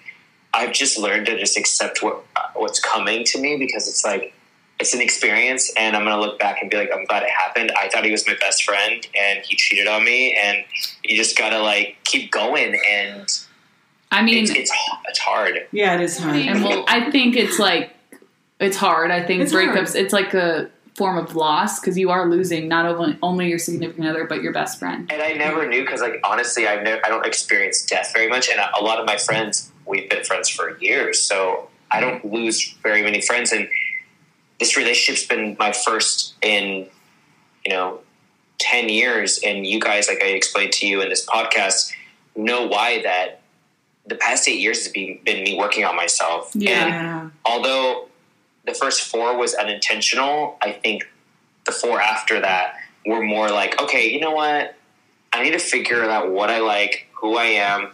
[0.54, 2.24] I've just learned to just accept what
[2.54, 4.34] what's coming to me because it's like
[4.80, 7.72] it's an experience, and I'm gonna look back and be like, I'm glad it happened.
[7.82, 10.64] I thought he was my best friend, and he cheated on me, and
[11.04, 13.28] you just gotta like keep going, and
[14.12, 14.72] I mean, it's it's
[15.10, 15.68] it's hard.
[15.72, 16.36] Yeah, it is hard.
[16.36, 17.92] and well, I think it's like
[18.60, 19.12] it's hard.
[19.12, 19.94] I think It's breakups.
[19.94, 19.96] hard.
[19.96, 24.08] It's like a form of loss because you are losing not only only your significant
[24.08, 25.12] other but your best friend.
[25.12, 28.50] And I never knew because, like, honestly, I've never, I don't experience death very much,
[28.50, 32.76] and a, lot of my friends, we've been friends for years, so I don't lose
[32.82, 33.52] very many friends.
[33.52, 33.68] And
[34.60, 36.88] this relationship's been my first in,
[37.66, 38.00] you know,
[38.58, 39.40] ten years.
[39.44, 41.92] And you guys, like I explained to you in this podcast,
[42.36, 43.42] know why that
[44.08, 46.52] the past eight years has been, been me working on myself.
[46.54, 46.72] Yeah.
[46.72, 47.30] And yeah.
[47.44, 48.08] although
[48.66, 51.04] the first four was unintentional, I think
[51.66, 52.76] the four after that
[53.06, 54.76] were more like, okay, you know what?
[55.34, 57.92] I need to figure out what I like, who I am,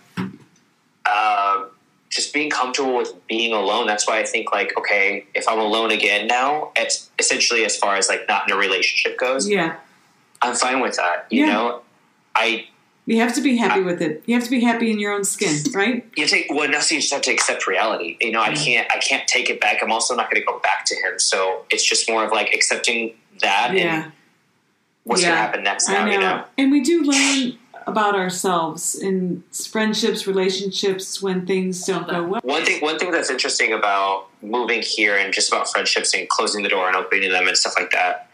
[1.06, 1.66] uh,
[2.10, 3.88] just being comfortable with being alone.
[3.88, 7.96] That's why I think like, okay, if I'm alone again now, it's essentially as far
[7.96, 9.78] as like not in a relationship goes, Yeah.
[10.42, 11.28] I'm fine with that.
[11.30, 11.54] You Yeah.
[11.54, 11.82] know,
[12.36, 12.68] I
[13.08, 14.24] You have to be happy with it.
[14.26, 16.06] You have to be happy in your own skin, right?
[16.16, 18.98] you take well so you just have to accept reality you know i can't i
[19.00, 21.84] can't take it back i'm also not going to go back to him so it's
[21.84, 24.04] just more of like accepting that Yeah.
[24.04, 24.12] and
[25.04, 25.30] what's Yeah.
[25.30, 26.12] going to happen next I now know.
[26.12, 27.58] you know And we do learn
[27.88, 32.42] about ourselves in friendships, relationships when things don't go well.
[32.44, 36.62] one thing one thing that's interesting about moving here and just about friendships and closing
[36.64, 38.30] the door and opening them and stuff like that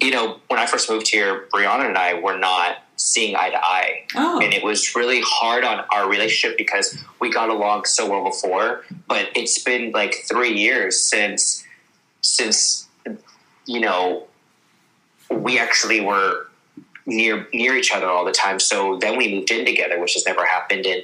[0.00, 3.58] you know when i first moved here brianna and i were not seeing eye to
[3.58, 4.04] eye.
[4.14, 4.40] Oh.
[4.40, 8.84] and it was really hard on our relationship because we got along so well before
[9.06, 11.64] but it's been like three years since
[12.22, 12.88] since
[13.66, 14.26] you know
[15.30, 16.46] we actually were
[17.06, 18.58] near near each other all the time.
[18.58, 20.86] So then we moved in together which has never happened.
[20.86, 21.02] And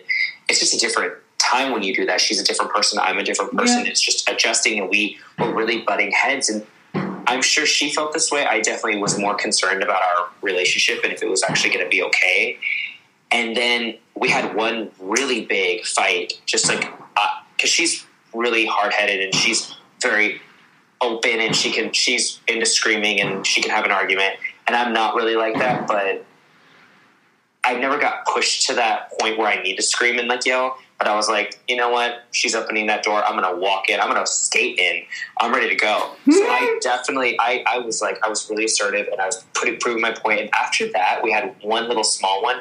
[0.49, 2.21] it's just a different time when you do that.
[2.21, 2.99] She's a different person.
[2.99, 3.85] I'm a different person.
[3.85, 3.91] Yeah.
[3.91, 6.49] it's just adjusting and we were really butting heads.
[6.49, 6.67] And
[7.27, 8.45] I'm sure she felt this way.
[8.45, 11.91] I definitely was more concerned about our relationship and if it was actually going to
[11.91, 12.59] be okay.
[13.31, 17.27] And then we had one really big fight, just like uh,
[17.57, 18.05] because she's
[18.35, 20.41] really hard headed and she's very
[21.01, 24.37] open and she can she's into screaming and she can have an argument.
[24.67, 26.25] And I'm not really like that, but
[27.65, 30.79] I never got pushed to that point where I need to scream and like yell.
[31.03, 32.23] But I was like, you know what?
[32.31, 33.25] She's opening that door.
[33.25, 33.99] I'm gonna walk in.
[33.99, 35.03] I'm gonna skate in.
[35.41, 36.13] I'm ready to go.
[36.31, 36.79] So I hmm.
[36.79, 40.13] definitely, I, I was like, I was really assertive, and I was putting proving my
[40.13, 40.39] point.
[40.39, 42.61] And after that, we had one little small one,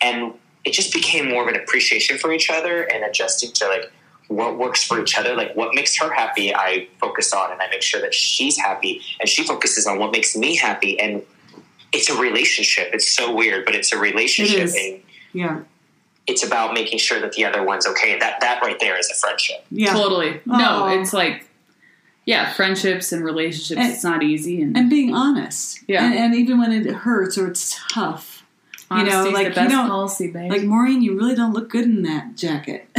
[0.00, 0.32] and
[0.64, 3.92] it just became more of an appreciation for each other and adjusting to like
[4.28, 5.36] what works for each other.
[5.36, 9.02] Like what makes her happy, I focus on, and I make sure that she's happy,
[9.20, 10.98] and she focuses on what makes me happy.
[10.98, 11.22] And
[11.92, 12.88] it's a relationship.
[12.94, 15.02] It's so weird, but it's a relationship, and
[15.34, 15.60] Yeah.
[16.26, 18.18] It's about making sure that the other one's okay.
[18.18, 19.64] That that right there is a friendship.
[19.70, 19.92] Yeah.
[19.92, 20.40] Totally.
[20.50, 20.56] Aw.
[20.58, 21.48] No, it's like
[22.24, 23.80] yeah, friendships and relationships.
[23.80, 25.80] And- it's not easy, and, And being honest.
[25.86, 26.04] Yeah.
[26.04, 28.44] And, and even when it hurts or it's tough.
[28.90, 30.50] you know, like, the you best don't- policy, babe.
[30.50, 32.88] Like, Maureen, you really don't look good in that jacket.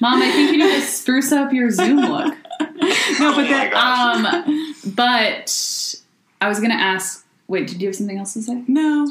[0.00, 2.34] Mom, I think you need to spruce up your Zoom look.
[2.60, 3.70] no, but Oh that.
[3.72, 4.26] God.
[4.36, 5.94] Um, but
[6.40, 7.26] I was gonna ask.
[7.48, 8.62] Wait, did you have something else to say?
[8.68, 9.10] No.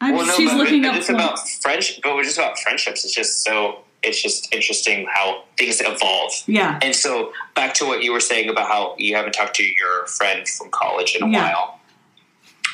[0.00, 1.96] I'm well, no, she's but looking but up just for- about friendship.
[2.02, 3.04] But we're just about friendships.
[3.04, 6.32] It's just so it's just interesting how things evolve.
[6.46, 6.78] Yeah.
[6.82, 10.06] And so back to what you were saying about how you haven't talked to your
[10.06, 11.42] friend from college in a Yeah.
[11.54, 11.80] while.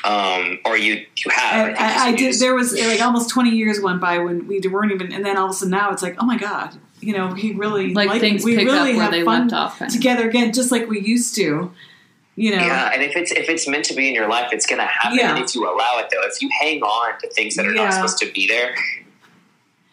[0.03, 1.69] Um, or you you have.
[1.69, 2.33] I, I, I did.
[2.39, 5.45] There was like almost twenty years went by when we weren't even, and then all
[5.45, 8.43] of a sudden now it's like, oh my god, you know, he really Like, things
[8.43, 10.99] we pick up really where have they fun left off, together again, just like we
[11.01, 11.71] used to.
[12.35, 14.65] You know, Yeah, and if it's if it's meant to be in your life, it's
[14.65, 15.43] gonna happen Yeah.
[15.43, 16.07] if you allow it.
[16.11, 17.83] Though, if you hang on to things that are Yeah.
[17.85, 18.73] not supposed to be there,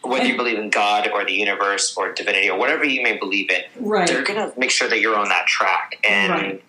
[0.02, 3.50] whether you believe in God or the universe or divinity or whatever you may believe
[3.50, 4.06] in, right?
[4.06, 6.64] they're gonna make sure that you're on that track, and Right.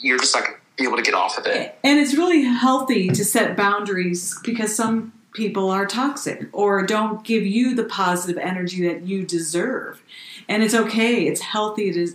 [0.00, 1.76] you're just like be able to get off of it.
[1.82, 7.44] And it's really healthy to set boundaries because some people are toxic or don't give
[7.46, 10.00] you the positive energy that you deserve.
[10.48, 11.26] And it's okay.
[11.26, 12.08] It's healthy to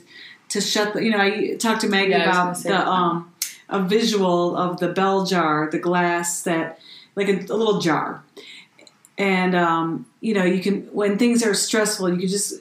[0.51, 1.03] to shut the.
[1.03, 3.33] You know, I talked to Maggie Yeah, about the um
[3.69, 6.79] a visual of the bell jar, the glass that
[7.15, 8.23] like a, a little jar,
[9.17, 12.53] and um, you know you can when things are stressful, you can just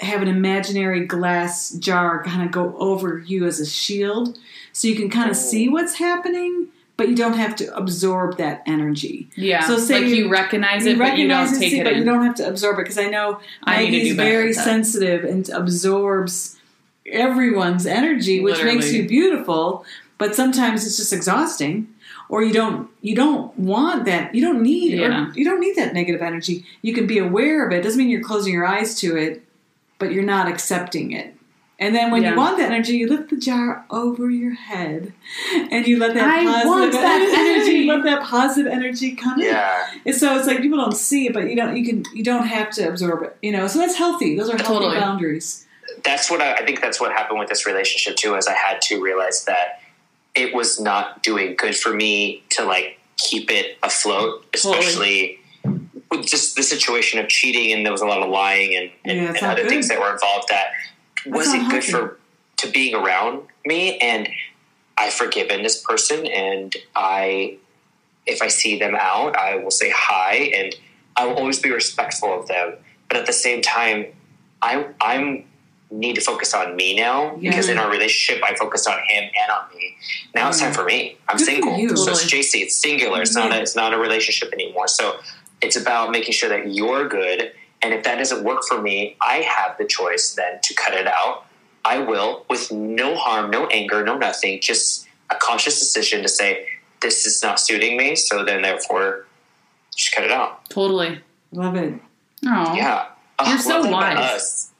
[0.00, 4.36] have an imaginary glass jar kind of go over you as a shield
[4.72, 6.66] so you can kind of see what's happening
[6.96, 9.64] but you don't have to absorb that energy Yeah.
[9.64, 11.92] So say like you, you- recognize it, but you don't and take see, it but
[11.92, 12.00] in.
[12.00, 16.58] you don't have to absorb it because i know I maggie's very sensitive and absorbs
[17.06, 19.84] everyone's energy which makes you beautiful
[20.18, 21.86] but sometimes it's just exhausting
[22.30, 25.26] or you don't you don't want that you don't need Yeah.
[25.28, 28.08] or you don't need that negative energy you can be aware of it doesn't mean
[28.08, 29.42] you're closing your eyes to it
[29.98, 31.36] but you're not accepting it
[31.78, 32.30] and then when Yeah.
[32.30, 35.12] you want that energy you lift the jar over your head
[35.70, 37.84] and you let that I positive want that energy.
[37.86, 41.34] let that positive energy come in Yeah, and so it's like people don't see it,
[41.34, 41.76] but you don't.
[41.76, 42.04] You can.
[42.14, 43.36] You don't have to absorb it.
[43.42, 43.66] You know.
[43.66, 44.36] So that's healthy.
[44.38, 44.98] Those are healthy Totally.
[45.00, 45.66] boundaries.
[46.04, 46.80] That's what I, I think.
[46.80, 48.34] That's what happened with this relationship too.
[48.36, 49.80] Is I had to realize that
[50.34, 55.38] it was not doing good for me to like keep it afloat, especially
[56.10, 59.18] with just the situation of cheating and there was a lot of lying and, and,
[59.18, 59.68] Yeah, and other good.
[59.70, 60.72] things that were involved that
[61.26, 62.18] wasn't good for
[62.58, 64.28] to being around me and
[64.96, 67.56] I've forgiven this person and I
[68.26, 70.74] if I see them out I will say hi and
[71.16, 72.74] I will always be respectful of them
[73.08, 74.06] but at the same time
[74.62, 75.46] I I'm
[75.98, 77.50] need to focus on me now Yeah.
[77.50, 79.96] because in our relationship I focused on him and on me.
[80.34, 81.16] Now it's time for me.
[81.28, 81.76] I'm Good single.
[81.78, 81.96] you.
[81.96, 83.22] So it's Jaycee, it's singular.
[83.22, 84.88] It's not a, it's not a relationship anymore.
[84.88, 85.16] So
[85.62, 87.52] it's about making sure that you're good
[87.82, 91.06] and if that doesn't work for me, I have the choice then to cut it
[91.06, 91.44] out.
[91.84, 96.66] I will with no harm, no anger, no nothing, just a conscious decision to say
[97.02, 99.26] this is not suiting me, so then therefore
[99.94, 100.68] just cut it out.
[100.70, 101.20] Totally.
[101.52, 101.94] Love it.
[102.46, 102.74] Oh.
[102.74, 103.08] Yeah.
[103.38, 104.32] Oh, You're so love that about wise.
[104.32, 104.70] us.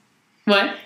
[0.46, 0.76] What?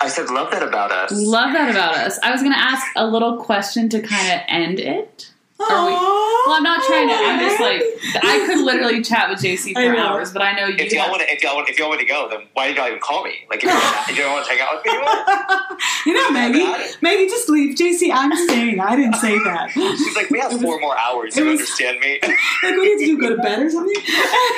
[0.00, 1.10] I said love that about us.
[1.12, 2.18] Love that about us.
[2.22, 5.32] I was going to ask a little question to kind of end it.
[5.60, 7.14] Are we- Well, I'm not trying to.
[7.14, 7.82] I'm just like
[8.24, 10.76] I could literally chat with Jaycee for hours, but I know you.
[10.78, 12.76] if y'all want to, if y'all want, if y'all want to go, then why did
[12.76, 13.34] y'all even call me?
[13.50, 15.72] Like, if you, don't- if you don't want to hang out with me
[16.06, 16.58] you know, Maggie.
[16.60, 16.96] Got it.
[17.02, 17.74] Maggie, just leave.
[17.76, 18.80] Jaycee, I'm staying.
[18.80, 19.70] I didn't say that.
[19.72, 21.36] she's like, we have four more hours.
[21.36, 22.20] You was- understand me?
[22.60, 23.20] Like, what do you do?
[23.20, 23.94] Go to bed or something?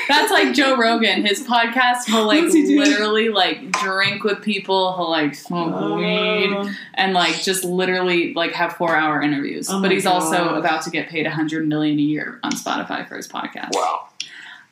[0.08, 1.24] That's like Joe Rogan.
[1.26, 2.78] His podcast, he'll like What's do?
[2.78, 4.96] literally like drink with people.
[4.96, 5.96] He'll like smoke Oh.
[5.96, 9.68] weed and like just literally like have four hour interviews.
[9.68, 12.52] Oh but my he's also about to get paid a hundred million a year on
[12.52, 13.70] Spotify for his podcast.
[13.72, 14.08] Wow.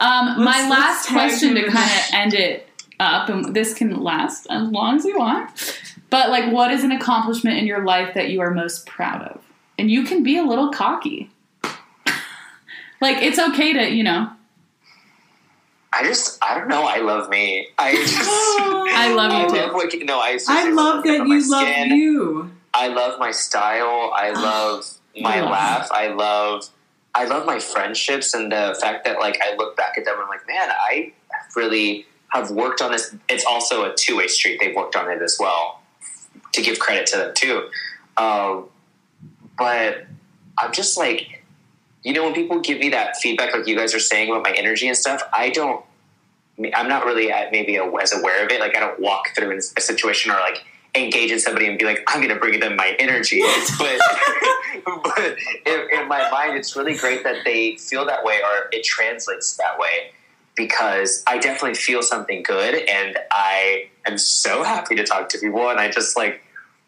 [0.00, 2.68] Um, my last question to kind of end it
[3.00, 5.50] up, and this can last as long as you want.
[6.10, 9.42] But like, what is an accomplishment in your life that you are most proud of?
[9.78, 11.30] And you can be a little cocky.
[13.00, 14.30] like it's okay to, you know.
[15.92, 16.84] I just, I don't know.
[16.84, 17.68] I love me.
[17.78, 19.66] I just, I love you I too.
[19.66, 21.90] love what, no, I, I love that you love skin.
[21.96, 22.50] you.
[22.74, 24.12] I love my style.
[24.14, 24.86] I love
[25.22, 25.88] my laugh.
[25.90, 26.68] I love
[27.14, 30.22] I love my friendships and the fact that like I look back at them and
[30.24, 31.12] I'm like, man, I
[31.56, 33.14] really have worked on this.
[33.28, 34.60] It's also a two way street.
[34.60, 35.80] They've worked on it as well.
[36.52, 37.68] To give credit to them too.
[38.16, 38.68] Um,
[39.58, 40.06] but
[40.56, 41.44] I'm just like,
[42.02, 44.52] you know, when people give me that feedback, like you guys are saying about my
[44.52, 45.84] energy and stuff, I don't.
[46.74, 48.60] I'm not really at maybe as aware of it.
[48.60, 50.64] Like I don't walk through a situation or like
[51.04, 53.42] engage in somebody and be like, I'm going to bring them my energy.
[53.78, 53.98] but
[54.84, 58.84] but in, in my mind, it's really great that they feel that way or it
[58.84, 60.10] translates that way
[60.56, 65.70] because I definitely feel something good and I am so happy to talk to people
[65.70, 66.42] and I just like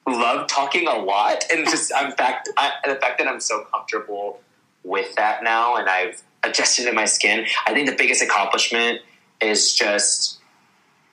[0.07, 4.41] love talking a lot and just fact I, the fact that I'm so comfortable
[4.83, 7.47] with that now and I've adjusted in my skin.
[7.67, 9.01] I think the biggest accomplishment
[9.41, 10.40] is just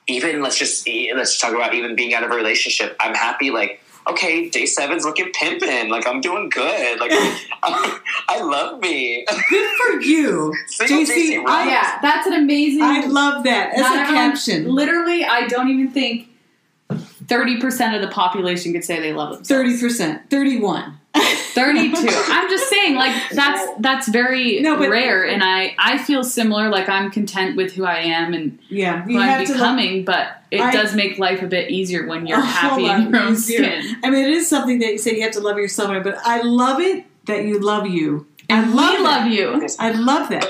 [0.08, 2.96] even let's just let's talk about even being out of a relationship.
[3.00, 5.90] I'm happy like okay, day seven's looking pimping.
[5.90, 6.98] Like I'm doing good.
[6.98, 7.10] Like
[7.62, 9.24] I love me.
[9.50, 11.34] Good for you, Single Jaycee.
[11.36, 12.82] Jaycee, I, yeah, that's an amazing.
[12.82, 14.68] I love that as Not a everyone- caption.
[14.74, 16.28] Literally, I don't even think
[17.26, 19.48] thirty percent of the population could say they love themselves.
[19.48, 20.97] Thirty percent, thirty-one.
[21.14, 22.08] Thirty-two.
[22.08, 26.68] I'm just saying, like that's that's very No, but- rare, and I I feel similar.
[26.68, 29.52] Like I'm content with who I am and Yeah, who I'm have to.
[29.52, 33.00] Love, becoming, but it I- does make life a bit easier when you're happy lot
[33.00, 33.58] in your own easier.
[33.64, 33.96] skin.
[34.04, 36.42] I mean, it is something that you say you have to love yourself, but I
[36.42, 38.26] love it that you love you.
[38.50, 39.66] I love love you.
[39.78, 40.46] I love that.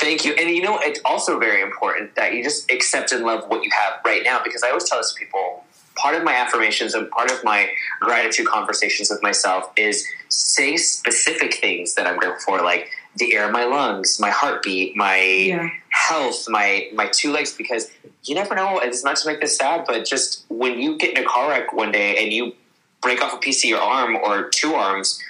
[0.00, 0.32] Thank you.
[0.34, 3.70] And you know, it's also very important that you just accept and love what you
[3.72, 5.64] have right now because I always tell this to people
[6.00, 7.68] part of my affirmations and part of my
[8.00, 13.46] gratitude conversations with myself is say specific things that I'm grateful for, like the air
[13.46, 15.68] in my lungs, my heartbeat, my Yeah.
[15.90, 17.90] health, my my two legs, because
[18.24, 21.16] you never know, and it's not to make this sad, but just when you get
[21.16, 22.54] in a car wreck one day and you
[23.02, 25.20] break off a piece of your arm or two arms,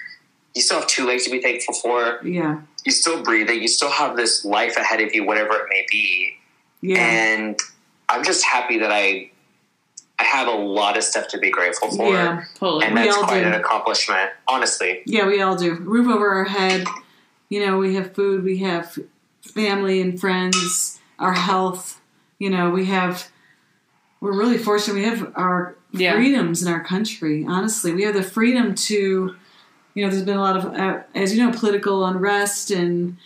[0.55, 3.91] you still have two legs to be thankful for Yeah, you still breathing, you still
[3.91, 6.37] have this life ahead of you, whatever it may be.
[6.83, 7.59] yeah, And
[8.09, 9.30] I'm just happy that I
[10.21, 12.13] I have a lot of stuff to be grateful for.
[12.13, 12.85] yeah, Totally.
[12.85, 13.47] And We that's all quite do.
[13.47, 15.03] an accomplishment, honestly.
[15.07, 15.27] yeah.
[15.27, 15.75] We all do.
[15.77, 16.87] Roof over our head.
[17.49, 18.45] You know, we have food.
[18.45, 18.99] We have
[19.43, 21.01] family and friends.
[21.19, 22.01] Our health.
[22.39, 23.29] You know, we have.
[24.21, 24.95] We're really fortunate.
[24.95, 26.13] We have our Yeah.
[26.15, 27.47] freedoms in our country.
[27.49, 29.35] Honestly, we have the freedom to.
[29.95, 33.17] You know, there's been a lot of, uh, as you know, political unrest and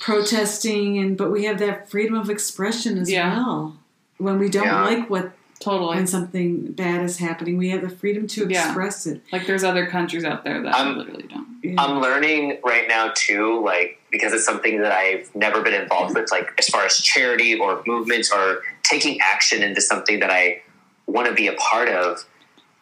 [0.00, 3.36] protesting, and but we have that freedom of expression as Yeah.
[3.36, 3.76] well.
[4.18, 4.84] When we don't Yeah.
[4.84, 5.96] like what Totally.
[5.96, 8.66] when something bad is happening, we have the freedom to Yeah.
[8.66, 9.22] express it.
[9.32, 11.46] Like there's other countries out there that I'm- literally don't.
[11.62, 11.74] Yeah.
[11.82, 16.30] I'm learning right now too, like because it's something that I've never been involved with,
[16.30, 20.62] like as far as charity or movements or taking action into something that I
[21.06, 22.24] want to be a part of.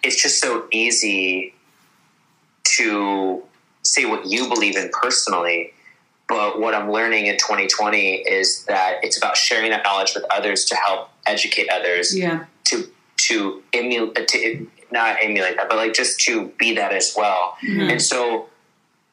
[0.03, 1.55] It's just so easy
[2.65, 3.43] to
[3.83, 5.73] say what you believe in personally.
[6.27, 10.65] But what I'm learning in 2020 is that it's about sharing that knowledge with others
[10.67, 16.21] to help educate others yeah, to to emulate to not emulate that, but like just
[16.21, 17.57] to be that as well.
[17.63, 17.91] Mhm.
[17.93, 18.49] And so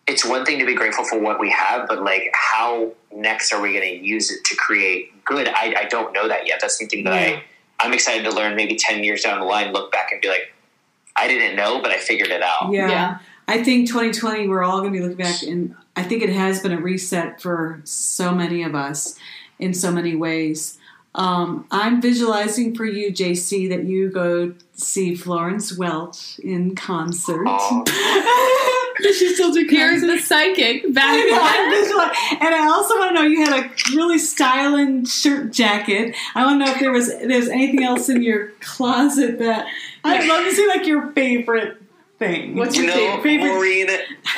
[0.07, 3.61] it's one thing to be grateful for what we have, but like how next are
[3.61, 5.48] we going to use it to create good?
[5.48, 6.60] I, I don't know that yet.
[6.61, 7.36] That's something that Yeah.
[7.38, 7.44] I
[7.84, 8.56] I'm excited to learn.
[8.56, 10.53] Maybe ten years down the line, look back and be like,
[11.15, 12.72] I didn't know, but I figured it out.
[12.72, 13.18] yeah, Yeah.
[13.48, 16.61] I think 2020, we're all going to be looking back, and I think it has
[16.61, 19.18] been a reset for so many of us
[19.60, 20.78] in so many ways.
[21.13, 27.45] Um, I'm visualizing for you, Jaycee, that you go see Florence Welch in concert.
[27.45, 27.83] Aw.
[29.01, 30.21] Does she still do Here's concerts?
[30.21, 31.09] the psychic back.
[31.09, 35.51] I know, I'm and I also want to know you had a really styling shirt
[35.51, 36.15] jacket.
[36.35, 39.65] I want to know if there was there's anything else in your closet that
[40.03, 41.77] I'd love to see like your favorite
[42.19, 42.55] thing.
[42.55, 43.88] What's You your know, favorite- Maureen,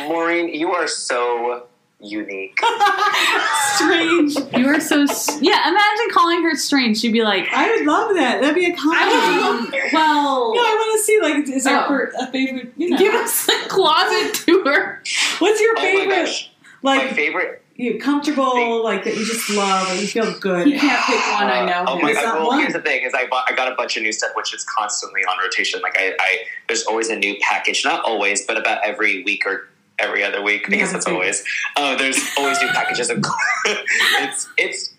[0.07, 1.67] Maureen, you are so
[2.03, 2.59] unique.
[3.75, 4.35] strange?
[4.55, 5.05] You are so
[5.41, 5.69] yeah.
[5.69, 6.99] Imagine calling her strange.
[6.99, 8.41] She'd be like, I would love that.
[8.41, 9.73] That'd be a compliment.
[9.73, 9.93] I would.
[9.93, 11.87] Well, no, I want to see like is there Oh.
[11.87, 12.73] per- a favorite?
[12.77, 15.01] You know, give us a closet tour.
[15.39, 16.49] what's your Oh my favorite?
[16.81, 20.69] My like favorite you comfortable, like that you just love, and you feel good.
[20.69, 21.49] You can't pick one.
[21.49, 21.85] I uh, know.
[21.87, 22.35] Oh my god!
[22.35, 22.59] Well, one.
[22.59, 24.63] here's the thing: is I bought, I got a bunch of new stuff, which is
[24.63, 25.81] constantly on rotation.
[25.81, 27.83] Like I, I, there's always a new package.
[27.83, 29.67] Not always, but about every week or
[29.99, 30.65] every other week.
[30.71, 31.43] I guess that's always.
[31.75, 33.17] Uh, there's always new packages of.
[33.65, 34.93] it's it's.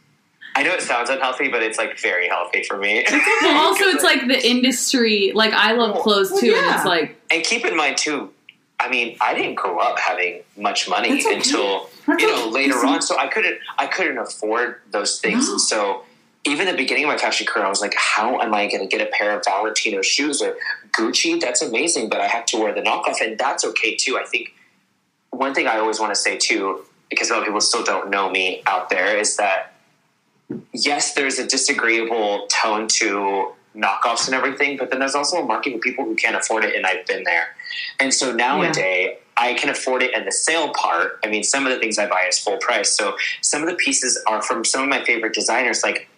[0.56, 3.04] I know it sounds unhealthy, but it's like very healthy for me.
[3.44, 5.32] Also, it's like the industry.
[5.34, 8.30] Like I love clothes Well, too, and it's like and keep in mind too.
[8.78, 11.36] I mean, I didn't grow up having much money okay.
[11.36, 13.02] until That's you know later on.
[13.02, 15.58] So I couldn't I couldn't afford those things, No.
[15.58, 16.02] so
[16.44, 18.86] even the beginning of my fashion career, I was like, how am I going to
[18.86, 20.56] get a pair of Valentino shoes or
[20.90, 21.40] Gucci?
[21.40, 24.18] That's amazing, but I have to wear the knockoff, and that's okay too.
[24.18, 24.54] I think
[25.34, 28.10] one thing I always want to say too, because a lot of people still don't
[28.10, 29.74] know me out there, is that
[30.72, 35.72] yes, there's a disagreeable tone to knockoffs and everything, but then there's also a market
[35.72, 37.56] for people who can't afford it, and I've been there.
[37.98, 41.18] And so nowadays, I can afford it in the sale part.
[41.24, 42.90] I mean, some of the things I buy is full price.
[42.96, 45.82] So some of the pieces are from some of my favorite designers.
[45.82, 46.08] Like,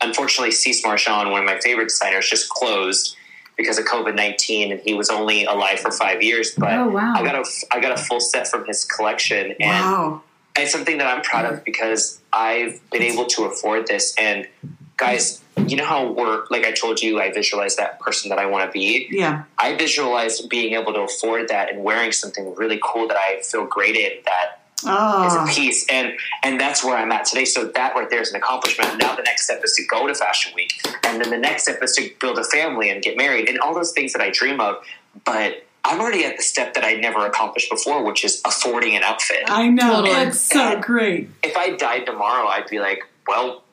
[0.00, 3.16] unfortunately, Sies Marjan, one of my favorite designers, just closed
[3.60, 6.52] because of COVID nineteen, and he was only alive for five years.
[6.56, 7.12] But Oh, wow.
[7.14, 10.22] I got a I got a full set from his collection, and Wow.
[10.56, 14.14] it's something that I'm proud of because I've been able to afford this.
[14.18, 14.48] And
[14.96, 18.46] guys, you know how we're like I told you, I visualize that person that I
[18.46, 19.08] want to be.
[19.10, 19.44] Yeah.
[19.58, 23.66] I visualize being able to afford that and wearing something really cool that I feel
[23.66, 24.92] great in that is Oh.
[24.92, 25.52] a ah.
[25.54, 25.86] piece.
[25.88, 26.12] And
[26.42, 27.44] and that's where I'm at today.
[27.44, 28.98] So that right there is an accomplishment.
[28.98, 30.80] Now the next step is to go to Fashion Week.
[31.06, 33.74] And then the next step is to build a family and get married and all
[33.74, 34.76] those things that I dream of.
[35.24, 39.02] but I'm already at the step that I never accomplished before, which is affording an
[39.02, 39.44] outfit.
[39.46, 40.02] I know.
[40.02, 40.26] Totally.
[40.26, 41.30] It's so great.
[41.42, 43.64] if I died tomorrow, I'd be like, well,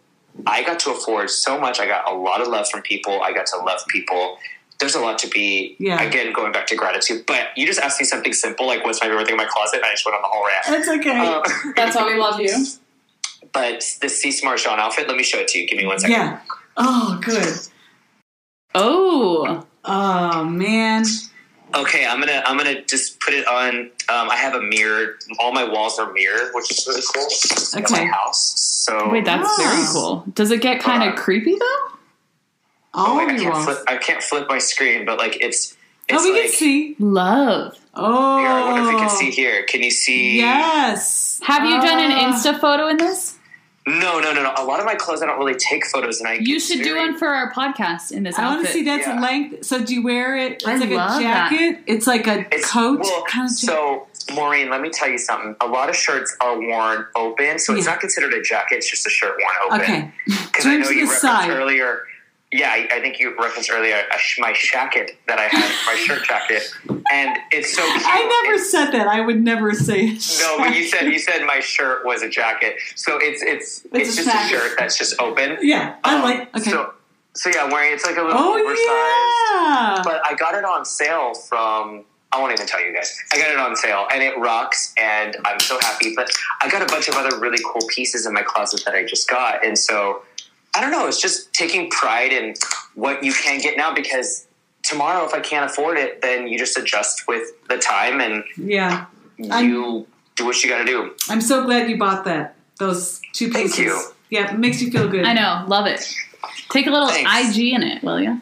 [0.45, 1.79] I got to afford so much.
[1.79, 3.21] I got a lot of love from people.
[3.21, 4.37] I got to love people.
[4.79, 6.01] There's a lot to be, Yeah.
[6.01, 7.25] again, going back to gratitude.
[7.25, 9.77] But you just asked me something simple, like what's my favorite thing in my closet,
[9.77, 10.65] and I just went on the whole rant.
[10.67, 11.17] That's okay.
[11.17, 12.65] Um, That's why we love you.
[13.53, 15.67] but this Sies Marjan outfit, let me show it to you.
[15.67, 16.15] Give me one second.
[16.15, 16.39] yeah.
[16.77, 17.55] Oh, good.
[18.75, 21.05] Oh, Oh man.
[21.73, 23.75] Okay, I'm gonna I'm gonna just put it on.
[24.09, 25.17] Um, I have a mirror.
[25.39, 27.27] All my walls are mirrored, which is really cool.
[27.79, 28.05] In Okay.
[28.05, 28.53] my house.
[28.57, 29.55] So wait, that's Ah.
[29.57, 30.25] very cool.
[30.33, 31.17] Does it get kind of on.
[31.17, 31.86] creepy though?
[32.93, 33.77] All oh, wait, I can't flip.
[33.87, 35.75] I can't flip my screen, but like it's.
[36.07, 36.95] it's Oh, we like, can see.
[36.99, 37.77] Love.
[37.93, 38.37] Oh.
[38.39, 39.63] Here, I wonder if you can see here.
[39.65, 40.37] Can you see?
[40.37, 41.39] Yes.
[41.43, 42.31] Have you done an Ah.
[42.33, 43.35] Insta photo in this?
[43.85, 44.53] No, no, no, no.
[44.57, 46.33] A lot of my clothes, I don't really take photos, and I.
[46.41, 48.67] You it's should do one for our podcast in this I want outfit.
[48.67, 49.19] to see that's Yeah.
[49.19, 49.65] length.
[49.65, 50.53] So do you wear it?
[50.53, 51.49] It's I like love a that.
[51.51, 51.83] jacket.
[51.87, 55.55] It's like a It's coat well, kind of so Maureen, let me tell you something.
[55.61, 58.75] A lot of shirts are worn open, so it's not considered a jacket.
[58.79, 59.81] It's just a shirt worn open.
[59.81, 60.11] Okay.
[60.47, 61.49] Because I know you the referenced side.
[61.49, 62.01] earlier.
[62.51, 65.95] Yeah, I, I think you referenced earlier a sh- my jacket that I had, my
[65.99, 66.63] shirt jacket,
[67.11, 68.03] and it's so cute.
[68.05, 69.07] I never It's- said that.
[69.07, 70.37] I would never say it.
[70.39, 74.17] no, but you said you said my shirt was a jacket, so it's it's it's,
[74.17, 75.57] a just a shirt that's just open.
[75.61, 76.55] Yeah, I Um, like.
[76.55, 76.69] Okay.
[76.71, 76.93] So,
[77.35, 78.79] so yeah, I'm wearing it's like a little oh oversized.
[79.51, 80.01] yeah.
[80.03, 82.05] but I got it on sale from.
[82.31, 83.17] I won't even tell you guys.
[83.33, 86.13] I got it on sale and it rocks, and I'm so happy.
[86.15, 86.29] But
[86.61, 89.29] I got a bunch of other really cool pieces in my closet that I just
[89.29, 90.23] got, and so
[90.77, 91.07] I don't know.
[91.07, 92.53] It's just taking pride in
[92.95, 94.47] what you can get now because
[94.83, 99.05] tomorrow, if I can't afford it, then you just adjust with the time and yeah.
[99.51, 101.11] I'm- you do what you got to do.
[101.29, 102.55] I'm so glad you bought that.
[102.79, 103.79] Those two Thank pieces.
[103.79, 104.01] you.
[104.29, 105.25] Yeah, it makes you feel good.
[105.25, 106.07] I know, love it.
[106.69, 107.57] Take a little Thanks.
[107.57, 108.39] IG in it, will you?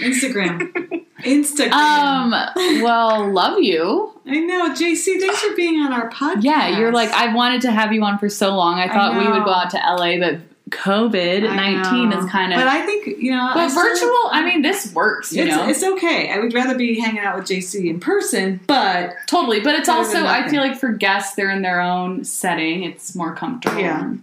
[0.00, 0.72] Instagram.
[1.20, 1.72] Instagram.
[1.72, 4.12] Um, well, love you.
[4.26, 5.18] I know, Jaycee.
[5.18, 6.42] Thanks for being on our podcast.
[6.42, 8.78] Yeah, you're like I wanted to have you on for so long.
[8.78, 12.58] I thought we would go out to LA, but COVID I nineteen is kind of.
[12.58, 12.68] But.
[12.68, 13.42] I think you know.
[13.42, 15.32] I But still- virtual, I mean, this works.
[15.32, 16.30] You It's, know, it's okay.
[16.30, 19.60] I would rather be hanging out with Jaycee in person, but totally.
[19.60, 22.84] But it's also, I feel like for guests, they're in their own setting.
[22.84, 23.80] It's more comfortable.
[23.80, 24.14] Yeah.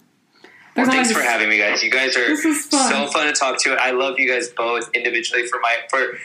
[0.75, 1.81] Well, thanks for having me, guys.
[1.81, 2.91] You guys are fun.
[2.91, 3.75] so fun to talk to.
[3.75, 6.17] I love you guys both individually for my for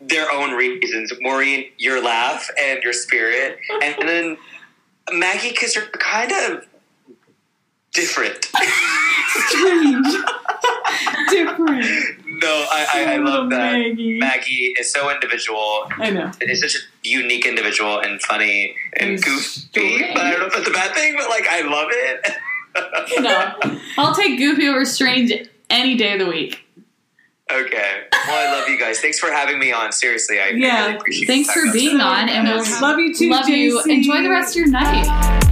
[0.00, 1.12] their own reasons.
[1.20, 4.36] Maureen, your laugh and your spirit, and, then
[5.12, 6.66] Maggie, because you're kind of
[7.96, 8.44] different.
[9.48, 10.06] Strange.
[11.30, 11.84] Different.
[12.42, 13.72] no, I, I, I love that.
[13.72, 14.18] Maggie.
[14.18, 15.88] Maggie is so individual.
[15.98, 16.30] I know.
[16.40, 19.42] It's such a unique individual and funny and And goofy.
[19.60, 20.14] strange.
[20.14, 21.14] But I don't know if that's a bad thing.
[21.18, 22.26] But like, I love it.
[23.20, 25.32] no, I'll take Goofy over Strange
[25.70, 26.62] any day of the week.
[27.50, 28.02] Okay.
[28.26, 29.00] Well, I love you guys.
[29.00, 29.92] Thanks for having me on.
[29.92, 30.84] Seriously, I Yeah.
[30.86, 33.30] really appreciate Thanks for being on, and we'll Love you too.
[33.30, 33.80] love you.
[33.86, 35.42] Enjoy the rest of your night.